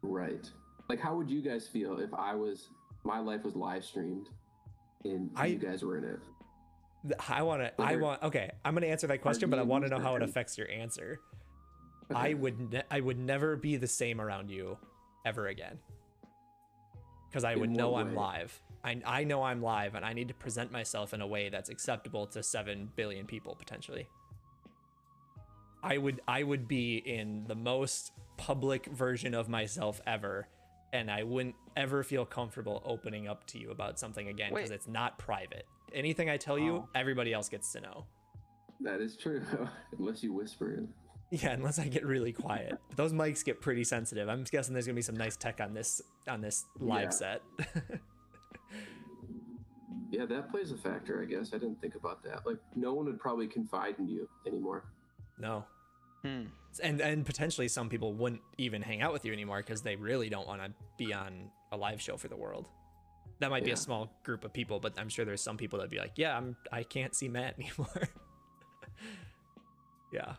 Right. 0.01 0.49
Like, 0.89 0.99
how 0.99 1.15
would 1.15 1.29
you 1.29 1.41
guys 1.41 1.67
feel 1.67 1.99
if 1.99 2.13
I 2.13 2.33
was 2.35 2.69
my 3.03 3.19
life 3.19 3.43
was 3.43 3.55
live 3.55 3.83
streamed 3.83 4.29
and 5.03 5.29
I- 5.35 5.47
you 5.47 5.57
guys 5.57 5.83
were 5.83 5.97
in 5.97 6.03
it? 6.03 6.19
I 7.27 7.41
want 7.41 7.63
to. 7.63 7.81
I 7.81 7.95
want. 7.95 8.21
Okay, 8.21 8.51
I'm 8.63 8.75
gonna 8.75 8.85
answer 8.85 9.07
that 9.07 9.21
question, 9.21 9.49
but 9.49 9.57
I 9.57 9.63
want 9.63 9.83
to 9.85 9.89
know 9.89 9.99
how 9.99 10.15
it 10.15 10.21
affects 10.21 10.55
your 10.57 10.69
answer. 10.69 11.19
Okay. 12.11 12.19
I 12.19 12.33
would. 12.33 12.71
Ne- 12.73 12.83
I 12.91 12.99
would 12.99 13.17
never 13.17 13.55
be 13.55 13.77
the 13.77 13.87
same 13.87 14.21
around 14.21 14.51
you 14.51 14.77
ever 15.25 15.47
again. 15.47 15.79
Because 17.27 17.43
I 17.43 17.53
In 17.53 17.61
would 17.61 17.69
know 17.71 17.95
I'm 17.95 18.13
live. 18.13 18.61
I 18.83 19.01
I 19.03 19.23
know 19.23 19.41
I'm 19.41 19.63
live, 19.63 19.95
and 19.95 20.05
I 20.05 20.13
need 20.13 20.27
to 20.27 20.33
present 20.35 20.71
myself 20.71 21.13
in 21.13 21.21
a 21.21 21.27
way 21.27 21.49
that's 21.49 21.69
acceptable 21.69 22.27
to 22.27 22.43
seven 22.43 22.91
billion 22.95 23.25
people 23.25 23.55
potentially. 23.55 24.07
I 25.83 25.97
would. 25.97 26.21
I 26.27 26.43
would 26.43 26.67
be 26.67 26.97
in 26.97 27.43
the 27.47 27.55
most 27.55 28.11
public 28.37 28.85
version 28.87 29.33
of 29.33 29.49
myself 29.49 29.99
ever. 30.05 30.47
And 30.93 31.09
I 31.09 31.23
wouldn't 31.23 31.55
ever 31.77 32.03
feel 32.03 32.25
comfortable 32.25 32.81
opening 32.85 33.27
up 33.27 33.47
to 33.47 33.57
you 33.57 33.71
about 33.71 33.97
something 33.97 34.27
again 34.27 34.53
because 34.53 34.71
it's 34.71 34.87
not 34.89 35.17
private. 35.17 35.65
Anything 35.93 36.29
I 36.29 36.35
tell 36.37 36.59
you, 36.59 36.75
Oh. 36.77 36.89
everybody 36.95 37.31
else 37.33 37.47
gets 37.47 37.71
to 37.73 37.79
know. 37.81 38.05
That 38.81 38.99
is 38.99 39.15
true, 39.15 39.41
unless 39.97 40.21
you 40.21 40.33
whisper 40.33 40.73
it. 40.73 40.83
Yeah, 41.41 41.51
unless 41.51 41.79
I 41.79 41.87
get 41.87 42.05
really 42.05 42.33
quiet. 42.33 42.77
But 42.89 42.97
those 42.97 43.13
mics 43.13 43.45
get 43.45 43.61
pretty 43.61 43.85
sensitive. 43.85 44.27
I'm 44.27 44.43
guessing 44.43 44.73
there's 44.73 44.85
gonna 44.85 44.95
be 44.97 45.01
some 45.01 45.15
nice 45.15 45.37
tech 45.37 45.61
on 45.61 45.73
this 45.73 46.01
on 46.27 46.41
this 46.41 46.65
live 46.79 47.03
Yeah. 47.03 47.09
set. 47.09 47.41
Yeah, 50.09 50.25
that 50.25 50.51
plays 50.51 50.71
a 50.71 50.77
factor, 50.77 51.21
I 51.21 51.25
guess. 51.25 51.51
I 51.53 51.57
didn't 51.57 51.79
think 51.79 51.95
about 51.95 52.21
that. 52.23 52.45
Like, 52.45 52.57
no 52.75 52.93
one 52.93 53.05
would 53.05 53.19
probably 53.19 53.47
confide 53.47 53.95
in 53.97 54.09
you 54.09 54.27
anymore. 54.45 54.83
No, 55.41 55.65
Hmm. 56.23 56.43
and 56.83 57.01
and 57.01 57.25
potentially 57.25 57.67
some 57.67 57.89
people 57.89 58.13
wouldn't 58.13 58.41
even 58.57 58.81
hang 58.81 59.01
out 59.01 59.11
with 59.11 59.25
you 59.25 59.33
anymore 59.33 59.57
because 59.57 59.81
they 59.81 59.95
really 59.95 60.29
don't 60.29 60.47
want 60.47 60.61
to 60.61 60.71
be 60.97 61.13
on 61.13 61.49
a 61.71 61.77
live 61.77 61.99
show 62.01 62.15
for 62.17 62.27
the 62.27 62.37
world. 62.37 62.67
That 63.39 63.49
might 63.49 63.65
be 63.65 63.71
a 63.71 63.77
small 63.77 64.11
group 64.23 64.45
of 64.45 64.53
people, 64.53 64.79
but 64.79 64.93
I'm 64.99 65.09
sure 65.09 65.25
there's 65.25 65.41
some 65.41 65.57
people 65.57 65.79
that'd 65.79 65.89
be 65.91 65.97
like, 65.97 66.11
yeah, 66.15 66.37
I'm 66.37 66.55
I 66.71 66.83
can't 66.83 67.15
see 67.15 67.27
Matt 67.27 67.55
anymore. 67.59 68.07
yeah, 70.13 70.35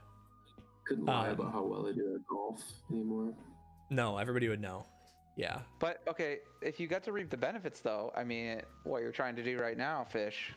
Couldn't 0.86 1.06
lie 1.06 1.28
Um, 1.28 1.40
about 1.40 1.52
how 1.52 1.64
well 1.64 1.86
I 1.88 1.92
do 1.92 2.14
at 2.14 2.26
golf 2.28 2.62
anymore. 2.90 3.34
no, 3.90 4.18
everybody 4.18 4.48
would 4.48 4.60
know. 4.60 4.86
Yeah, 5.34 5.60
But 5.78 6.02
okay, 6.06 6.40
if 6.60 6.78
you 6.78 6.86
got 6.86 7.02
to 7.04 7.12
reap 7.12 7.30
the 7.30 7.38
benefits, 7.38 7.80
though, 7.80 8.12
I 8.14 8.22
mean, 8.22 8.60
what 8.84 9.00
you're 9.00 9.12
trying 9.12 9.34
to 9.36 9.42
do 9.42 9.58
right 9.58 9.78
now, 9.78 10.04
Fish, 10.04 10.52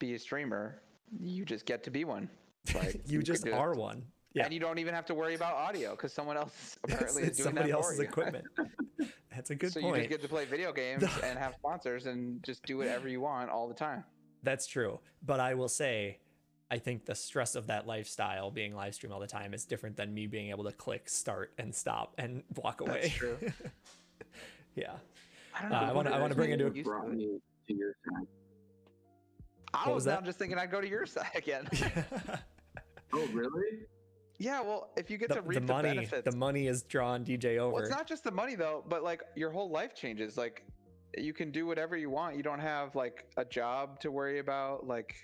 be 0.00 0.14
a 0.14 0.18
streamer, 0.18 0.82
you 1.20 1.44
just 1.44 1.64
get 1.64 1.84
to 1.84 1.90
be 1.90 2.02
one. 2.04 2.28
Like 2.74 3.00
you 3.06 3.22
just 3.22 3.44
do 3.44 3.52
are 3.52 3.74
one. 3.74 4.04
Yeah, 4.34 4.44
and 4.44 4.54
you 4.54 4.60
don't 4.60 4.78
even 4.78 4.94
have 4.94 5.04
to 5.06 5.14
worry 5.14 5.34
about 5.34 5.54
audio 5.54 5.90
because 5.90 6.12
someone 6.12 6.36
else 6.38 6.78
it's, 6.84 6.94
apparently 6.94 7.22
it's 7.24 7.30
is 7.32 7.36
doing 7.38 7.48
somebody 7.48 7.70
that 7.70 7.76
else's 7.76 7.96
for 7.96 8.02
you. 8.02 8.08
equipment. 8.08 8.44
That's 9.34 9.50
a 9.50 9.54
good 9.54 9.72
so 9.72 9.80
point. 9.80 9.94
So 9.94 9.96
you 9.96 10.08
just 10.08 10.10
get 10.10 10.22
to 10.22 10.28
play 10.28 10.44
video 10.46 10.72
games 10.72 11.04
and 11.22 11.38
have 11.38 11.54
sponsors 11.54 12.06
and 12.06 12.42
just 12.42 12.62
do 12.64 12.78
whatever 12.78 13.08
you 13.08 13.20
want 13.20 13.50
all 13.50 13.68
the 13.68 13.74
time. 13.74 14.04
That's 14.42 14.66
true. 14.66 15.00
But 15.24 15.40
I 15.40 15.54
will 15.54 15.68
say, 15.68 16.18
I 16.70 16.78
think 16.78 17.04
the 17.04 17.14
stress 17.14 17.54
of 17.56 17.66
that 17.66 17.86
lifestyle 17.86 18.50
being 18.50 18.74
live 18.74 18.94
stream 18.94 19.12
all 19.12 19.20
the 19.20 19.26
time 19.26 19.52
is 19.54 19.64
different 19.66 19.96
than 19.96 20.12
me 20.14 20.26
being 20.26 20.48
able 20.50 20.64
to 20.64 20.72
click 20.72 21.08
start 21.08 21.52
and 21.58 21.74
stop 21.74 22.14
and 22.18 22.42
walk 22.56 22.80
away. 22.80 23.00
That's 23.02 23.14
true. 23.14 23.38
yeah. 24.74 24.92
I 25.54 25.62
don't 25.62 25.72
Uh. 25.72 25.76
I 25.76 25.92
wanna- 25.92 26.10
I 26.10 26.20
wanna 26.20 26.34
bring 26.34 26.52
into 26.52 26.66
a- 26.66 26.82
brought 26.82 27.08
it. 27.08 27.14
me 27.14 27.38
to 27.68 27.74
your 27.74 27.92
side. 28.08 28.26
I 29.74 29.88
was 29.88 29.94
was 29.94 30.06
now 30.06 30.20
just 30.22 30.38
thinking 30.38 30.58
I'd 30.58 30.70
go 30.70 30.80
to 30.80 30.88
your 30.88 31.04
side 31.06 31.30
again. 31.34 31.68
Oh, 33.14 33.26
really? 33.32 33.80
yeah, 34.38 34.60
well, 34.60 34.90
if 34.96 35.10
you 35.10 35.18
get 35.18 35.28
the, 35.28 35.36
to 35.36 35.40
the 35.40 35.46
reap 35.46 35.66
the, 35.66 35.72
money, 35.72 35.88
benefits, 35.90 36.24
the 36.30 36.36
money 36.36 36.66
is 36.66 36.82
drawn 36.82 37.24
DJ 37.24 37.58
over. 37.58 37.74
well, 37.74 37.82
it's 37.82 37.90
not 37.90 38.08
just 38.08 38.24
the 38.24 38.30
money 38.30 38.54
though, 38.54 38.84
but 38.88 39.02
like 39.02 39.22
your 39.36 39.50
whole 39.50 39.70
life 39.70 39.94
changes. 39.94 40.36
Like 40.36 40.64
you 41.16 41.32
can 41.32 41.50
do 41.50 41.66
whatever 41.66 41.96
you 41.96 42.10
want. 42.10 42.36
You 42.36 42.42
don't 42.42 42.60
have 42.60 42.96
like 42.96 43.26
a 43.36 43.44
job 43.44 44.00
to 44.00 44.10
worry 44.10 44.38
about. 44.38 44.86
Like, 44.86 45.14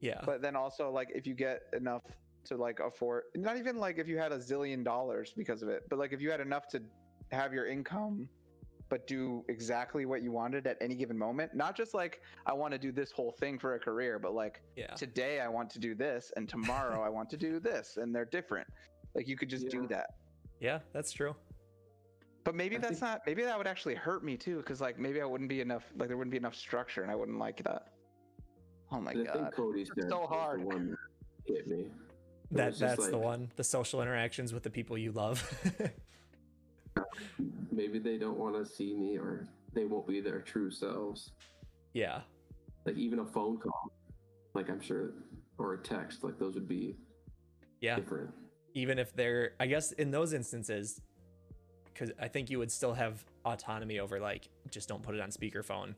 yeah. 0.00 0.20
but 0.24 0.40
then 0.40 0.56
also 0.56 0.90
like 0.90 1.08
if 1.14 1.26
you 1.26 1.34
get 1.34 1.62
enough 1.76 2.02
to 2.46 2.56
like 2.56 2.80
afford, 2.80 3.24
not 3.34 3.56
even 3.56 3.76
like 3.76 3.98
if 3.98 4.08
you 4.08 4.18
had 4.18 4.32
a 4.32 4.38
zillion 4.38 4.84
dollars 4.84 5.34
because 5.36 5.62
of 5.62 5.68
it, 5.68 5.82
but 5.90 5.98
like 5.98 6.12
if 6.12 6.20
you 6.20 6.30
had 6.30 6.40
enough 6.40 6.68
to 6.68 6.82
have 7.32 7.52
your 7.52 7.66
income 7.66 8.28
but 8.88 9.06
do 9.06 9.44
exactly 9.48 10.04
what 10.06 10.22
you 10.22 10.30
wanted 10.30 10.66
at 10.66 10.76
any 10.80 10.94
given 10.94 11.16
moment 11.18 11.54
not 11.54 11.76
just 11.76 11.94
like 11.94 12.20
i 12.46 12.52
want 12.52 12.72
to 12.72 12.78
do 12.78 12.92
this 12.92 13.10
whole 13.10 13.32
thing 13.32 13.58
for 13.58 13.74
a 13.74 13.78
career 13.78 14.18
but 14.18 14.34
like 14.34 14.60
yeah. 14.76 14.86
today 14.94 15.40
I 15.40 15.48
want 15.48 15.70
to 15.70 15.78
do 15.78 15.94
this 15.94 16.32
and 16.36 16.48
tomorrow 16.48 17.02
I 17.02 17.08
want 17.08 17.28
to 17.30 17.36
do 17.36 17.60
this 17.70 17.98
and 18.00 18.14
they're 18.14 18.24
different. 18.24 18.66
Like 19.14 19.28
you 19.28 19.36
could 19.36 19.48
just 19.48 19.68
do 19.68 19.86
that. 19.88 20.06
Yeah, 20.60 20.78
that's 20.92 21.12
true. 21.12 21.34
But 22.42 22.54
maybe 22.54 22.76
I 22.76 22.80
that's 22.80 23.00
think- 23.00 23.02
not 23.02 23.22
maybe 23.26 23.42
that 23.44 23.56
would 23.56 23.66
actually 23.66 23.94
hurt 23.94 24.24
me 24.24 24.36
too 24.36 24.62
cuz 24.62 24.80
like 24.80 24.98
maybe 24.98 25.20
I 25.20 25.24
wouldn't 25.24 25.48
be 25.48 25.60
enough 25.60 25.84
like 25.96 26.08
there 26.08 26.16
wouldn't 26.16 26.32
be 26.32 26.36
enough 26.36 26.54
structure 26.54 27.02
and 27.02 27.10
I 27.10 27.14
wouldn't 27.14 27.38
like 27.38 27.62
that. 27.64 27.92
Oh 28.90 29.00
my 29.00 29.10
I 29.10 29.14
think 29.14 29.32
god. 29.32 29.52
Cody 29.52 29.84
said 29.84 30.08
so 30.08 30.26
hard. 30.26 30.60
the 30.60 30.66
one 30.66 30.90
that 30.90 31.54
hit 31.54 31.66
me. 31.66 31.86
That 32.50 32.68
was 32.68 32.78
just 32.78 32.96
that's 32.96 33.10
the 33.10 33.18
one. 33.18 33.50
The 33.56 33.64
social 33.64 34.02
interactions 34.02 34.52
with 34.52 34.62
the 34.62 34.70
people 34.70 34.96
you 34.96 35.12
love. 35.12 35.42
Maybe 37.72 37.98
they 37.98 38.18
don't 38.18 38.38
want 38.38 38.54
to 38.56 38.64
see 38.70 38.94
me 38.94 39.16
or 39.18 39.46
they 39.72 39.84
won't 39.84 40.06
be 40.06 40.20
their 40.20 40.40
true 40.40 40.70
selves. 40.70 41.32
yeah. 41.92 42.20
Like 42.86 42.96
even 42.96 43.20
a 43.20 43.24
phone 43.24 43.56
call, 43.58 43.90
like 44.54 44.68
I'm 44.68 44.80
sure, 44.80 45.12
or 45.58 45.72
a 45.74 45.78
text, 45.78 46.22
like 46.22 46.38
those 46.38 46.54
would 46.54 46.68
be 46.68 46.96
Yeah. 47.80 47.96
different. 47.96 48.30
even 48.74 48.98
if 48.98 49.14
they're 49.14 49.52
i 49.60 49.66
guess 49.66 49.92
in 49.92 50.10
those 50.10 50.32
instances 50.32 51.00
because 51.84 52.10
i 52.20 52.26
think 52.26 52.50
you 52.50 52.58
would 52.58 52.70
still 52.72 52.92
have 52.92 53.24
autonomy 53.44 54.00
over 54.00 54.18
like 54.18 54.48
just 54.70 54.88
don't 54.88 55.02
put 55.02 55.14
it 55.14 55.20
on 55.20 55.30
speakerphone 55.30 55.94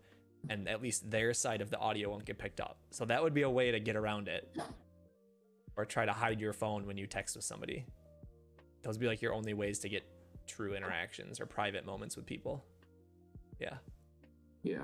and 0.51 0.69
at 0.69 0.83
least 0.83 1.11
their 1.11 1.33
side 1.33 1.61
of 1.63 1.71
the 1.71 1.79
audio 1.79 2.11
won't 2.11 2.25
get 2.27 2.37
picked 2.39 2.61
up 2.61 2.77
so 2.91 3.05
that 3.07 3.23
would 3.23 3.33
be 3.33 3.43
a 3.43 3.51
way 3.51 3.71
to 3.71 3.81
get 3.81 3.97
around 3.97 4.29
it 4.29 4.55
or 5.77 5.85
try 5.87 6.05
to 6.05 6.13
hide 6.13 6.39
your 6.41 6.53
phone 6.53 6.87
when 6.87 6.99
you 6.99 7.07
text 7.07 7.35
with 7.35 7.45
somebody 7.45 7.87
those 8.83 8.95
would 8.97 9.01
be 9.01 9.07
like 9.07 9.23
your 9.23 9.33
only 9.33 9.55
ways 9.55 9.79
to 9.79 9.89
get 9.89 10.03
true 10.47 10.75
interactions 10.75 11.41
or 11.41 11.47
private 11.47 11.85
moments 11.85 12.17
with 12.17 12.27
people 12.27 12.65
yeah 13.61 13.75
Yeah. 14.63 14.79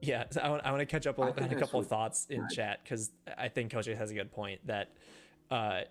yeah, 0.00 0.24
so 0.30 0.40
I 0.40 0.48
want, 0.50 0.64
I 0.66 0.70
want 0.70 0.80
to 0.80 0.86
catch 0.86 1.06
up 1.06 1.18
on 1.18 1.28
a 1.28 1.54
couple 1.54 1.78
of 1.80 1.86
thoughts 1.86 2.26
in 2.28 2.48
chat 2.48 2.80
because 2.82 3.10
I 3.38 3.48
think 3.48 3.70
Coach 3.72 3.86
has 3.86 4.10
a 4.10 4.14
good 4.14 4.30
point 4.32 4.66
that 4.66 4.90
uh, 5.50 5.82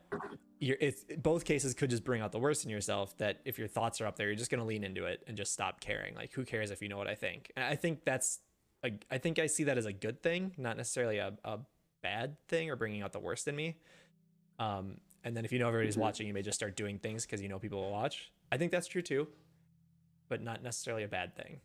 you're, 0.60 0.78
it's 0.80 1.06
both 1.18 1.46
cases 1.46 1.74
could 1.74 1.90
just 1.90 2.04
bring 2.04 2.22
out 2.22 2.32
the 2.32 2.40
worst 2.40 2.64
in 2.66 2.70
yourself. 2.70 3.18
That 3.18 3.40
if 3.46 3.58
your 3.58 3.68
thoughts 3.68 4.02
are 4.02 4.06
up 4.08 4.18
there, 4.18 4.28
you're 4.28 4.36
just 4.36 4.52
gonna 4.52 4.66
lean 4.66 4.84
into 4.84 5.06
it 5.06 5.24
and 5.28 5.36
just 5.38 5.54
stop 5.54 5.80
caring. 5.80 6.14
Like, 6.16 6.34
who 6.34 6.44
cares 6.46 6.72
if 6.72 6.82
you 6.82 6.90
know 6.90 6.98
what 6.98 7.08
I 7.08 7.16
think? 7.16 7.52
And 7.56 7.64
I 7.66 7.76
think 7.76 8.04
that's, 8.06 8.40
a, 8.84 8.92
I 9.10 9.18
think 9.18 9.40
I 9.40 9.48
see 9.48 9.64
that 9.64 9.78
as 9.78 9.86
a 9.86 9.94
good 9.94 10.22
thing, 10.22 10.54
not 10.58 10.78
necessarily 10.78 11.18
a, 11.18 11.34
a 11.44 11.60
bad 12.04 12.36
thing 12.48 12.70
or 12.70 12.76
bringing 12.76 13.02
out 13.02 13.14
the 13.14 13.20
worst 13.20 13.48
in 13.48 13.56
me. 13.56 13.78
Um, 14.60 14.98
and 15.24 15.36
then 15.38 15.46
if 15.46 15.52
you 15.52 15.60
know 15.60 15.68
everybody's 15.68 15.96
Mhm. 15.96 16.02
watching, 16.02 16.28
you 16.28 16.34
may 16.34 16.42
just 16.42 16.58
start 16.58 16.76
doing 16.76 17.00
things 17.00 17.26
because 17.26 17.42
you 17.42 17.48
know 17.48 17.60
people 17.60 17.82
will 17.82 17.92
watch. 17.92 18.32
I 18.52 18.58
think 18.58 18.72
that's 18.72 18.88
true 18.88 19.02
too, 19.02 19.28
but 20.30 20.42
not 20.42 20.62
necessarily 20.64 21.04
a 21.04 21.08
bad 21.08 21.36
thing 21.36 21.60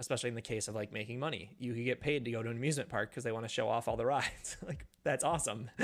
especially 0.00 0.28
in 0.28 0.34
the 0.34 0.42
case 0.42 0.66
of 0.66 0.74
like 0.74 0.92
making 0.92 1.20
money. 1.20 1.50
You 1.60 1.72
could 1.72 1.84
get 1.84 2.00
paid 2.00 2.24
to 2.24 2.30
go 2.32 2.42
to 2.42 2.50
an 2.50 2.56
amusement 2.56 2.88
park 2.88 3.10
because 3.10 3.22
they 3.22 3.30
want 3.30 3.44
to 3.44 3.48
show 3.48 3.68
off 3.68 3.86
all 3.86 3.96
the 3.96 4.04
rides. 4.04 4.56
like 4.66 4.84
that's 5.04 5.22
awesome. 5.22 5.70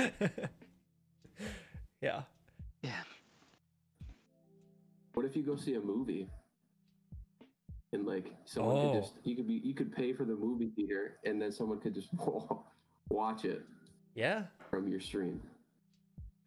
yeah. 2.01 2.23
Yeah. 2.81 2.91
What 5.13 5.25
if 5.25 5.35
you 5.35 5.43
go 5.43 5.55
see 5.55 5.75
a 5.75 5.79
movie 5.79 6.29
and 7.93 8.05
like 8.05 8.33
someone 8.45 8.75
Oh. 8.77 8.91
could 8.91 9.01
just 9.01 9.13
you 9.23 9.35
could 9.35 9.47
be 9.47 9.61
you 9.63 9.73
could 9.73 9.95
pay 9.95 10.11
for 10.13 10.25
the 10.25 10.35
movie 10.35 10.71
theater 10.75 11.17
and 11.25 11.41
then 11.41 11.51
someone 11.51 11.79
could 11.79 11.93
just 11.93 12.09
watch 13.09 13.45
it 13.45 13.61
Yeah. 14.13 14.43
from 14.69 14.89
your 14.89 14.99
stream. 14.99 15.41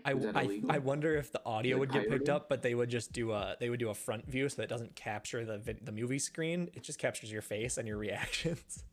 I, 0.05 0.13
I. 0.35 0.61
I 0.69 0.79
wonder 0.79 1.17
if 1.17 1.33
the 1.33 1.41
audio 1.47 1.77
Like 1.79 1.93
would 1.93 1.93
get 2.03 2.11
picked 2.11 2.29
up, 2.29 2.49
but 2.49 2.61
they 2.63 2.75
would 2.75 2.91
just 2.91 3.13
do 3.13 3.33
a 3.33 3.57
they 3.59 3.71
would 3.71 3.81
do 3.81 3.89
a 3.91 3.95
front 3.95 4.27
view 4.27 4.49
so 4.49 4.57
that 4.57 4.65
it 4.65 4.69
doesn't 4.69 4.95
capture 4.95 5.45
the 5.45 5.59
vid, 5.59 5.85
the 5.85 5.93
movie 5.93 6.19
screen. 6.19 6.69
It 6.75 6.83
just 6.83 6.99
captures 6.99 7.33
your 7.33 7.43
face 7.43 7.79
and 7.79 7.89
your 7.89 7.97
reactions. 8.07 8.85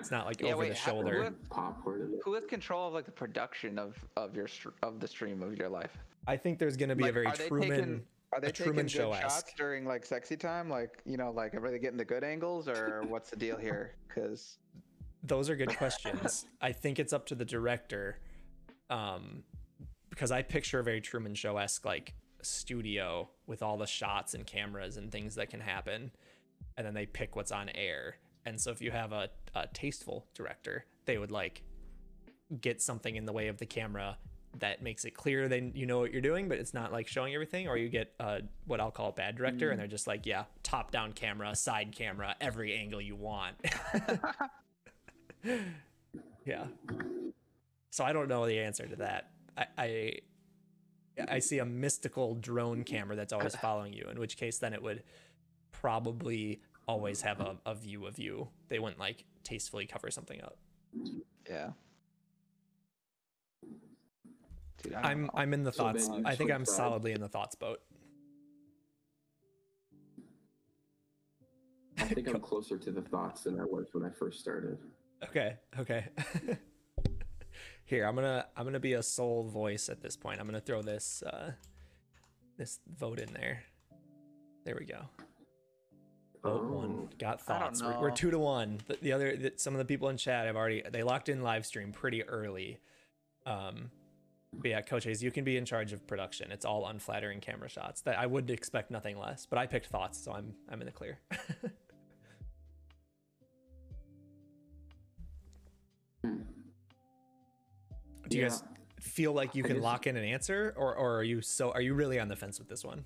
it's 0.00 0.10
not 0.10 0.26
like 0.26 0.40
Yeah, 0.40 0.52
over 0.52 0.62
wait, 0.62 0.68
the 0.70 0.74
shoulder. 0.74 1.22
what- 1.24 1.50
Popcorn 1.50 2.00
and 2.02 2.20
Who 2.24 2.34
has 2.34 2.44
control 2.44 2.88
of 2.88 2.94
like 2.94 3.04
the 3.04 3.10
production 3.12 3.78
of 3.78 3.96
of 4.16 4.34
your 4.34 4.48
of 4.82 4.98
the 5.00 5.06
stream 5.08 5.42
of 5.42 5.56
your 5.56 5.68
life? 5.68 5.96
I 6.26 6.36
think 6.36 6.58
there's 6.58 6.76
going 6.76 6.88
to 6.90 6.96
be 6.96 7.08
a 7.08 7.12
very 7.12 7.26
are 7.26 7.34
Truman. 7.34 7.68
taking- 7.70 8.02
Are 8.32 8.40
they 8.40 8.48
a 8.48 8.52
taking 8.52 8.64
Truman 8.64 8.84
good 8.86 8.90
Show-esque. 8.92 9.22
shots 9.22 9.52
during 9.56 9.84
like 9.84 10.04
sexy 10.06 10.36
time? 10.36 10.68
Like 10.68 11.02
you 11.04 11.16
know, 11.16 11.30
like 11.30 11.54
are 11.54 11.70
they 11.70 11.78
getting 11.78 11.98
the 11.98 12.04
good 12.04 12.24
angles 12.24 12.68
or 12.68 13.02
what's 13.08 13.30
the 13.30 13.36
deal 13.36 13.56
here? 13.56 13.94
Because 14.08 14.56
Those 15.22 15.48
are 15.50 15.56
good 15.56 15.76
questions. 15.76 16.46
I 16.60 16.72
think 16.72 16.98
it's 16.98 17.12
up 17.12 17.26
to 17.26 17.34
the 17.34 17.44
director, 17.44 18.18
um, 18.90 19.42
because 20.10 20.30
I 20.30 20.42
picture 20.42 20.80
a 20.80 20.84
very 20.84 21.00
Truman 21.00 21.34
Show 21.34 21.56
esque 21.56 21.84
like 21.84 22.14
studio 22.42 23.30
with 23.46 23.62
all 23.62 23.76
the 23.76 23.86
shots 23.86 24.34
and 24.34 24.46
cameras 24.46 24.96
and 24.96 25.10
things 25.10 25.36
that 25.36 25.50
can 25.50 25.60
happen, 25.60 26.10
and 26.76 26.86
then 26.86 26.94
they 26.94 27.06
pick 27.06 27.36
what's 27.36 27.52
on 27.52 27.70
air. 27.70 28.16
And 28.44 28.60
so 28.60 28.70
if 28.70 28.80
you 28.80 28.90
have 28.90 29.12
a, 29.12 29.30
a 29.54 29.66
tasteful 29.72 30.26
director, 30.34 30.84
they 31.04 31.18
would 31.18 31.30
like 31.30 31.62
get 32.60 32.82
something 32.82 33.16
in 33.16 33.24
the 33.26 33.32
way 33.32 33.48
of 33.48 33.58
the 33.58 33.66
camera 33.66 34.18
that 34.58 34.82
makes 34.82 35.04
it 35.04 35.12
clear 35.12 35.46
then 35.46 35.70
you 35.76 35.86
know 35.86 36.00
what 36.00 36.12
you're 36.12 36.20
doing, 36.20 36.48
but 36.48 36.58
it's 36.58 36.74
not 36.74 36.90
like 36.92 37.06
showing 37.06 37.34
everything. 37.34 37.68
Or 37.68 37.76
you 37.76 37.88
get 37.88 38.12
uh, 38.18 38.40
what 38.66 38.80
I'll 38.80 38.90
call 38.90 39.10
a 39.10 39.12
bad 39.12 39.36
director, 39.36 39.70
and 39.70 39.78
they're 39.78 39.86
just 39.86 40.06
like, 40.06 40.26
yeah, 40.26 40.44
top 40.62 40.90
down 40.90 41.12
camera, 41.12 41.54
side 41.54 41.92
camera, 41.92 42.34
every 42.40 42.74
angle 42.74 43.00
you 43.00 43.14
want. 43.14 43.54
yeah. 46.44 46.64
So 47.90 48.04
I 48.04 48.12
don't 48.12 48.28
know 48.28 48.46
the 48.46 48.60
answer 48.60 48.86
to 48.86 48.96
that. 48.96 49.30
I, 49.56 49.66
I 49.76 50.12
I 51.28 51.38
see 51.40 51.58
a 51.58 51.64
mystical 51.64 52.34
drone 52.36 52.84
camera 52.84 53.16
that's 53.16 53.32
always 53.32 53.54
following 53.62 53.92
you, 53.92 54.06
in 54.10 54.18
which 54.18 54.36
case 54.36 54.58
then 54.58 54.72
it 54.72 54.82
would 54.82 55.02
probably 55.72 56.62
always 56.86 57.22
have 57.22 57.40
a, 57.40 57.56
a 57.66 57.74
view 57.74 58.06
of 58.06 58.18
you. 58.18 58.48
They 58.68 58.78
wouldn't 58.78 59.00
like 59.00 59.24
tastefully 59.42 59.86
cover 59.86 60.10
something 60.10 60.40
up. 60.42 60.56
yeah. 61.48 61.70
Dude, 64.82 64.94
I'm 64.94 65.24
know. 65.24 65.30
I'm 65.34 65.52
in 65.52 65.62
the 65.62 65.72
So 65.72 65.84
thoughts. 65.84 66.08
I 66.24 66.34
think 66.34 66.50
I'm 66.50 66.64
solidly 66.64 67.12
in 67.12 67.20
the 67.20 67.28
thoughts 67.28 67.54
boat. 67.54 67.80
I 71.98 72.04
think 72.04 72.28
I'm 72.28 72.40
closer 72.50 72.78
to 72.78 72.90
the 72.90 73.02
thoughts 73.02 73.42
than 73.42 73.60
I 73.60 73.64
was 73.64 73.88
when 73.92 74.04
I 74.04 74.10
first 74.10 74.40
started. 74.40 74.78
Okay, 75.22 75.56
okay. 75.78 76.06
Here, 77.90 78.06
I'm 78.06 78.14
gonna 78.14 78.46
I'm 78.56 78.64
gonna 78.64 78.78
be 78.78 78.92
a 78.92 79.02
sole 79.02 79.42
voice 79.42 79.88
at 79.88 80.00
this 80.00 80.16
point. 80.16 80.38
I'm 80.38 80.46
gonna 80.46 80.60
throw 80.60 80.80
this 80.80 81.24
uh 81.26 81.50
this 82.56 82.78
vote 82.96 83.18
in 83.18 83.32
there. 83.32 83.64
There 84.64 84.76
we 84.78 84.84
go. 84.84 85.00
Vote 86.44 86.70
one 86.70 87.08
Oh. 87.12 87.16
got 87.18 87.42
I 87.48 87.58
don't 87.58 87.76
thoughts. 87.76 87.82
We're, 87.82 88.00
we're 88.00 88.10
two 88.12 88.30
to 88.30 88.38
one. 88.38 88.78
The, 88.86 88.98
the 89.02 89.12
other 89.12 89.36
the, 89.36 89.54
some 89.56 89.74
of 89.74 89.78
the 89.78 89.84
people 89.84 90.08
in 90.08 90.16
chat 90.16 90.46
have 90.46 90.54
already 90.54 90.84
they 90.88 91.02
locked 91.02 91.28
in 91.28 91.42
live 91.42 91.66
stream 91.66 91.90
pretty 91.90 92.22
early. 92.22 92.78
Um, 93.44 93.90
but 94.52 94.70
yeah, 94.70 94.82
Coach 94.82 95.02
Hayes, 95.02 95.20
you 95.20 95.32
can 95.32 95.42
be 95.42 95.56
in 95.56 95.64
charge 95.64 95.92
of 95.92 96.06
production. 96.06 96.52
It's 96.52 96.64
all 96.64 96.86
unflattering 96.86 97.40
camera 97.40 97.68
shots. 97.68 98.02
That 98.02 98.16
I 98.16 98.26
would 98.26 98.50
expect 98.50 98.92
nothing 98.92 99.18
less. 99.18 99.46
But 99.46 99.58
I 99.58 99.66
picked 99.66 99.86
thoughts, 99.86 100.22
so 100.22 100.30
I'm 100.30 100.54
I'm 100.70 100.80
in 100.80 100.86
the 100.86 100.92
clear. 100.92 101.18
Do 108.30 108.38
you 108.38 108.44
Yeah. 108.44 108.48
guys 108.48 108.62
feel 109.00 109.32
like 109.32 109.54
you 109.54 109.62
can 109.62 109.76
guess- 109.76 109.82
lock 109.82 110.06
in 110.06 110.16
an 110.16 110.24
answer, 110.24 110.72
or 110.76 110.94
or 110.94 111.16
are 111.18 111.22
you 111.24 111.40
so 111.42 111.70
are 111.72 111.80
you 111.82 111.94
really 111.94 112.18
on 112.18 112.28
the 112.28 112.36
fence 112.36 112.58
with 112.58 112.68
this 112.68 112.84
one? 112.84 113.04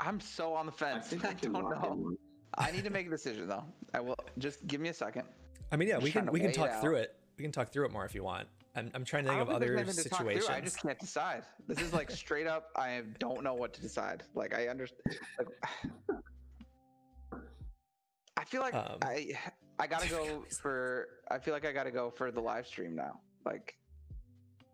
I'm 0.00 0.18
so 0.20 0.54
on 0.54 0.66
the 0.66 0.72
fence. 0.72 1.12
I, 1.12 1.28
I 1.28 1.32
don't 1.40 1.52
know. 1.52 2.16
I 2.58 2.70
need 2.72 2.84
to 2.84 2.90
make 2.90 3.06
a 3.06 3.10
decision 3.10 3.46
though. 3.48 3.64
I 3.94 4.00
will 4.00 4.16
just 4.38 4.66
give 4.66 4.80
me 4.80 4.88
a 4.88 4.94
second. 4.94 5.26
I 5.70 5.76
mean, 5.76 5.88
yeah, 5.88 5.94
Just 5.96 6.04
we 6.04 6.10
can 6.10 6.32
we 6.32 6.40
can 6.40 6.46
weigh 6.48 6.52
it 6.52 6.56
talk 6.56 6.80
through 6.80 6.96
it. 6.96 7.14
We 7.38 7.42
can 7.44 7.52
talk 7.52 7.70
through 7.72 7.84
it 7.86 7.92
more 7.92 8.04
if 8.04 8.14
you 8.14 8.24
want. 8.24 8.48
I'm 8.74 8.90
I'm 8.94 9.04
trying 9.04 9.24
to 9.24 9.30
think 9.30 9.42
of 9.42 9.48
don't 9.48 9.60
think 9.60 9.70
other 9.70 9.76
there's 9.76 9.88
anything 9.88 10.04
to 10.04 10.08
talk 10.10 10.18
through. 10.20 10.28
situations. 10.40 10.56
I 10.56 10.60
just 10.60 10.80
can't 10.82 10.98
decide. 10.98 11.42
This 11.68 11.80
is 11.80 11.92
like 11.92 12.10
straight 12.22 12.46
up. 12.46 12.70
I 12.76 13.02
don't 13.18 13.42
know 13.44 13.54
what 13.54 13.72
to 13.74 13.80
decide. 13.82 14.22
Like 14.34 14.54
I 14.54 14.68
understand. 14.68 15.18
Like, 15.38 15.48
I 18.36 18.44
feel 18.44 18.62
like 18.62 18.74
Um, 18.74 18.98
I 19.02 19.32
I 19.78 19.86
gotta 19.86 20.08
go 20.08 20.44
for. 20.62 21.08
I 21.30 21.38
feel 21.38 21.52
like 21.54 21.66
I 21.66 21.72
gotta 21.72 21.90
go 21.90 22.10
for 22.10 22.30
the 22.30 22.40
live 22.40 22.66
stream 22.66 22.94
now. 22.94 23.20
Like 23.44 23.74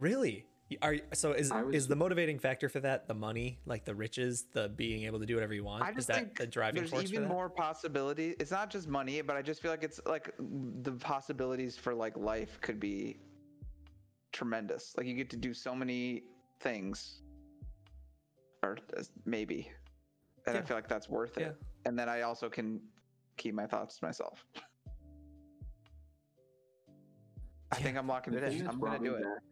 Really? 0.00 0.46
Are 0.82 0.96
so 1.14 1.30
is 1.32 1.52
was- 1.52 1.74
is 1.74 1.86
the 1.86 1.94
motivating 1.94 2.40
factor 2.40 2.68
for 2.68 2.80
that 2.80 3.06
the 3.06 3.14
money, 3.14 3.60
like 3.66 3.84
the 3.84 3.94
riches, 3.94 4.46
the 4.52 4.68
being 4.70 5.04
able 5.04 5.20
to 5.20 5.26
do 5.26 5.34
whatever 5.36 5.54
you 5.54 5.62
want? 5.62 5.84
I 5.84 5.90
is 5.90 5.94
just 5.96 6.08
that 6.08 6.16
think 6.16 6.36
the 6.38 6.46
driving 6.46 6.80
there's 6.80 6.90
force 6.90 7.04
for 7.04 7.08
even 7.08 7.22
that? 7.22 7.28
more 7.28 7.48
possibility. 7.48 8.34
It's 8.40 8.50
not 8.50 8.68
just 8.68 8.88
money, 8.88 9.20
but 9.22 9.36
I 9.36 9.42
just 9.42 9.62
feel 9.62 9.70
like 9.70 9.84
it's 9.84 10.00
like 10.06 10.34
the 10.82 10.90
possibilities 10.92 11.76
for 11.76 11.94
like 11.94 12.16
life 12.16 12.60
could 12.62 12.80
be 12.80 13.20
tremendous. 14.32 14.92
Like 14.96 15.06
you 15.06 15.14
get 15.14 15.30
to 15.30 15.36
do 15.36 15.54
so 15.54 15.72
many 15.72 16.24
things, 16.58 17.22
or 18.64 18.76
maybe, 19.24 19.70
and 20.48 20.58
I 20.58 20.62
feel 20.62 20.76
like 20.76 20.88
that's 20.88 21.08
worth 21.08 21.38
it. 21.38 21.42
Yeah. 21.42 21.52
And 21.84 21.96
then 21.96 22.08
I 22.08 22.22
also 22.22 22.48
can 22.48 22.80
keep 23.36 23.54
my 23.54 23.66
thoughts 23.68 23.98
to 23.98 24.04
myself. 24.04 24.44
I 27.72 27.78
Yeah. 27.78 27.84
think 27.84 27.96
I'm 27.98 28.08
locking 28.08 28.34
it 28.34 28.42
in. 28.42 28.66
I'm 28.66 28.80
gonna 28.80 28.98
do 28.98 29.14
it. 29.14 29.22
back- 29.22 29.42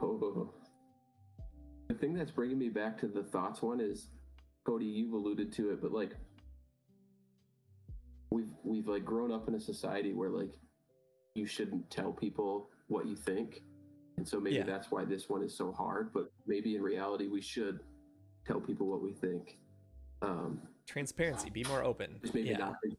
Oh. 0.00 0.52
The 1.88 1.94
thing 1.94 2.14
that's 2.14 2.30
bringing 2.30 2.58
me 2.58 2.68
back 2.68 2.98
to 2.98 3.08
the 3.08 3.22
thoughts 3.22 3.62
one 3.62 3.80
is, 3.80 4.08
Cody, 4.64 4.84
you've 4.86 5.12
alluded 5.14 5.52
to 5.54 5.70
it, 5.70 5.80
but 5.80 5.92
like, 5.92 6.12
we've 8.30 8.50
we've 8.62 8.86
like 8.88 9.04
grown 9.04 9.32
up 9.32 9.48
in 9.48 9.54
a 9.54 9.60
society 9.60 10.12
where 10.12 10.30
like, 10.30 10.52
you 11.34 11.46
shouldn't 11.46 11.90
tell 11.90 12.12
people 12.12 12.68
what 12.88 13.06
you 13.06 13.16
think, 13.16 13.62
and 14.16 14.26
so 14.28 14.38
maybe 14.40 14.56
Yeah. 14.56 14.64
that's 14.64 14.90
why 14.90 15.04
this 15.04 15.28
one 15.28 15.42
is 15.42 15.56
so 15.56 15.72
hard. 15.72 16.12
But 16.12 16.30
maybe 16.46 16.76
in 16.76 16.82
reality, 16.82 17.28
we 17.28 17.40
should 17.40 17.80
tell 18.46 18.60
people 18.60 18.86
what 18.86 19.02
we 19.02 19.12
think. 19.12 19.58
Um, 20.22 20.60
Transparency, 20.86 21.48
be 21.50 21.64
more 21.64 21.82
open. 21.84 22.18
just 22.20 22.34
maybe 22.34 22.48
yeah. 22.50 22.58
not 22.58 22.74
in 22.84 22.96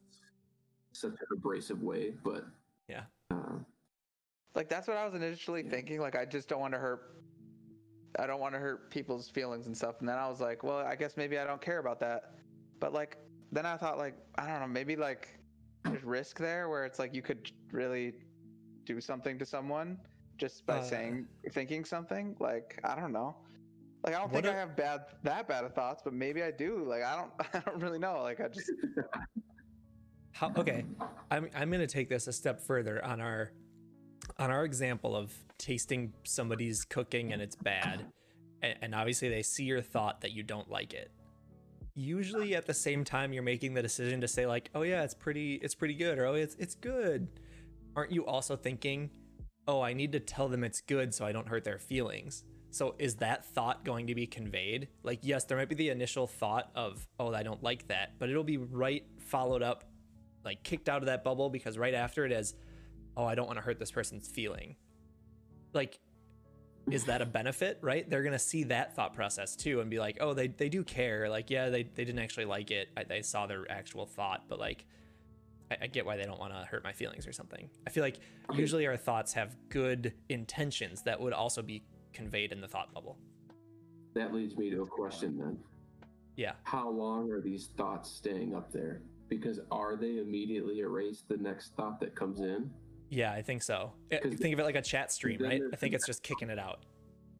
such 0.92 1.12
an 1.12 1.26
abrasive 1.36 1.82
way, 1.82 2.14
but 2.24 2.44
Yeah. 2.88 3.04
Like 4.54 4.68
that's 4.68 4.88
what 4.88 4.96
I 4.96 5.04
was 5.04 5.14
initially 5.14 5.62
thinking. 5.62 6.00
Like 6.00 6.16
I 6.16 6.24
just 6.24 6.48
don't 6.48 6.60
want 6.60 6.74
to 6.74 6.78
hurt. 6.78 7.16
I 8.18 8.26
don't 8.26 8.40
want 8.40 8.54
to 8.54 8.60
hurt 8.60 8.90
people's 8.90 9.28
feelings 9.28 9.66
and 9.66 9.76
stuff. 9.76 9.96
And 10.00 10.08
then 10.08 10.18
I 10.18 10.28
was 10.28 10.40
like, 10.40 10.64
well, 10.64 10.78
I 10.78 10.96
guess 10.96 11.16
maybe 11.16 11.38
I 11.38 11.44
don't 11.44 11.60
care 11.60 11.78
about 11.78 12.00
that. 12.00 12.34
But 12.80 12.92
like, 12.92 13.18
then 13.52 13.66
I 13.66 13.76
thought 13.76 13.98
like, 13.98 14.16
I 14.36 14.46
don't 14.46 14.60
know, 14.60 14.66
maybe 14.66 14.96
like 14.96 15.38
there's 15.84 16.02
risk 16.02 16.38
there 16.38 16.68
where 16.68 16.84
it's 16.84 16.98
like 16.98 17.14
you 17.14 17.22
could 17.22 17.52
really 17.70 18.14
do 18.84 19.00
something 19.00 19.38
to 19.38 19.46
someone 19.46 19.98
just 20.38 20.66
by 20.66 20.78
Uh, 20.78 20.82
saying, 20.82 21.26
thinking 21.52 21.84
something. 21.84 22.34
Like 22.40 22.80
I 22.82 22.96
don't 22.96 23.12
know. 23.12 23.36
Like 24.04 24.14
I 24.14 24.18
don't 24.18 24.32
think 24.32 24.46
I 24.46 24.54
have 24.54 24.76
bad 24.76 25.00
that 25.22 25.46
bad 25.46 25.64
of 25.64 25.74
thoughts, 25.74 26.00
but 26.02 26.14
maybe 26.14 26.42
I 26.42 26.50
do. 26.50 26.82
Like 26.84 27.02
I 27.02 27.16
don't. 27.16 27.32
I 27.54 27.70
don't 27.70 27.80
really 27.80 27.98
know. 27.98 28.22
Like 28.22 28.40
I 28.40 28.48
just. 28.48 28.70
How, 30.32 30.50
okay, 30.56 30.84
I'm 31.30 31.50
I'm 31.54 31.70
gonna 31.70 31.86
take 31.86 32.08
this 32.08 32.26
a 32.26 32.32
step 32.32 32.60
further 32.60 33.04
on 33.04 33.20
our 33.20 33.52
on 34.40 34.50
our 34.50 34.64
example 34.64 35.14
of 35.14 35.32
tasting 35.58 36.12
somebody's 36.24 36.84
cooking 36.84 37.32
and 37.32 37.42
it's 37.42 37.54
bad, 37.54 38.06
and, 38.62 38.94
obviously 38.94 39.28
they 39.28 39.42
see 39.42 39.64
your 39.64 39.82
thought 39.82 40.22
that 40.22 40.32
you 40.32 40.42
don't 40.42 40.70
like 40.70 40.92
it. 40.92 41.10
Usually, 41.94 42.54
at 42.54 42.66
the 42.66 42.74
same 42.74 43.04
time, 43.04 43.32
you're 43.32 43.42
making 43.42 43.74
the 43.74 43.82
decision 43.82 44.20
to 44.22 44.28
say 44.28 44.46
like, 44.46 44.70
"Oh 44.74 44.82
yeah, 44.82 45.02
it's 45.02 45.14
pretty, 45.14 45.54
it's 45.56 45.74
pretty 45.74 45.94
good," 45.94 46.18
or 46.18 46.26
"Oh, 46.26 46.34
it's 46.34 46.54
it's 46.56 46.74
good." 46.74 47.28
Aren't 47.94 48.12
you 48.12 48.24
also 48.24 48.56
thinking, 48.56 49.10
"Oh, 49.68 49.82
I 49.82 49.92
need 49.92 50.12
to 50.12 50.20
tell 50.20 50.48
them 50.48 50.64
it's 50.64 50.80
good 50.80 51.14
so 51.14 51.26
I 51.26 51.32
don't 51.32 51.48
hurt 51.48 51.64
their 51.64 51.78
feelings"? 51.78 52.44
So 52.70 52.94
is 52.98 53.16
that 53.16 53.44
thought 53.44 53.84
going 53.84 54.06
to 54.06 54.14
be 54.14 54.26
conveyed? 54.26 54.88
Like, 55.02 55.18
yes, 55.22 55.44
there 55.44 55.58
might 55.58 55.68
be 55.68 55.74
the 55.74 55.88
initial 55.90 56.26
thought 56.26 56.70
of, 56.74 57.06
"Oh, 57.18 57.34
I 57.34 57.42
don't 57.42 57.62
like 57.62 57.88
that," 57.88 58.18
but 58.18 58.30
it'll 58.30 58.44
be 58.44 58.58
right 58.58 59.04
followed 59.18 59.62
up 59.62 59.84
like 60.44 60.62
kicked 60.62 60.88
out 60.88 61.02
of 61.02 61.06
that 61.06 61.22
bubble 61.24 61.50
because 61.50 61.76
right 61.76 61.92
after 61.94 62.24
it 62.24 62.32
is, 62.32 62.54
oh, 63.16 63.24
I 63.24 63.34
don't 63.34 63.46
want 63.46 63.58
to 63.58 63.62
hurt 63.62 63.78
this 63.78 63.90
person's 63.90 64.28
feeling. 64.28 64.76
Like, 65.72 65.98
is 66.90 67.04
that 67.04 67.22
a 67.22 67.26
benefit, 67.26 67.78
right? 67.82 68.08
They're 68.08 68.22
gonna 68.22 68.38
see 68.38 68.64
that 68.64 68.96
thought 68.96 69.14
process 69.14 69.54
too 69.54 69.80
and 69.80 69.90
be 69.90 69.98
like, 69.98 70.18
oh, 70.20 70.34
they, 70.34 70.48
they 70.48 70.68
do 70.68 70.82
care. 70.82 71.28
Like, 71.28 71.50
yeah, 71.50 71.68
they, 71.68 71.82
they 71.84 72.04
didn't 72.04 72.18
actually 72.20 72.46
like 72.46 72.70
it. 72.70 72.88
I, 72.96 73.04
they 73.04 73.22
saw 73.22 73.46
their 73.46 73.70
actual 73.70 74.06
thought, 74.06 74.44
but 74.48 74.58
like, 74.58 74.86
I, 75.70 75.76
I 75.82 75.86
get 75.86 76.04
why 76.04 76.16
they 76.16 76.24
don't 76.24 76.40
want 76.40 76.52
to 76.52 76.60
hurt 76.60 76.82
my 76.82 76.92
feelings 76.92 77.26
or 77.26 77.32
something. 77.32 77.68
I 77.86 77.90
feel 77.90 78.02
like 78.02 78.18
usually 78.54 78.86
our 78.86 78.96
thoughts 78.96 79.32
have 79.34 79.54
good 79.68 80.14
intentions 80.28 81.02
that 81.02 81.20
would 81.20 81.32
also 81.32 81.62
be 81.62 81.84
conveyed 82.12 82.50
in 82.50 82.60
the 82.60 82.68
thought 82.68 82.92
bubble. 82.92 83.18
that 84.14 84.34
leads 84.34 84.56
me 84.56 84.70
to 84.70 84.82
a 84.82 84.86
question 84.86 85.38
then. 85.38 85.58
Yeah. 86.36 86.52
How 86.64 86.88
long 86.88 87.30
are 87.30 87.40
these 87.40 87.68
thoughts 87.76 88.10
staying 88.10 88.54
up 88.54 88.72
there? 88.72 89.02
Because 89.28 89.60
are 89.70 89.96
they 89.96 90.18
immediately 90.18 90.80
erased 90.80 91.28
the 91.28 91.36
next 91.36 91.74
thought 91.76 92.00
that 92.00 92.16
comes 92.16 92.40
in? 92.40 92.70
Yeah, 93.10 93.32
I 93.32 93.42
think 93.42 93.62
so. 93.62 93.92
'Cause 94.10 94.34
Think 94.34 94.54
of 94.54 94.60
it 94.60 94.64
like 94.64 94.76
a 94.76 94.82
chat 94.82 95.10
stream, 95.12 95.40
right? 95.42 95.60
I 95.72 95.76
think 95.76 95.94
it's 95.94 96.06
just 96.06 96.22
kicking 96.22 96.48
it 96.48 96.58
out. 96.58 96.84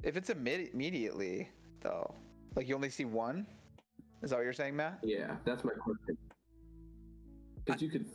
If 0.03 0.17
it's 0.17 0.29
imme- 0.29 0.73
immediately 0.75 1.49
though, 1.81 2.15
like 2.57 2.69
you 2.69 2.75
only 2.75 2.91
see 2.91 3.05
one. 3.05 3.47
Is 4.23 4.31
that 4.31 4.37
what 4.37 4.43
you're 4.43 4.53
saying, 4.53 4.77
Matt? 4.77 4.99
Yeah, 5.03 5.37
that's 5.45 5.65
my 5.65 5.73
question. 5.73 6.19
Because 7.65 7.81
you 7.81 7.89
could. 7.89 8.11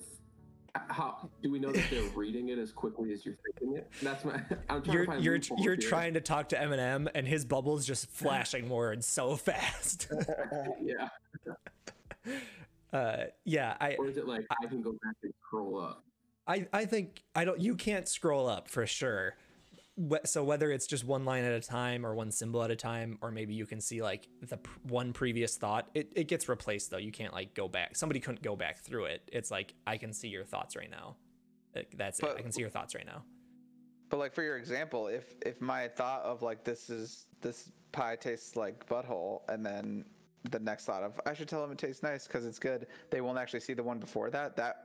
How 0.89 1.29
do 1.41 1.49
we 1.49 1.57
know 1.57 1.71
that 1.71 1.85
they're 1.89 2.03
reading 2.15 2.49
it 2.49 2.59
as 2.59 2.73
quickly 2.73 3.13
as 3.13 3.25
you're 3.25 3.37
thinking 3.45 3.77
it? 3.77 3.89
That's 4.01 4.25
my. 4.25 4.33
I'm 4.69 4.81
trying 4.81 4.83
to 4.83 4.91
You're 4.91 5.05
find 5.05 5.23
you're 5.23 5.35
you're 5.57 5.75
here. 5.75 5.89
trying 5.89 6.13
to 6.15 6.21
talk 6.21 6.49
to 6.49 6.57
Eminem, 6.57 7.07
and 7.15 7.25
his 7.25 7.45
bubble's 7.45 7.87
just 7.87 8.09
flashing 8.11 8.67
words 8.67 9.07
so 9.07 9.37
fast. 9.37 10.11
Yeah. 10.81 11.07
uh, 12.91 13.25
yeah, 13.45 13.77
I 13.79 13.93
Or 13.95 14.07
is 14.07 14.17
it 14.17 14.27
like 14.27 14.45
I 14.61 14.67
can 14.67 14.81
go 14.81 14.91
back 14.91 15.15
and 15.23 15.33
scroll 15.47 15.79
up? 15.79 16.03
I 16.47 16.67
I 16.73 16.85
think 16.85 17.23
I 17.35 17.45
don't. 17.45 17.59
You 17.59 17.75
can't 17.75 18.07
scroll 18.07 18.47
up 18.47 18.69
for 18.69 18.85
sure. 18.85 19.35
So 20.25 20.43
whether 20.43 20.71
it's 20.71 20.87
just 20.87 21.05
one 21.05 21.23
line 21.23 21.45
at 21.45 21.53
a 21.53 21.61
time 21.61 22.05
or 22.05 22.15
one 22.15 22.29
symbol 22.29 22.61
at 22.63 22.69
a 22.69 22.75
time, 22.75 23.17
or 23.21 23.31
maybe 23.31 23.53
you 23.53 23.65
can 23.65 23.79
see 23.79 24.01
like 24.01 24.27
the 24.41 24.57
pr- 24.57 24.79
one 24.83 25.13
previous 25.13 25.55
thought, 25.55 25.89
it, 25.93 26.11
it 26.15 26.27
gets 26.27 26.49
replaced 26.49 26.91
though. 26.91 26.97
You 26.97 27.13
can't 27.13 27.33
like 27.33 27.53
go 27.53 27.69
back. 27.69 27.95
Somebody 27.95 28.19
couldn't 28.19 28.41
go 28.41 28.57
back 28.57 28.79
through 28.79 29.05
it. 29.05 29.29
It's 29.31 29.49
like 29.49 29.73
I 29.87 29.95
can 29.95 30.11
see 30.11 30.27
your 30.27 30.43
thoughts 30.43 30.75
right 30.75 30.91
now. 30.91 31.15
Like, 31.73 31.93
that's 31.97 32.19
it. 32.19 32.25
I 32.37 32.41
can 32.41 32.51
see 32.51 32.61
your 32.61 32.69
thoughts 32.69 32.93
right 32.93 33.05
now. 33.05 33.23
But 34.09 34.17
like 34.17 34.33
for 34.33 34.43
your 34.43 34.57
example, 34.57 35.07
if 35.07 35.33
if 35.45 35.61
my 35.61 35.87
thought 35.87 36.23
of 36.23 36.41
like 36.41 36.63
this 36.63 36.89
is 36.89 37.25
this 37.41 37.71
pie 37.93 38.17
tastes 38.17 38.55
like 38.57 38.85
butthole, 38.87 39.41
and 39.47 39.65
then 39.65 40.05
the 40.51 40.59
next 40.59 40.85
thought 40.85 41.03
of 41.03 41.19
I 41.25 41.33
should 41.33 41.47
tell 41.47 41.61
them 41.61 41.71
it 41.71 41.77
tastes 41.77 42.03
nice 42.03 42.27
because 42.27 42.45
it's 42.45 42.59
good, 42.59 42.87
they 43.11 43.21
won't 43.21 43.37
actually 43.37 43.61
see 43.61 43.73
the 43.73 43.83
one 43.83 43.97
before 43.97 44.29
that. 44.29 44.55
That 44.57 44.84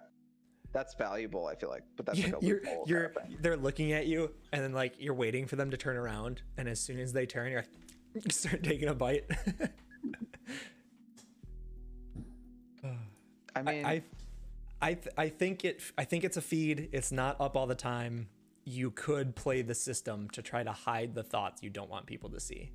that's 0.73 0.95
valuable, 0.95 1.47
I 1.47 1.55
feel 1.55 1.69
like. 1.69 1.83
But 1.97 2.07
that's 2.07 2.23
like 2.23 2.35
a 2.35 2.39
you're 2.47 2.61
you're 2.87 3.05
of 3.07 3.17
they're 3.41 3.57
looking 3.57 3.93
at 3.93 4.07
you 4.07 4.31
and 4.53 4.63
then 4.63 4.73
like 4.73 4.95
you're 4.99 5.15
waiting 5.15 5.47
for 5.47 5.57
them 5.57 5.71
to 5.71 5.77
turn 5.77 5.97
around 5.97 6.43
and 6.57 6.69
as 6.69 6.81
soon 6.81 6.99
as 7.01 7.13
they 7.13 7.27
turn 7.27 7.51
you're 7.51 7.61
like 7.61 7.69
you 8.25 8.31
start 8.31 8.63
taking 8.63 8.89
a 8.89 8.95
bite. 8.95 9.25
I 13.55 13.63
mean, 13.63 13.85
I 13.85 14.03
I 14.81 14.95
th- 14.95 15.15
I 15.19 15.29
think 15.29 15.65
it 15.65 15.83
I 15.99 16.05
think 16.05 16.25
it's 16.25 16.37
a 16.37 16.43
feed. 16.43 16.89
It's 16.93 17.13
not 17.13 17.41
up 17.41 17.57
all 17.57 17.67
the 17.67 17.75
time. 17.75 18.29
You 18.65 18.91
could 18.93 19.35
play 19.35 19.63
the 19.63 19.75
system 19.75 20.29
to 20.31 20.43
try 20.43 20.63
to 20.63 20.73
hide 20.73 21.15
the 21.15 21.23
thoughts 21.23 21.63
you 21.63 21.71
don't 21.71 21.91
want 21.91 22.07
people 22.07 22.31
to 22.31 22.39
see 22.41 22.71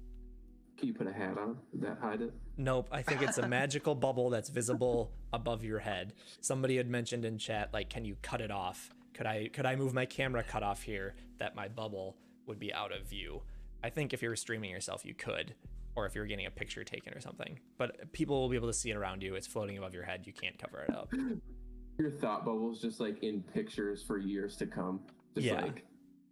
Can 0.78 0.88
you 0.90 0.94
put 0.94 1.08
a 1.08 1.14
hat 1.14 1.38
on? 1.38 1.58
Would 1.72 1.82
that 1.82 1.98
hide 2.02 2.22
it? 2.22 2.34
Nope, 2.58 2.88
I 2.92 3.02
think 3.02 3.22
it's 3.22 3.38
a 3.38 3.48
magical 3.48 3.96
bubble 3.96 4.30
that's 4.30 4.50
visible 4.50 5.12
above 5.32 5.64
your 5.64 5.80
head. 5.80 6.14
Somebody 6.42 6.78
had 6.78 6.90
mentioned 6.90 7.26
in 7.26 7.38
chat 7.38 7.70
like 7.74 7.90
can 7.90 8.06
you 8.06 8.18
cut 8.22 8.42
it 8.42 8.52
off? 8.52 8.90
Could 9.14 9.26
I 9.26 9.50
could 9.54 9.66
I 9.66 9.76
move 9.76 9.94
my 9.94 10.06
camera 10.06 10.44
cut 10.44 10.64
off 10.64 10.82
here 10.82 11.16
that 11.40 11.56
my 11.56 11.68
bubble 11.68 12.18
would 12.46 12.60
be 12.60 12.74
out 12.74 12.92
of 12.92 13.08
view? 13.08 13.42
I 13.84 13.90
think 13.90 14.14
if 14.14 14.22
you 14.22 14.30
were 14.30 14.36
streaming 14.36 14.72
yourself 14.72 15.06
you 15.06 15.14
could 15.14 15.56
or 15.96 16.06
if 16.06 16.14
you're 16.14 16.26
getting 16.26 16.46
a 16.46 16.52
picture 16.52 16.84
taken 16.84 17.14
or 17.14 17.22
something. 17.22 17.58
But 17.78 18.12
people 18.12 18.42
will 18.42 18.50
be 18.50 18.58
able 18.58 18.68
to 18.68 18.74
see 18.74 18.92
it 18.92 18.98
around 18.98 19.24
you. 19.24 19.36
It's 19.36 19.48
floating 19.48 19.78
above 19.78 19.94
your 19.94 20.04
head. 20.04 20.24
You 20.26 20.34
can't 20.34 20.58
cover 20.60 20.82
it 20.82 20.94
up. 20.94 21.12
Your 21.98 22.12
thought 22.12 22.44
bubble's 22.44 22.82
just 22.82 23.00
like 23.00 23.24
in 23.24 23.42
pictures 23.42 24.04
for 24.04 24.18
years 24.18 24.58
to 24.58 24.66
come. 24.66 25.00
Just 25.34 25.48
Yeah. 25.48 25.62
like 25.62 25.86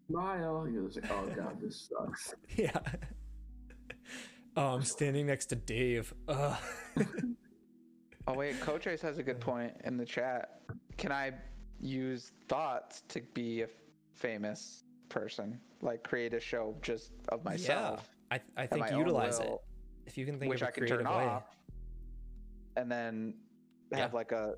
smile. 0.09 0.67
You're 0.69 0.87
just 0.89 1.01
like, 1.01 1.11
oh 1.11 1.25
god, 1.33 1.61
this 1.61 1.87
sucks. 1.89 2.33
yeah. 2.57 2.77
Oh, 4.55 4.67
I'm 4.67 4.83
standing 4.83 5.25
next 5.27 5.47
to 5.47 5.55
Dave. 5.55 6.13
Ugh. 6.27 6.57
oh 8.27 8.33
wait, 8.33 8.59
Coach 8.61 8.87
Ace 8.87 9.01
has 9.01 9.17
a 9.17 9.23
good 9.23 9.39
point 9.39 9.73
in 9.83 9.97
the 9.97 10.05
chat. 10.05 10.61
Can 10.97 11.11
I 11.11 11.31
use 11.79 12.31
thoughts 12.47 13.01
to 13.09 13.21
be 13.33 13.63
a 13.63 13.67
famous 14.13 14.83
person? 15.09 15.59
Like 15.81 16.03
create 16.03 16.33
a 16.33 16.39
show 16.39 16.75
just 16.81 17.11
of 17.29 17.43
myself. 17.43 18.07
Yeah, 18.31 18.39
I, 18.57 18.63
I 18.63 18.67
think 18.67 18.91
utilize 18.91 19.39
it. 19.39 19.51
If 20.05 20.17
you 20.17 20.25
can 20.25 20.37
think 20.39 20.49
which 20.51 20.61
of 20.61 20.67
a 20.67 20.69
I 20.69 20.71
can 20.71 20.85
turn 20.85 21.05
way. 21.05 21.11
off, 21.11 21.45
and 22.77 22.91
then 22.91 23.35
Yeah. 23.91 23.99
have 23.99 24.13
like 24.13 24.31
a 24.31 24.55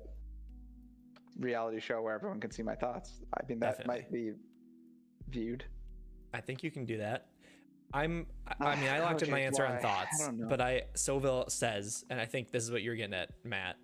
reality 1.38 1.80
show 1.80 2.02
where 2.02 2.14
everyone 2.14 2.40
can 2.40 2.50
see 2.50 2.62
my 2.62 2.74
thoughts. 2.74 3.22
I 3.34 3.46
mean, 3.48 3.60
that 3.60 3.78
Definitely. 3.78 4.02
might 4.02 4.12
be 4.12 4.32
viewed. 5.28 5.64
I 6.34 6.40
think 6.40 6.62
you 6.62 6.70
can 6.70 6.84
do 6.84 6.98
that. 6.98 7.28
I'm. 7.92 8.26
I- 8.46 8.64
I 8.66 8.76
mean, 8.76 8.88
I 8.88 9.00
locked 9.00 9.22
in 9.22 9.30
my 9.30 9.40
answer 9.40 9.64
why? 9.64 9.70
on 9.70 9.76
I 9.76 9.80
thoughts, 9.80 10.26
don't 10.26 10.38
know. 10.38 10.46
but 10.48 10.60
I 10.60 10.82
Soville 10.94 11.50
says, 11.50 12.04
and 12.10 12.20
I 12.20 12.24
think 12.26 12.50
this 12.50 12.62
is 12.62 12.70
what 12.70 12.82
you're 12.82 12.96
getting 12.96 13.14
at, 13.14 13.30
Matt. 13.44 13.76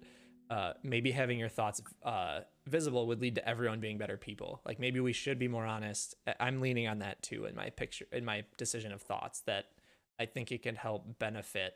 Uh, 0.51 0.75
maybe 0.83 1.11
having 1.11 1.39
your 1.39 1.49
thoughts 1.49 1.81
uh, 2.05 2.41
visible 2.67 3.07
would 3.07 3.21
lead 3.23 3.37
to 3.37 3.49
everyone 3.49 3.81
being 3.81 3.97
better 3.97 4.19
people. 4.19 4.61
Like 4.67 4.79
maybe 4.79 5.01
we 5.01 5.13
should 5.15 5.39
be 5.39 5.49
more 5.49 5.65
honest. 5.65 6.15
I- 6.27 6.35
I'm 6.41 6.61
leaning 6.61 6.87
on 6.89 6.99
that 6.99 7.23
too 7.23 7.47
in 7.47 7.55
my 7.55 7.71
picture, 7.71 8.07
in 8.13 8.25
my 8.25 8.45
decision 8.59 8.93
of 8.93 9.01
thoughts. 9.01 9.41
That 9.47 9.67
I 10.21 10.27
think 10.27 10.53
it 10.53 10.63
can 10.63 10.75
help 10.77 11.19
benefit 11.19 11.75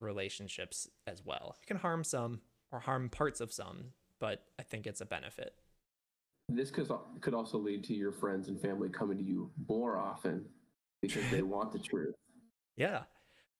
relationships 0.00 0.88
as 1.06 1.24
well. 1.24 1.56
It 1.62 1.66
can 1.66 1.76
harm 1.78 2.04
some 2.04 2.40
or 2.72 2.80
harm 2.80 3.08
parts 3.08 3.40
of 3.40 3.52
some, 3.52 3.92
but 4.18 4.42
I 4.58 4.62
think 4.62 4.86
it's 4.86 5.00
a 5.00 5.06
benefit. 5.06 5.54
This 6.48 6.70
could 6.70 6.90
could 7.20 7.34
also 7.34 7.58
lead 7.58 7.84
to 7.84 7.94
your 7.94 8.12
friends 8.12 8.48
and 8.48 8.60
family 8.60 8.88
coming 8.88 9.18
to 9.18 9.24
you 9.24 9.50
more 9.68 9.96
often 9.96 10.44
because 11.02 11.28
they 11.30 11.42
want 11.42 11.72
the 11.72 11.78
truth. 11.78 12.14
Yeah, 12.76 13.02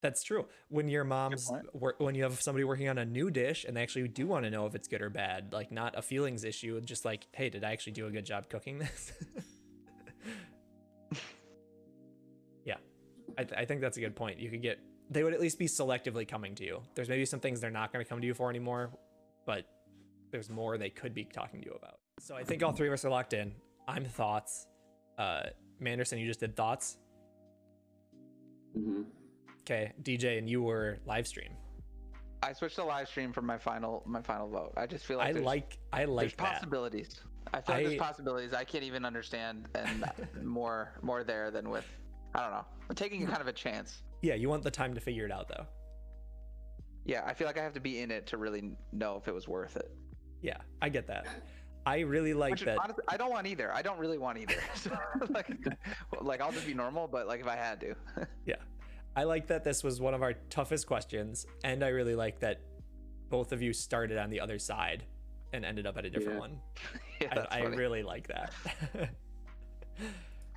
that's 0.02 0.22
true. 0.22 0.46
When 0.68 0.88
your 0.88 1.04
mom's 1.04 1.50
work, 1.72 1.96
when 1.98 2.14
you 2.14 2.22
have 2.24 2.40
somebody 2.40 2.64
working 2.64 2.88
on 2.88 2.98
a 2.98 3.04
new 3.04 3.30
dish 3.30 3.64
and 3.64 3.76
they 3.76 3.82
actually 3.82 4.08
do 4.08 4.26
want 4.26 4.44
to 4.44 4.50
know 4.50 4.66
if 4.66 4.74
it's 4.74 4.88
good 4.88 5.02
or 5.02 5.10
bad, 5.10 5.52
like 5.52 5.72
not 5.72 5.98
a 5.98 6.02
feelings 6.02 6.44
issue, 6.44 6.80
just 6.80 7.04
like, 7.04 7.26
hey, 7.32 7.48
did 7.50 7.64
I 7.64 7.72
actually 7.72 7.94
do 7.94 8.06
a 8.06 8.10
good 8.10 8.26
job 8.26 8.48
cooking 8.48 8.78
this? 8.78 9.12
yeah, 12.64 12.76
I, 13.38 13.44
th- 13.44 13.58
I 13.58 13.64
think 13.64 13.80
that's 13.80 13.96
a 13.96 14.00
good 14.00 14.16
point. 14.16 14.38
You 14.38 14.50
could 14.50 14.62
get 14.62 14.78
they 15.10 15.22
would 15.22 15.34
at 15.34 15.40
least 15.40 15.58
be 15.58 15.66
selectively 15.66 16.26
coming 16.26 16.54
to 16.56 16.64
you. 16.64 16.82
There's 16.94 17.08
maybe 17.08 17.24
some 17.24 17.40
things 17.40 17.60
they're 17.60 17.70
not 17.70 17.92
going 17.92 18.04
to 18.04 18.08
come 18.08 18.20
to 18.20 18.26
you 18.26 18.34
for 18.34 18.50
anymore, 18.50 18.90
but 19.46 19.66
there's 20.30 20.50
more 20.50 20.76
they 20.78 20.90
could 20.90 21.14
be 21.14 21.24
talking 21.24 21.60
to 21.60 21.66
you 21.66 21.74
about. 21.74 21.98
So 22.20 22.34
I 22.34 22.42
think 22.42 22.62
all 22.62 22.72
three 22.72 22.88
of 22.88 22.92
us 22.92 23.04
are 23.04 23.10
locked 23.10 23.32
in. 23.32 23.52
I'm 23.86 24.04
thoughts. 24.04 24.66
Uh, 25.16 25.44
Manderson, 25.80 26.18
you 26.18 26.26
just 26.26 26.40
did 26.40 26.56
thoughts. 26.56 26.96
Hmm 28.76 29.02
Okay, 29.62 29.92
DJ, 30.04 30.38
and 30.38 30.48
you 30.48 30.62
were 30.62 30.98
live 31.06 31.26
stream. 31.26 31.50
I 32.42 32.52
switched 32.52 32.76
to 32.76 32.84
live 32.84 33.08
stream 33.08 33.32
for 33.32 33.42
my 33.42 33.58
final 33.58 34.02
my 34.06 34.22
final 34.22 34.48
vote. 34.48 34.72
I 34.76 34.86
just 34.86 35.04
feel 35.06 35.18
like 35.18 35.34
I 35.36 35.40
like 35.40 35.78
I 35.92 35.98
there's 36.04 36.10
like 36.10 36.36
that. 36.36 36.54
possibilities. 36.54 37.20
I 37.52 37.60
feel 37.60 37.74
like 37.76 37.84
I- 37.84 37.88
there's 37.88 38.00
possibilities 38.00 38.52
I 38.52 38.62
can't 38.64 38.84
even 38.84 39.04
understand, 39.04 39.66
and 39.74 40.04
more 40.44 40.92
more 41.02 41.24
there 41.24 41.50
than 41.50 41.68
with 41.70 41.84
I 42.34 42.42
don't 42.42 42.50
know. 42.52 42.64
I'm 42.88 42.94
taking 42.94 43.24
a 43.24 43.26
kind 43.26 43.40
of 43.40 43.48
a 43.48 43.52
chance. 43.52 44.02
Yeah, 44.22 44.34
you 44.34 44.48
want 44.48 44.62
the 44.62 44.70
time 44.70 44.94
to 44.94 45.00
figure 45.00 45.24
it 45.24 45.32
out 45.32 45.48
though. 45.48 45.66
Yeah, 47.04 47.22
I 47.26 47.34
feel 47.34 47.46
like 47.48 47.58
I 47.58 47.62
have 47.62 47.74
to 47.74 47.80
be 47.80 48.00
in 48.00 48.10
it 48.10 48.26
to 48.28 48.36
really 48.36 48.76
know 48.92 49.16
if 49.16 49.26
it 49.26 49.34
was 49.34 49.48
worth 49.48 49.76
it. 49.76 49.90
Yeah, 50.42 50.58
I 50.82 50.88
get 50.90 51.06
that. 51.08 51.26
I 51.86 52.00
really 52.00 52.34
like 52.34 52.50
Which 52.50 52.64
that. 52.64 52.78
honestly, 52.82 53.04
I 53.06 53.16
don't 53.16 53.30
want 53.30 53.46
either. 53.46 53.72
I 53.72 53.80
don't 53.80 53.98
really 53.98 54.18
want 54.18 54.38
either. 54.38 54.56
So, 54.74 54.90
like, 55.30 55.48
like 56.20 56.40
I'll 56.40 56.52
just 56.52 56.66
be 56.66 56.74
normal, 56.74 57.06
but 57.06 57.26
like 57.28 57.40
if 57.40 57.46
I 57.46 57.56
had 57.56 57.80
to. 57.80 57.94
Yeah. 58.44 58.56
I 59.14 59.24
like 59.24 59.46
that 59.46 59.64
this 59.64 59.82
was 59.82 60.00
one 60.00 60.12
of 60.12 60.20
our 60.22 60.34
toughest 60.50 60.86
questions, 60.86 61.46
and 61.64 61.82
I 61.82 61.88
really 61.88 62.14
like 62.14 62.40
that 62.40 62.60
both 63.30 63.52
of 63.52 63.62
you 63.62 63.72
started 63.72 64.18
on 64.18 64.28
the 64.30 64.40
other 64.40 64.58
side 64.58 65.04
and 65.54 65.64
ended 65.64 65.86
up 65.86 65.96
at 65.96 66.04
a 66.04 66.10
different 66.10 66.34
Yeah. 66.34 66.40
one. 66.40 66.60
yeah, 67.20 67.34
that's 67.34 67.54
I, 67.54 67.60
I 67.60 67.64
really 67.64 68.02
like 68.02 68.26
that. 68.28 68.52
Can 68.92 69.08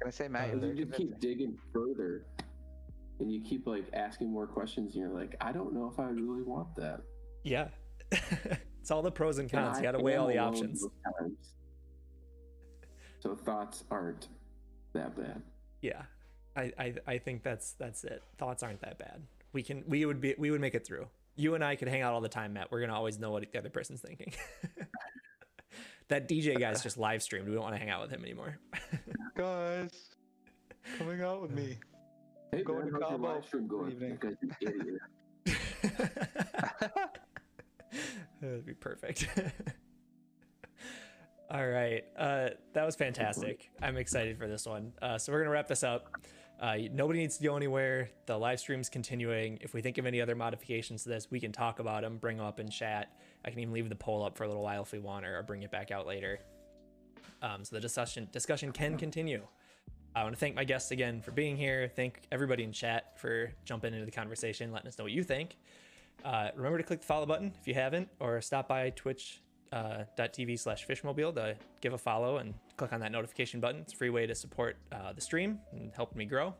I 0.05 0.09
say 0.09 0.27
Matt? 0.27 0.41
Uh, 0.41 0.45
you're 0.47 0.51
And 0.53 0.61
very 0.61 0.77
you 0.77 0.85
just 0.85 0.97
convincing. 0.97 1.07
keep 1.07 1.19
digging 1.21 1.57
further, 1.71 2.25
and 3.19 3.31
you 3.31 3.39
keep 3.41 3.65
like 3.67 3.85
asking 3.93 4.31
more 4.31 4.47
questions, 4.47 4.95
and 4.95 5.03
you're 5.05 5.13
like, 5.13 5.35
I 5.39 5.51
don't 5.51 5.73
know 5.73 5.89
if 5.91 5.99
I 5.99 6.05
really 6.09 6.41
want 6.43 6.75
that. 6.75 7.01
yeah. 7.43 7.67
It's 8.89 8.91
all 8.95 9.03
the 9.03 9.11
pros 9.11 9.37
and 9.37 9.53
And 9.53 9.65
cons. 9.65 9.77
You 9.77 9.83
got 9.83 9.91
to 9.91 9.99
weigh 9.99 10.15
all 10.15 10.25
the 10.25 10.39
options. 10.39 10.83
So 13.21 13.35
thoughts 13.35 13.83
aren't 13.91 14.29
that 14.93 15.13
bad. 15.15 15.41
Yeah. 15.81 16.03
I, 16.55 16.71
I 16.79 16.93
I 17.05 17.17
think 17.17 17.43
that's 17.43 17.73
that's 17.73 18.05
it. 18.05 18.23
Thoughts 18.37 18.63
aren't 18.63 18.79
that 18.79 18.97
bad. 18.97 19.21
We 19.51 19.61
can 19.61 19.83
we 19.87 20.05
would 20.05 20.21
be 20.21 20.35
we 20.37 20.51
would 20.51 20.61
make 20.61 20.73
it 20.73 20.87
through. 20.87 21.05
You 21.35 21.53
and 21.53 21.61
I 21.63 21.75
could 21.75 21.89
hang 21.89 22.01
out 22.01 22.13
all 22.13 22.21
the 22.21 22.29
time, 22.29 22.53
Matt. 22.53 22.71
We're 22.71 22.79
gonna 22.79 22.95
always 22.95 23.19
know 23.19 23.29
what 23.31 23.45
the 23.51 23.59
other 23.59 23.69
person's 23.69 23.99
thinking. 23.99 24.33
that 26.07 26.29
DJ 26.29 26.57
guy's 26.57 26.81
just 26.81 26.97
live 26.97 27.21
streamed. 27.21 27.49
We 27.49 27.55
don't 27.55 27.63
want 27.63 27.75
to 27.75 27.79
hang 27.79 27.89
out 27.89 28.01
with 28.01 28.09
him 28.09 28.23
anymore. 28.23 28.57
guys 29.37 29.91
coming 30.97 31.21
out 31.21 31.41
with 31.41 31.51
me. 31.51 31.77
Hey, 32.53 32.63
Going 32.63 32.89
man, 32.89 32.93
to 32.93 32.93
how's 32.93 33.11
your 33.11 33.19
Cabo 33.19 33.33
live 33.35 33.45
stream 33.45 33.67
going? 33.67 33.91
evening. 33.91 34.17
That 34.21 34.21
guy's 34.21 34.37
an 34.41 34.55
idiot. 34.61 35.01
That'd 38.41 38.65
be 38.65 38.73
perfect. 38.73 39.27
All 41.51 41.67
right. 41.67 42.03
Uh, 42.17 42.49
that 42.73 42.85
was 42.85 42.95
fantastic. 42.95 43.71
I'm 43.81 43.97
excited 43.97 44.37
for 44.37 44.47
this 44.47 44.65
one. 44.65 44.93
Uh, 45.01 45.17
so 45.17 45.31
we're 45.31 45.39
gonna 45.39 45.49
wrap 45.49 45.67
this 45.67 45.83
up. 45.83 46.15
Uh, 46.61 46.75
nobody 46.91 47.19
needs 47.19 47.37
to 47.37 47.43
go 47.43 47.55
anywhere. 47.55 48.09
The 48.25 48.37
live 48.37 48.59
stream's 48.59 48.89
continuing. 48.89 49.57
If 49.61 49.73
we 49.73 49.81
think 49.81 49.97
of 49.97 50.05
any 50.05 50.21
other 50.21 50.35
modifications 50.35 51.03
to 51.03 51.09
this, 51.09 51.31
we 51.31 51.39
can 51.39 51.51
talk 51.51 51.79
about 51.79 52.03
them, 52.03 52.17
bring 52.17 52.37
them 52.37 52.45
up 52.45 52.59
in 52.59 52.69
chat. 52.69 53.13
I 53.45 53.49
can 53.49 53.59
even 53.59 53.73
leave 53.73 53.87
the 53.87 53.95
poll 53.95 54.23
up 54.23 54.37
for 54.37 54.43
a 54.43 54.47
little 54.47 54.61
while 54.61 54.83
if 54.83 54.91
we 54.91 54.99
want, 54.99 55.25
or 55.25 55.41
bring 55.43 55.63
it 55.63 55.71
back 55.71 55.89
out 55.89 56.05
later. 56.05 56.39
Um, 57.41 57.63
so 57.63 57.75
the 57.75 57.81
discussion 57.81 58.27
discussion 58.31 58.71
can 58.71 58.97
continue. 58.97 59.41
I 60.15 60.23
want 60.23 60.35
to 60.35 60.39
thank 60.39 60.55
my 60.55 60.63
guests 60.63 60.91
again 60.91 61.21
for 61.21 61.31
being 61.31 61.55
here. 61.55 61.89
Thank 61.95 62.21
everybody 62.31 62.63
in 62.63 62.71
chat 62.71 63.17
for 63.19 63.53
jumping 63.63 63.93
into 63.93 64.05
the 64.05 64.11
conversation, 64.11 64.71
letting 64.71 64.87
us 64.87 64.97
know 64.97 65.05
what 65.05 65.13
you 65.13 65.23
think. 65.23 65.55
Uh, 66.25 66.49
remember 66.55 66.77
to 66.77 66.83
click 66.83 66.99
the 66.99 67.05
follow 67.05 67.25
button 67.25 67.53
if 67.59 67.67
you 67.67 67.73
haven't, 67.73 68.09
or 68.19 68.41
stop 68.41 68.67
by 68.67 68.89
twitch.tv 68.91 70.53
uh, 70.53 70.57
slash 70.57 70.87
fishmobile 70.87 71.33
to 71.35 71.55
give 71.81 71.93
a 71.93 71.97
follow 71.97 72.37
and 72.37 72.53
click 72.77 72.93
on 72.93 72.99
that 72.99 73.11
notification 73.11 73.59
button. 73.59 73.81
It's 73.81 73.93
a 73.93 73.97
free 73.97 74.09
way 74.09 74.27
to 74.27 74.35
support 74.35 74.77
uh, 74.91 75.13
the 75.13 75.21
stream 75.21 75.59
and 75.71 75.91
help 75.95 76.15
me 76.15 76.25
grow. 76.25 76.53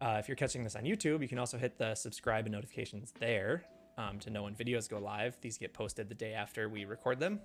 Uh, 0.00 0.16
if 0.18 0.28
you're 0.28 0.36
catching 0.36 0.64
this 0.64 0.74
on 0.74 0.82
YouTube, 0.82 1.22
you 1.22 1.28
can 1.28 1.38
also 1.38 1.56
hit 1.56 1.78
the 1.78 1.94
subscribe 1.94 2.46
and 2.46 2.52
notifications 2.52 3.12
there 3.20 3.64
um, 3.98 4.18
to 4.20 4.30
know 4.30 4.42
when 4.44 4.54
videos 4.54 4.88
go 4.88 4.98
live. 4.98 5.36
These 5.40 5.58
get 5.58 5.72
posted 5.72 6.08
the 6.08 6.14
day 6.14 6.34
after 6.34 6.68
we 6.68 6.84
record 6.84 7.20
them. 7.20 7.40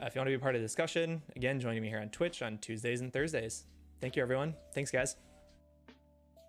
Uh, 0.00 0.06
if 0.06 0.14
you 0.14 0.20
want 0.20 0.28
to 0.28 0.36
be 0.36 0.40
part 0.40 0.54
of 0.54 0.60
the 0.60 0.66
discussion, 0.66 1.20
again, 1.36 1.60
joining 1.60 1.82
me 1.82 1.88
here 1.88 2.00
on 2.00 2.08
Twitch 2.08 2.40
on 2.42 2.58
Tuesdays 2.58 3.02
and 3.02 3.12
Thursdays. 3.12 3.64
Thank 4.00 4.16
you, 4.16 4.22
everyone. 4.22 4.54
Thanks, 4.74 4.90
guys. 4.90 5.16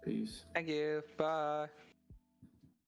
Peace. 0.03 0.43
Thank 0.53 0.67
you. 0.69 1.03
Bye. 1.17 1.67